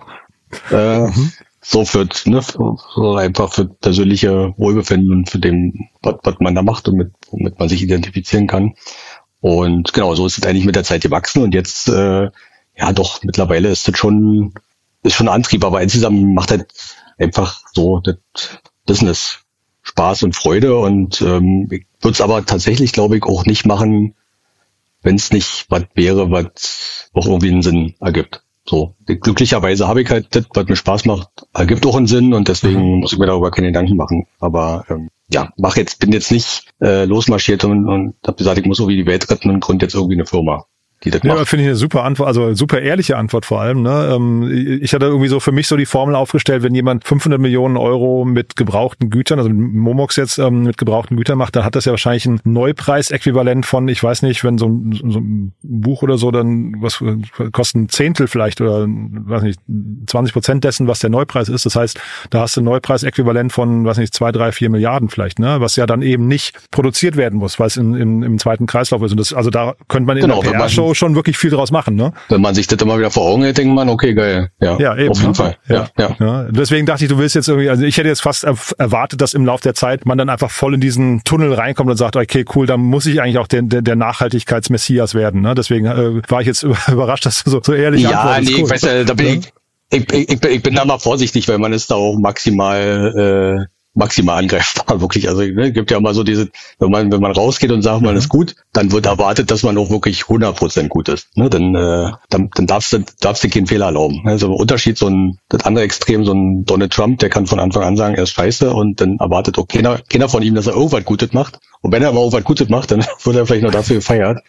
Äh, 0.69 1.07
mhm 1.07 1.31
so 1.63 1.85
für, 1.85 2.07
ne, 2.25 2.41
so 2.41 3.15
einfach 3.15 3.53
für 3.53 3.65
persönliche 3.65 4.53
Wohlbefinden 4.57 5.11
und 5.11 5.29
für 5.29 5.39
den, 5.39 5.89
was, 6.01 6.15
was 6.23 6.35
man 6.39 6.55
da 6.55 6.61
macht 6.61 6.87
und 6.87 6.97
mit, 6.97 7.11
womit 7.31 7.57
man 7.57 7.69
sich 7.69 7.81
identifizieren 7.81 8.47
kann. 8.47 8.73
Und 9.39 9.93
genau, 9.93 10.13
so 10.13 10.25
ist 10.25 10.37
es 10.37 10.45
eigentlich 10.45 10.65
mit 10.65 10.75
der 10.75 10.83
Zeit 10.83 11.01
gewachsen 11.01 11.41
und 11.41 11.53
jetzt, 11.53 11.87
äh, 11.89 12.29
ja 12.77 12.93
doch, 12.93 13.23
mittlerweile 13.23 13.69
ist 13.69 13.87
das 13.87 13.97
schon, 13.97 14.53
ist 15.03 15.15
schon 15.15 15.27
ein 15.27 15.35
Antrieb, 15.35 15.63
aber 15.63 15.81
insgesamt 15.81 16.33
macht 16.33 16.51
halt 16.51 16.67
einfach 17.17 17.61
so 17.73 17.99
das 17.99 18.17
Business 18.85 19.39
Spaß 19.81 20.23
und 20.23 20.35
Freude 20.35 20.77
und 20.77 21.21
ähm, 21.21 21.67
ich 21.69 21.85
würde 22.01 22.13
es 22.13 22.21
aber 22.21 22.45
tatsächlich, 22.45 22.93
glaube 22.93 23.17
ich, 23.17 23.23
auch 23.23 23.45
nicht 23.45 23.65
machen, 23.65 24.15
wenn 25.01 25.15
es 25.15 25.31
nicht 25.31 25.65
was 25.69 25.83
wäre, 25.93 26.31
was 26.31 27.09
auch 27.13 27.25
irgendwie 27.25 27.51
einen 27.51 27.61
Sinn 27.61 27.95
ergibt. 27.99 28.43
So, 28.65 28.95
glücklicherweise 29.05 29.87
habe 29.87 30.01
ich 30.01 30.09
halt 30.09 30.33
das, 30.35 30.45
was 30.53 30.67
mir 30.67 30.75
Spaß 30.75 31.05
macht, 31.05 31.29
ergibt 31.53 31.85
auch 31.85 31.97
einen 31.97 32.07
Sinn 32.07 32.33
und 32.33 32.47
deswegen 32.47 32.93
mhm. 32.93 32.99
muss 32.99 33.11
ich 33.11 33.19
mir 33.19 33.25
darüber 33.25 33.51
keine 33.51 33.67
Gedanken 33.67 33.97
machen. 33.97 34.25
Aber 34.39 34.85
ähm, 34.89 35.09
ja, 35.29 35.51
mach 35.57 35.75
jetzt, 35.75 35.99
bin 35.99 36.13
jetzt 36.13 36.31
nicht 36.31 36.73
äh, 36.81 37.05
losmarschiert 37.05 37.65
und, 37.65 37.87
und 37.87 38.15
habe 38.25 38.37
gesagt, 38.37 38.57
ich 38.57 38.65
muss 38.65 38.79
irgendwie 38.79 38.97
die 38.97 39.05
Welt 39.05 39.29
retten 39.29 39.49
und 39.49 39.59
gründe 39.59 39.85
jetzt 39.85 39.95
irgendwie 39.95 40.15
eine 40.15 40.25
Firma. 40.25 40.65
Die 41.03 41.11
das 41.11 41.21
Ja, 41.23 41.43
finde 41.45 41.63
ich 41.63 41.69
eine 41.69 41.75
super 41.75 42.03
Antwort, 42.03 42.27
also 42.27 42.53
super 42.53 42.81
ehrliche 42.81 43.17
Antwort 43.17 43.45
vor 43.45 43.61
allem. 43.61 43.81
Ne? 43.81 44.11
Ähm, 44.13 44.79
Ich 44.81 44.93
hatte 44.93 45.05
irgendwie 45.05 45.27
so 45.27 45.39
für 45.39 45.51
mich 45.51 45.67
so 45.67 45.77
die 45.77 45.85
Formel 45.85 46.15
aufgestellt, 46.15 46.63
wenn 46.63 46.75
jemand 46.75 47.05
500 47.05 47.39
Millionen 47.39 47.77
Euro 47.77 48.25
mit 48.25 48.55
gebrauchten 48.55 49.09
Gütern, 49.09 49.39
also 49.39 49.49
Momox 49.51 50.15
jetzt 50.15 50.37
ähm, 50.37 50.63
mit 50.63 50.77
gebrauchten 50.77 51.17
Gütern 51.17 51.37
macht, 51.37 51.55
dann 51.55 51.65
hat 51.65 51.75
das 51.75 51.85
ja 51.85 51.91
wahrscheinlich 51.91 52.25
ein 52.25 52.39
Neupreisäquivalent 52.43 53.65
von, 53.65 53.87
ich 53.87 54.03
weiß 54.03 54.21
nicht, 54.21 54.43
wenn 54.43 54.57
so 54.57 54.67
ein, 54.67 54.99
so 55.09 55.19
ein 55.19 55.53
Buch 55.61 56.03
oder 56.03 56.17
so 56.17 56.31
dann 56.31 56.75
was 56.81 57.03
kostet 57.51 57.81
ein 57.81 57.89
Zehntel 57.89 58.27
vielleicht 58.27 58.61
oder 58.61 58.85
weiß 58.87 59.43
nicht 59.43 59.59
20 60.07 60.33
Prozent 60.33 60.63
dessen, 60.63 60.87
was 60.87 60.99
der 60.99 61.09
Neupreis 61.09 61.49
ist. 61.49 61.65
Das 61.65 61.75
heißt, 61.75 61.99
da 62.29 62.41
hast 62.41 62.57
du 62.57 62.61
ein 62.61 62.65
Neupreisäquivalent 62.65 63.51
von, 63.51 63.85
weiß 63.85 63.97
nicht, 63.97 64.13
zwei, 64.13 64.31
drei, 64.31 64.51
vier 64.51 64.69
Milliarden 64.69 65.09
vielleicht, 65.09 65.39
ne? 65.39 65.59
Was 65.59 65.75
ja 65.75 65.85
dann 65.85 66.01
eben 66.01 66.27
nicht 66.27 66.71
produziert 66.71 67.15
werden 67.17 67.39
muss, 67.39 67.59
weil 67.59 67.67
es 67.67 67.77
in, 67.77 67.93
in, 67.95 68.23
im 68.23 68.39
zweiten 68.39 68.65
Kreislauf 68.65 69.01
ist. 69.03 69.11
Und 69.11 69.19
das, 69.19 69.33
also 69.33 69.49
da 69.49 69.75
könnte 69.87 70.07
man 70.07 70.17
in 70.17 70.23
Genau, 70.23 70.41
der 70.41 70.51
wenn 70.51 70.59
schon 70.95 71.15
wirklich 71.15 71.37
viel 71.37 71.49
draus 71.49 71.71
machen, 71.71 71.95
ne? 71.95 72.13
Wenn 72.29 72.41
man 72.41 72.55
sich 72.55 72.67
das 72.67 72.81
immer 72.81 72.97
wieder 72.97 73.11
vor 73.11 73.23
Augen 73.23 73.43
hält, 73.43 73.57
denkt 73.57 73.73
man, 73.73 73.89
okay, 73.89 74.13
geil. 74.13 74.49
Ja, 74.61 74.77
Ja, 74.79 74.95
eben. 74.97 75.09
auf 75.09 75.17
jeden 75.17 75.29
ne? 75.29 75.35
Fall. 75.35 75.57
Ja, 75.67 75.87
ja. 75.97 76.15
Ja, 76.19 76.43
deswegen 76.51 76.85
dachte 76.85 77.03
ich, 77.05 77.09
du 77.09 77.17
willst 77.17 77.35
jetzt 77.35 77.47
irgendwie, 77.47 77.69
also 77.69 77.83
ich 77.83 77.97
hätte 77.97 78.07
jetzt 78.09 78.21
fast 78.21 78.43
er- 78.43 78.55
erwartet, 78.77 79.21
dass 79.21 79.33
im 79.33 79.45
Laufe 79.45 79.63
der 79.63 79.73
Zeit 79.73 80.05
man 80.05 80.17
dann 80.17 80.29
einfach 80.29 80.51
voll 80.51 80.73
in 80.75 80.81
diesen 80.81 81.23
Tunnel 81.23 81.53
reinkommt 81.53 81.89
und 81.89 81.97
sagt, 81.97 82.15
okay, 82.15 82.45
cool, 82.55 82.65
dann 82.65 82.79
muss 82.81 83.05
ich 83.05 83.21
eigentlich 83.21 83.37
auch 83.37 83.47
der, 83.47 83.61
der, 83.63 83.81
der 83.81 83.95
Nachhaltigkeitsmessias 83.95 85.15
werden. 85.15 85.41
Ne? 85.41 85.55
Deswegen 85.55 85.85
äh, 85.85 86.21
war 86.29 86.41
ich 86.41 86.47
jetzt 86.47 86.63
überrascht, 86.87 87.25
dass 87.25 87.43
du 87.43 87.49
so, 87.49 87.61
so 87.63 87.73
ehrlich 87.73 88.01
Ja, 88.03 88.21
antwortest. 88.21 88.49
nee, 88.49 88.55
Cool. 88.57 88.63
ich 88.65 88.83
weiß, 88.83 89.05
da 89.05 89.13
bin 89.13 89.27
ich, 89.27 89.53
ich, 89.91 90.11
ich, 90.13 90.29
ich, 90.31 90.39
bin- 90.39 90.51
ich 90.51 90.63
bin 90.63 90.73
da 90.75 90.85
mal 90.85 90.97
vorsichtig, 90.99 91.47
weil 91.47 91.57
man 91.59 91.71
ist 91.73 91.91
da 91.91 91.95
auch 91.95 92.17
maximal, 92.17 93.67
äh, 93.67 93.72
maximal 93.93 94.39
angreifbar, 94.39 95.01
wirklich. 95.01 95.29
Also, 95.29 95.41
ne, 95.41 95.71
gibt 95.71 95.91
ja 95.91 95.97
immer 95.97 96.13
so 96.13 96.23
diese, 96.23 96.49
wenn 96.79 96.91
man, 96.91 97.11
wenn 97.11 97.21
man 97.21 97.31
rausgeht 97.31 97.71
und 97.71 97.81
sagt, 97.81 98.01
man 98.01 98.15
ist 98.15 98.29
gut, 98.29 98.55
dann 98.73 98.91
wird 98.91 99.05
erwartet, 99.05 99.51
dass 99.51 99.63
man 99.63 99.77
auch 99.77 99.89
wirklich 99.89 100.23
100% 100.23 100.87
gut 100.87 101.09
ist. 101.09 101.35
Ne, 101.37 101.49
dann, 101.49 101.75
äh, 101.75 102.11
dann, 102.29 102.49
dann 102.55 102.67
darfst 102.67 102.93
du, 102.93 103.03
darfst 103.19 103.43
du 103.43 103.49
keinen 103.49 103.67
Fehler 103.67 103.87
erlauben. 103.87 104.21
Also, 104.25 104.53
Unterschied, 104.53 104.97
so 104.97 105.07
ein, 105.07 105.37
das 105.49 105.65
andere 105.65 105.85
Extrem, 105.85 106.25
so 106.25 106.33
ein 106.33 106.65
Donald 106.65 106.93
Trump, 106.93 107.19
der 107.19 107.29
kann 107.29 107.47
von 107.47 107.59
Anfang 107.59 107.83
an 107.83 107.97
sagen, 107.97 108.15
er 108.15 108.23
ist 108.23 108.31
scheiße 108.31 108.73
und 108.73 108.99
dann 109.01 109.17
erwartet 109.19 109.57
auch 109.57 109.67
keiner, 109.67 109.99
keiner 110.09 110.29
von 110.29 110.43
ihm, 110.43 110.55
dass 110.55 110.67
er 110.67 110.73
irgendwas 110.73 111.05
Gutes 111.05 111.33
macht. 111.33 111.59
Und 111.81 111.91
wenn 111.91 112.01
er 112.01 112.09
aber 112.09 112.19
irgendwas 112.19 112.43
Gutes 112.43 112.69
macht, 112.69 112.91
dann 112.91 113.05
wird 113.23 113.35
er 113.35 113.45
vielleicht 113.45 113.63
noch 113.63 113.71
dafür 113.71 113.97
gefeiert. 113.97 114.39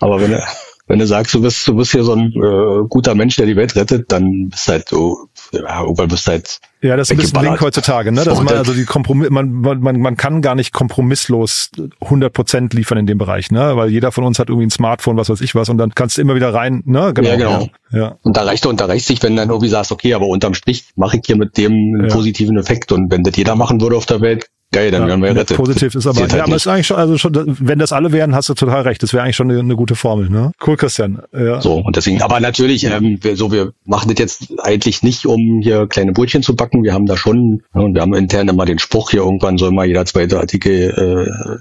Aber 0.00 0.20
wenn 0.20 0.32
er, 0.32 0.46
wenn 0.90 0.98
du 0.98 1.06
sagst, 1.06 1.32
du 1.34 1.40
bist, 1.40 1.68
du 1.68 1.76
bist 1.76 1.92
hier 1.92 2.02
so 2.02 2.14
ein 2.14 2.32
äh, 2.34 2.84
guter 2.88 3.14
Mensch, 3.14 3.36
der 3.36 3.46
die 3.46 3.54
Welt 3.54 3.76
rettet, 3.76 4.10
dann 4.10 4.48
bist 4.48 4.66
du 4.66 4.72
halt 4.72 4.88
so, 4.88 5.28
ja, 5.52 5.82
irgendwann 5.82 6.08
bist 6.08 6.26
halt 6.26 6.58
Ja, 6.82 6.96
das 6.96 7.08
ist 7.08 7.12
ein 7.12 7.18
bisschen. 7.18 7.42
Link 7.42 7.60
heutzutage, 7.60 8.10
ne? 8.10 8.24
Dass 8.24 8.36
So, 8.36 8.42
man, 8.42 8.56
also 8.56 8.74
die 8.74 8.86
Kompromiss, 8.86 9.30
man, 9.30 9.52
man, 9.52 10.00
man 10.00 10.16
kann 10.16 10.42
gar 10.42 10.56
nicht 10.56 10.72
kompromisslos 10.72 11.70
100 12.00 12.32
Prozent 12.32 12.74
liefern 12.74 12.98
in 12.98 13.06
dem 13.06 13.18
Bereich, 13.18 13.52
ne? 13.52 13.76
Weil 13.76 13.90
jeder 13.90 14.10
von 14.10 14.24
uns 14.24 14.40
hat 14.40 14.48
irgendwie 14.48 14.66
ein 14.66 14.70
Smartphone, 14.70 15.16
was 15.16 15.28
weiß 15.30 15.40
ich 15.42 15.54
was, 15.54 15.68
und 15.68 15.78
dann 15.78 15.94
kannst 15.94 16.18
du 16.18 16.22
immer 16.22 16.34
wieder 16.34 16.52
rein, 16.52 16.82
ne? 16.86 17.14
Ja, 17.22 17.36
genau. 17.36 17.68
Ja. 17.92 18.16
Und 18.22 18.36
da 18.36 18.42
reicht 18.42 18.66
und 18.66 18.80
da 18.80 18.86
reicht 18.86 19.06
sich, 19.06 19.22
wenn 19.22 19.36
dann 19.36 19.48
irgendwie 19.48 19.68
sagst, 19.68 19.92
okay, 19.92 20.14
aber 20.14 20.26
unterm 20.26 20.54
Strich 20.54 20.86
mache 20.96 21.18
ich 21.18 21.22
hier 21.24 21.36
mit 21.36 21.56
dem 21.56 21.70
einen 21.72 22.08
Ja. 22.08 22.14
positiven 22.14 22.58
Effekt. 22.58 22.90
Und 22.90 23.12
wenn 23.12 23.22
das 23.22 23.36
jeder 23.36 23.54
machen 23.54 23.80
würde 23.80 23.96
auf 23.96 24.06
der 24.06 24.20
Welt, 24.20 24.48
geil, 24.72 24.90
dann 24.90 25.02
Ja, 25.02 25.08
wären 25.08 25.22
wir 25.22 25.34
rettet. 25.36 25.56
positiv 25.56 25.94
ist 25.94 26.06
aber, 26.06 26.14
Passiert 26.14 26.30
ja, 26.32 26.38
halt 26.38 26.48
aber 26.48 26.56
ist 26.56 26.66
eigentlich 26.66 26.86
schon, 26.86 26.96
also 26.96 27.18
schon, 27.18 27.56
wenn 27.60 27.78
das 27.78 27.92
alle 27.92 28.12
wären, 28.12 28.34
hast 28.34 28.48
du 28.48 28.54
total 28.54 28.82
recht. 28.82 29.02
Das 29.02 29.12
wäre 29.12 29.22
eigentlich 29.24 29.36
schon 29.36 29.50
eine, 29.50 29.60
eine 29.60 29.76
gute 29.76 29.96
Formel, 29.96 30.28
ne? 30.30 30.52
Cool, 30.64 30.76
Christian. 30.76 31.22
Ja. 31.32 31.60
So, 31.60 31.74
und 31.78 31.96
deswegen, 31.96 32.22
aber 32.22 32.40
natürlich, 32.40 32.84
ähm, 32.84 33.18
wir, 33.20 33.36
so, 33.36 33.50
wir 33.52 33.72
machen 33.84 34.08
das 34.10 34.18
jetzt 34.18 34.60
eigentlich 34.60 35.02
nicht, 35.02 35.26
um 35.26 35.60
hier 35.62 35.86
kleine 35.86 36.12
Brötchen 36.12 36.42
zu 36.42 36.54
backen. 36.56 36.82
Wir 36.84 36.94
haben 36.94 37.06
da 37.06 37.16
schon, 37.16 37.62
ja, 37.74 37.80
und 37.80 37.94
wir 37.94 38.02
haben 38.02 38.14
intern 38.14 38.48
immer 38.48 38.64
den 38.64 38.78
Spruch 38.78 39.10
hier, 39.10 39.20
irgendwann 39.20 39.58
soll 39.58 39.72
mal 39.72 39.86
jeder 39.86 40.04
zweite 40.06 40.38
Artikel, 40.38 40.90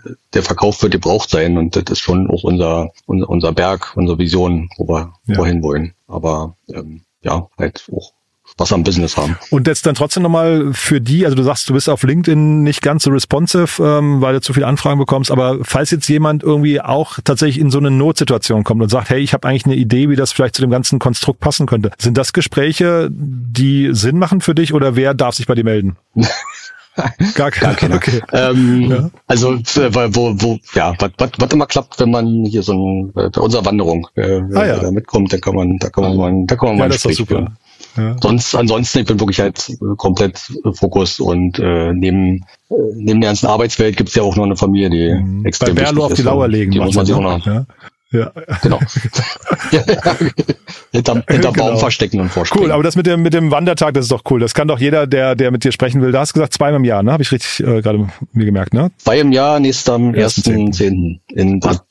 äh, 0.06 0.10
der 0.34 0.44
verkauft 0.44 0.82
wird, 0.84 0.92
gebraucht 0.94 1.30
sein. 1.30 1.58
Und 1.58 1.76
das 1.76 1.84
ist 1.90 2.00
schon 2.00 2.30
auch 2.30 2.44
unser, 2.44 2.92
unser, 3.06 3.30
unser 3.30 3.52
Berg, 3.54 3.94
unsere 3.96 4.18
Vision, 4.20 4.70
wo 4.78 4.88
wir 4.88 5.14
Ja. 5.26 5.38
wohin 5.38 5.64
wollen. 5.64 5.94
Aber 6.08 6.56
ähm, 6.74 7.02
ja, 7.22 7.48
halt 7.58 7.84
auch 7.92 8.14
Spaß 8.60 8.74
am 8.74 8.84
Business 8.84 9.16
haben. 9.16 9.38
Und 9.52 9.68
jetzt 9.68 9.86
dann 9.86 9.96
trotzdem 9.96 10.24
nochmal 10.24 10.72
für 10.74 11.00
die, 11.00 11.24
also 11.24 11.36
du 11.38 11.44
sagst, 11.44 11.70
du 11.70 11.74
bist 11.74 11.90
auf 11.90 12.04
LinkedIn 12.04 12.62
nicht 12.62 12.82
ganz 12.82 13.04
so 13.04 13.12
responsive, 13.12 13.82
ähm, 13.82 14.20
weil 14.22 14.34
du 14.34 14.42
zu 14.42 14.52
viele 14.54 14.68
Anfragen 14.68 15.00
bekommst, 15.00 15.32
aber 15.32 15.60
falls 15.62 15.92
jetzt 15.92 16.10
jemand 16.10 16.44
irgendwie 16.44 16.82
auch 16.82 17.20
tatsächlich 17.24 17.60
in 17.60 17.72
so 17.72 17.78
eine 17.78 17.90
Notsituation 17.90 18.66
kommt 18.66 18.82
und 18.82 18.90
sagt, 18.90 19.10
hey, 19.10 19.20
ich 19.20 19.34
habe 19.34 19.48
eigentlich 19.48 19.66
eine 19.66 19.76
Idee, 19.76 20.10
wie 20.10 20.18
das 20.18 20.34
vielleicht 20.34 20.56
zu 20.56 20.62
dem 20.62 20.72
ganzen 20.72 21.00
Konstrukt 21.00 21.40
passen 21.40 21.68
könnte, 21.68 21.92
sind 21.98 22.18
das 22.18 22.34
Gespräche, 22.34 23.08
die 23.12 23.90
Sinn 23.94 24.18
machen 24.20 24.42
für 24.42 24.54
dich 24.56 24.74
oder 24.74 24.98
wer 24.98 25.14
darf 25.14 25.36
sich 25.36 25.48
bei 25.48 25.56
dir 25.56 25.64
melden? 25.64 25.96
Gar 27.36 27.52
keiner. 27.52 27.96
Okay. 27.96 28.20
Ähm, 28.34 28.82
Ja. 28.92 29.10
Also 29.28 29.54
äh, 29.54 29.96
weil- 29.96 30.14
wo, 30.16 30.34
wo, 30.38 30.60
ja, 30.74 30.94
was, 31.00 31.12
was, 31.18 31.30
was 31.38 31.52
immer 31.54 31.66
klappt, 31.66 31.98
wenn 32.02 32.12
man 32.12 32.44
hier 32.46 32.62
so 32.62 32.74
ein 32.74 33.14
äh, 33.16 33.30
bei 33.30 33.40
unserer 33.40 33.64
Wanderung 33.64 34.06
äh, 34.16 34.42
Ah, 34.54 34.66
ja. 34.66 34.80
da 34.80 34.92
mitkommt, 34.92 35.32
dann 35.32 35.40
kann 35.40 35.56
man, 35.56 35.78
da 35.78 35.90
kann 35.90 36.04
man 36.04 36.18
mal, 36.18 36.34
da 36.46 36.56
kann 36.58 36.70
man 36.70 36.78
mal 36.78 36.84
Ja, 36.84 36.86
ein 36.88 36.90
das 36.90 36.98
ist 36.98 37.06
doch 37.06 37.10
Gespräch 37.12 37.28
führen. 37.28 37.58
Ja. 37.98 38.16
Sonst, 38.22 38.56
ansonsten, 38.56 39.00
ich 39.00 39.06
bin 39.06 39.20
wirklich 39.20 39.40
halt 39.40 39.70
äh, 39.70 39.96
komplett 39.98 40.42
äh, 40.66 40.72
Fokus 40.74 41.20
und 41.20 41.60
äh, 41.60 41.94
neben, 41.94 42.46
äh, 42.70 42.76
neben 42.96 43.22
der 43.22 43.30
ganzen 43.30 43.48
Arbeitswelt 43.48 43.98
gibt's 43.98 44.16
ja 44.16 44.24
auch 44.24 44.36
noch 44.36 44.46
eine 44.46 44.56
Familie, 44.56 44.90
die 44.90 45.10
Mhm. 45.14 45.44
Bei 45.44 45.50
extrem 45.50 45.76
Berlo 45.76 46.04
wichtig 46.04 46.04
auf 46.04 46.14
die 46.14 46.22
Lauer 46.22 46.48
legen. 46.48 46.72
Die 46.72 46.80
muss 46.80 46.96
man 46.96 47.06
sich 47.06 47.16
auch 47.16 47.22
noch? 47.22 47.46
Ja. 47.46 47.66
ja. 48.12 48.32
genau. 48.62 48.80
hinter, 50.92 51.24
hinter 51.28 51.52
Genau. 51.52 51.70
Baum 51.70 51.78
verstecken 51.78 52.20
und 52.20 52.30
vorspringen. 52.30 52.66
Cool, 52.66 52.72
aber 52.72 52.84
das 52.84 52.96
mit 52.96 53.06
dem 53.06 53.22
mit 53.22 53.34
dem 53.34 53.52
Wandertag, 53.52 53.94
das 53.94 54.06
ist 54.06 54.12
doch 54.12 54.24
cool. 54.30 54.40
Das 54.40 54.54
kann 54.54 54.68
doch 54.68 54.80
jeder, 54.80 55.08
der 55.08 55.36
der 55.36 55.52
mit 55.52 55.64
dir 55.64 55.72
sprechen 55.72 56.02
will. 56.02 56.12
Da 56.12 56.22
hast 56.22 56.32
du 56.32 56.34
gesagt 56.36 56.54
zweimal 56.54 56.80
im 56.80 56.86
Jahr, 56.86 57.04
ne? 57.04 57.12
Habe 57.12 57.24
ich 57.24 57.32
richtig 57.32 57.60
äh, 57.60 57.82
gerade 57.82 58.08
mir 58.34 58.46
gemerkt, 58.46 58.74
ne? 58.74 58.92
Zwei 58.98 59.20
im 59.20 59.32
Jahr, 59.32 59.60
nächster 59.60 59.94
am 59.94 60.14
Ersten 60.14 60.72
1.10. 60.72 61.20
in 61.30 61.60
Bad, 61.60 61.82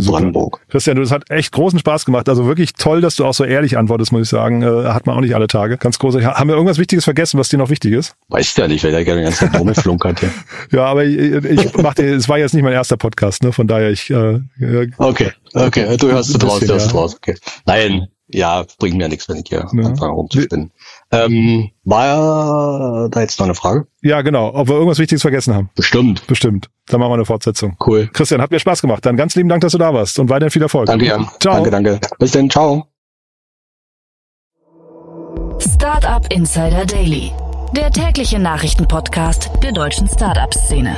Super. 0.00 0.18
Brandenburg. 0.18 0.60
Christian, 0.68 0.96
du, 0.96 1.02
das 1.02 1.12
hat 1.12 1.30
echt 1.30 1.52
großen 1.52 1.78
Spaß 1.78 2.04
gemacht. 2.04 2.28
Also 2.28 2.46
wirklich 2.46 2.72
toll, 2.74 3.00
dass 3.00 3.16
du 3.16 3.24
auch 3.24 3.34
so 3.34 3.44
ehrlich 3.44 3.78
antwortest, 3.78 4.12
muss 4.12 4.22
ich 4.22 4.28
sagen. 4.28 4.62
Äh, 4.62 4.88
hat 4.88 5.06
man 5.06 5.16
auch 5.16 5.20
nicht 5.20 5.34
alle 5.34 5.46
Tage. 5.46 5.76
Ganz 5.76 5.98
groß. 5.98 6.16
Haben 6.16 6.48
wir 6.48 6.54
irgendwas 6.54 6.78
Wichtiges 6.78 7.04
vergessen, 7.04 7.38
was 7.38 7.48
dir 7.48 7.58
noch 7.58 7.70
wichtig 7.70 7.92
ist? 7.92 8.14
Weißt 8.28 8.58
ja 8.58 8.68
nicht, 8.68 8.84
weil 8.84 8.92
der 8.92 9.04
gerne 9.04 9.20
die 9.20 9.24
ganze 9.24 9.50
Zeit 9.50 9.58
rumflunkert 9.58 10.20
hier. 10.20 10.30
Ja, 10.70 10.84
aber 10.84 11.04
ich, 11.04 11.16
ich 11.16 11.76
machte, 11.78 12.04
es 12.04 12.28
war 12.28 12.38
jetzt 12.38 12.52
nicht 12.52 12.62
mein 12.62 12.72
erster 12.72 12.96
Podcast, 12.96 13.42
ne? 13.42 13.52
Von 13.52 13.66
daher 13.66 13.90
ich. 13.90 14.10
Äh, 14.10 14.40
äh, 14.60 14.90
Okay, 14.98 15.32
okay, 15.54 15.96
du 15.96 16.10
hörst 16.10 16.34
du 16.34 16.46
raus, 16.46 16.60
bisschen, 16.60 16.68
du 16.68 16.74
hörst 16.74 16.92
ja. 16.92 16.98
raus, 16.98 17.16
okay. 17.16 17.36
Nein, 17.66 18.08
ja, 18.30 18.64
bringt 18.78 18.96
mir 18.96 19.08
nichts, 19.08 19.28
wenn 19.28 19.36
ich 19.36 19.44
hier 19.48 19.66
Ja. 19.72 19.86
anfange 19.86 20.12
rumzuspinnen. 20.12 20.70
Ähm, 21.10 21.70
war 21.84 23.08
da 23.08 23.20
jetzt 23.20 23.38
noch 23.38 23.46
eine 23.46 23.54
Frage? 23.54 23.86
ja, 24.02 24.20
genau. 24.22 24.52
Ob 24.54 24.68
wir 24.68 24.74
irgendwas 24.74 24.98
Wichtiges 24.98 25.22
vergessen 25.22 25.54
haben. 25.54 25.70
Bestimmt. 25.74 26.26
Bestimmt. 26.26 26.68
Dann 26.86 27.00
machen 27.00 27.10
wir 27.10 27.14
eine 27.14 27.24
Fortsetzung. 27.24 27.76
Cool. 27.86 28.08
Christian, 28.12 28.40
hat 28.42 28.50
mir 28.50 28.58
Spaß 28.60 28.80
gemacht. 28.82 29.04
Dann 29.06 29.16
ganz 29.16 29.34
lieben 29.34 29.48
Dank, 29.48 29.62
dass 29.62 29.72
du 29.72 29.78
da 29.78 29.92
warst 29.94 30.18
und 30.18 30.28
weiterhin 30.28 30.50
viel 30.50 30.62
Erfolg. 30.62 30.86
Danke, 30.86 31.06
Jan. 31.06 31.28
Ciao. 31.40 31.54
Danke, 31.54 31.70
danke. 31.70 32.00
Bis 32.18 32.32
dann, 32.32 32.50
ciao. 32.50 32.86
Startup 35.60 36.24
Insider 36.32 36.84
Daily, 36.86 37.32
der 37.74 37.90
tägliche 37.90 38.38
Nachrichtenpodcast 38.38 39.50
der 39.62 39.72
deutschen 39.72 40.08
Startup-Szene. 40.08 40.96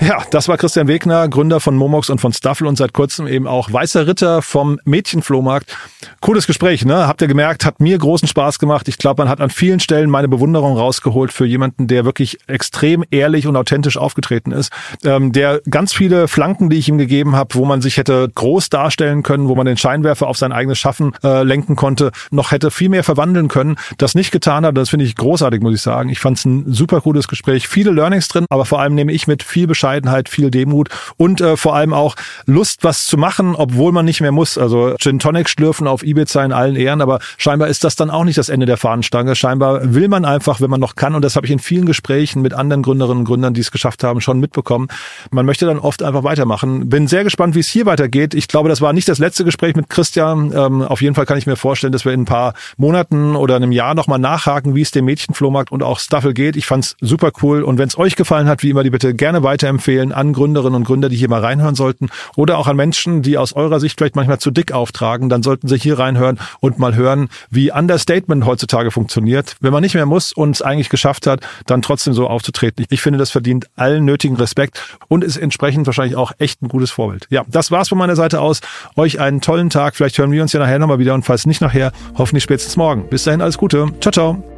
Ja, 0.00 0.22
das 0.30 0.46
war 0.46 0.56
Christian 0.56 0.86
Wegner, 0.86 1.28
Gründer 1.28 1.58
von 1.58 1.74
Momox 1.74 2.08
und 2.08 2.20
von 2.20 2.32
Staffel 2.32 2.68
und 2.68 2.76
seit 2.76 2.92
kurzem 2.92 3.26
eben 3.26 3.48
auch 3.48 3.72
weißer 3.72 4.06
Ritter 4.06 4.42
vom 4.42 4.78
Mädchenflohmarkt. 4.84 5.76
Cooles 6.20 6.46
Gespräch, 6.46 6.84
ne? 6.84 7.08
Habt 7.08 7.20
ihr 7.20 7.26
gemerkt, 7.26 7.64
hat 7.64 7.80
mir 7.80 7.98
großen 7.98 8.28
Spaß 8.28 8.60
gemacht. 8.60 8.86
Ich 8.86 8.98
glaube, 8.98 9.22
man 9.22 9.28
hat 9.28 9.40
an 9.40 9.50
vielen 9.50 9.80
Stellen 9.80 10.08
meine 10.08 10.28
Bewunderung 10.28 10.76
rausgeholt 10.76 11.32
für 11.32 11.46
jemanden, 11.46 11.88
der 11.88 12.04
wirklich 12.04 12.38
extrem 12.46 13.04
ehrlich 13.10 13.48
und 13.48 13.56
authentisch 13.56 13.96
aufgetreten 13.96 14.52
ist, 14.52 14.72
ähm, 15.04 15.32
der 15.32 15.60
ganz 15.68 15.92
viele 15.92 16.28
Flanken, 16.28 16.70
die 16.70 16.76
ich 16.76 16.88
ihm 16.88 16.98
gegeben 16.98 17.34
habe, 17.34 17.56
wo 17.56 17.64
man 17.64 17.80
sich 17.80 17.96
hätte 17.96 18.28
groß 18.32 18.70
darstellen 18.70 19.24
können, 19.24 19.48
wo 19.48 19.56
man 19.56 19.66
den 19.66 19.76
Scheinwerfer 19.76 20.28
auf 20.28 20.38
sein 20.38 20.52
eigenes 20.52 20.78
Schaffen 20.78 21.12
äh, 21.24 21.42
lenken 21.42 21.74
konnte, 21.74 22.12
noch 22.30 22.52
hätte 22.52 22.70
viel 22.70 22.88
mehr 22.88 23.02
verwandeln 23.02 23.48
können, 23.48 23.76
das 23.98 24.14
nicht 24.14 24.30
getan 24.30 24.64
hat. 24.64 24.76
Das 24.76 24.90
finde 24.90 25.06
ich 25.06 25.16
großartig, 25.16 25.60
muss 25.60 25.74
ich 25.74 25.82
sagen. 25.82 26.08
Ich 26.08 26.20
fand 26.20 26.38
es 26.38 26.44
ein 26.44 26.72
super 26.72 27.00
cooles 27.00 27.26
Gespräch, 27.26 27.66
viele 27.66 27.90
Learnings 27.90 28.28
drin, 28.28 28.46
aber 28.48 28.64
vor 28.64 28.80
allem 28.80 28.94
nehme 28.94 29.12
ich 29.12 29.26
mit 29.26 29.42
viel 29.42 29.66
Bescheidenheit, 29.88 30.28
viel 30.28 30.50
Demut 30.50 30.90
und 31.16 31.40
äh, 31.40 31.56
vor 31.56 31.74
allem 31.74 31.94
auch 31.94 32.14
Lust, 32.44 32.84
was 32.84 33.06
zu 33.06 33.16
machen, 33.16 33.54
obwohl 33.54 33.90
man 33.90 34.04
nicht 34.04 34.20
mehr 34.20 34.32
muss. 34.32 34.58
Also 34.58 34.94
Gin 35.00 35.18
Tonic 35.18 35.48
schlürfen 35.48 35.86
auf 35.86 36.02
Ibiza 36.02 36.44
in 36.44 36.52
allen 36.52 36.76
Ehren, 36.76 37.00
aber 37.00 37.20
scheinbar 37.38 37.68
ist 37.68 37.84
das 37.84 37.96
dann 37.96 38.10
auch 38.10 38.24
nicht 38.24 38.36
das 38.36 38.50
Ende 38.50 38.66
der 38.66 38.76
Fahnenstange. 38.76 39.34
Scheinbar 39.34 39.94
will 39.94 40.08
man 40.08 40.26
einfach, 40.26 40.60
wenn 40.60 40.68
man 40.68 40.80
noch 40.80 40.94
kann, 40.94 41.14
und 41.14 41.24
das 41.24 41.36
habe 41.36 41.46
ich 41.46 41.52
in 41.52 41.58
vielen 41.58 41.86
Gesprächen 41.86 42.42
mit 42.42 42.52
anderen 42.52 42.82
Gründerinnen 42.82 43.20
und 43.20 43.24
Gründern, 43.24 43.54
die 43.54 43.62
es 43.62 43.70
geschafft 43.70 44.04
haben, 44.04 44.20
schon 44.20 44.40
mitbekommen. 44.40 44.88
Man 45.30 45.46
möchte 45.46 45.64
dann 45.64 45.78
oft 45.78 46.02
einfach 46.02 46.22
weitermachen. 46.22 46.90
Bin 46.90 47.08
sehr 47.08 47.24
gespannt, 47.24 47.54
wie 47.54 47.60
es 47.60 47.68
hier 47.68 47.86
weitergeht. 47.86 48.34
Ich 48.34 48.46
glaube, 48.46 48.68
das 48.68 48.82
war 48.82 48.92
nicht 48.92 49.08
das 49.08 49.18
letzte 49.18 49.44
Gespräch 49.44 49.74
mit 49.74 49.88
Christian. 49.88 50.52
Ähm, 50.54 50.82
auf 50.82 51.00
jeden 51.00 51.14
Fall 51.14 51.24
kann 51.24 51.38
ich 51.38 51.46
mir 51.46 51.56
vorstellen, 51.56 51.92
dass 51.92 52.04
wir 52.04 52.12
in 52.12 52.22
ein 52.22 52.26
paar 52.26 52.52
Monaten 52.76 53.36
oder 53.36 53.56
einem 53.56 53.72
Jahr 53.72 53.94
nochmal 53.94 54.18
nachhaken, 54.18 54.74
wie 54.74 54.82
es 54.82 54.90
dem 54.90 55.06
Mädchenflohmarkt 55.06 55.72
und 55.72 55.82
auch 55.82 55.98
Staffel 55.98 56.34
geht. 56.34 56.56
Ich 56.56 56.66
fand's 56.66 56.94
super 57.00 57.30
cool 57.42 57.62
und 57.62 57.78
wenn 57.78 57.88
es 57.88 57.96
euch 57.96 58.16
gefallen 58.16 58.48
hat, 58.48 58.62
wie 58.62 58.70
immer, 58.70 58.82
die 58.82 58.90
bitte 58.90 59.14
gerne 59.14 59.42
weiterempfehlen 59.42 59.77
weiterempfehlen 59.78 60.12
an 60.12 60.32
Gründerinnen 60.32 60.74
und 60.74 60.84
Gründer, 60.84 61.08
die 61.08 61.16
hier 61.16 61.28
mal 61.28 61.40
reinhören 61.40 61.74
sollten 61.74 62.08
oder 62.36 62.58
auch 62.58 62.66
an 62.66 62.76
Menschen, 62.76 63.22
die 63.22 63.38
aus 63.38 63.52
eurer 63.52 63.80
Sicht 63.80 63.98
vielleicht 63.98 64.16
manchmal 64.16 64.38
zu 64.38 64.50
dick 64.50 64.72
auftragen, 64.72 65.28
dann 65.28 65.42
sollten 65.42 65.68
sie 65.68 65.78
hier 65.78 65.98
reinhören 65.98 66.38
und 66.60 66.78
mal 66.78 66.94
hören, 66.94 67.28
wie 67.50 67.72
Understatement 67.72 68.44
heutzutage 68.44 68.90
funktioniert. 68.90 69.56
Wenn 69.60 69.72
man 69.72 69.82
nicht 69.82 69.94
mehr 69.94 70.06
muss 70.06 70.32
und 70.32 70.56
es 70.56 70.62
eigentlich 70.62 70.88
geschafft 70.88 71.26
hat, 71.26 71.40
dann 71.66 71.82
trotzdem 71.82 72.14
so 72.14 72.26
aufzutreten. 72.26 72.84
Ich 72.90 73.00
finde, 73.00 73.18
das 73.18 73.30
verdient 73.30 73.66
allen 73.76 74.04
nötigen 74.04 74.36
Respekt 74.36 74.82
und 75.08 75.24
ist 75.24 75.36
entsprechend 75.36 75.86
wahrscheinlich 75.86 76.16
auch 76.16 76.32
echt 76.38 76.62
ein 76.62 76.68
gutes 76.68 76.90
Vorbild. 76.90 77.26
Ja, 77.30 77.44
das 77.48 77.70
war's 77.70 77.88
von 77.88 77.98
meiner 77.98 78.16
Seite 78.16 78.40
aus. 78.40 78.60
Euch 78.96 79.20
einen 79.20 79.40
tollen 79.40 79.70
Tag. 79.70 79.96
Vielleicht 79.96 80.18
hören 80.18 80.32
wir 80.32 80.42
uns 80.42 80.52
ja 80.52 80.60
nachher 80.60 80.78
nochmal 80.78 80.98
wieder 80.98 81.14
und 81.14 81.24
falls 81.24 81.46
nicht 81.46 81.60
nachher, 81.60 81.92
hoffentlich 82.16 82.44
spätestens 82.44 82.76
morgen. 82.76 83.08
Bis 83.08 83.24
dahin 83.24 83.40
alles 83.40 83.58
Gute. 83.58 83.86
Ciao, 84.00 84.12
ciao. 84.12 84.57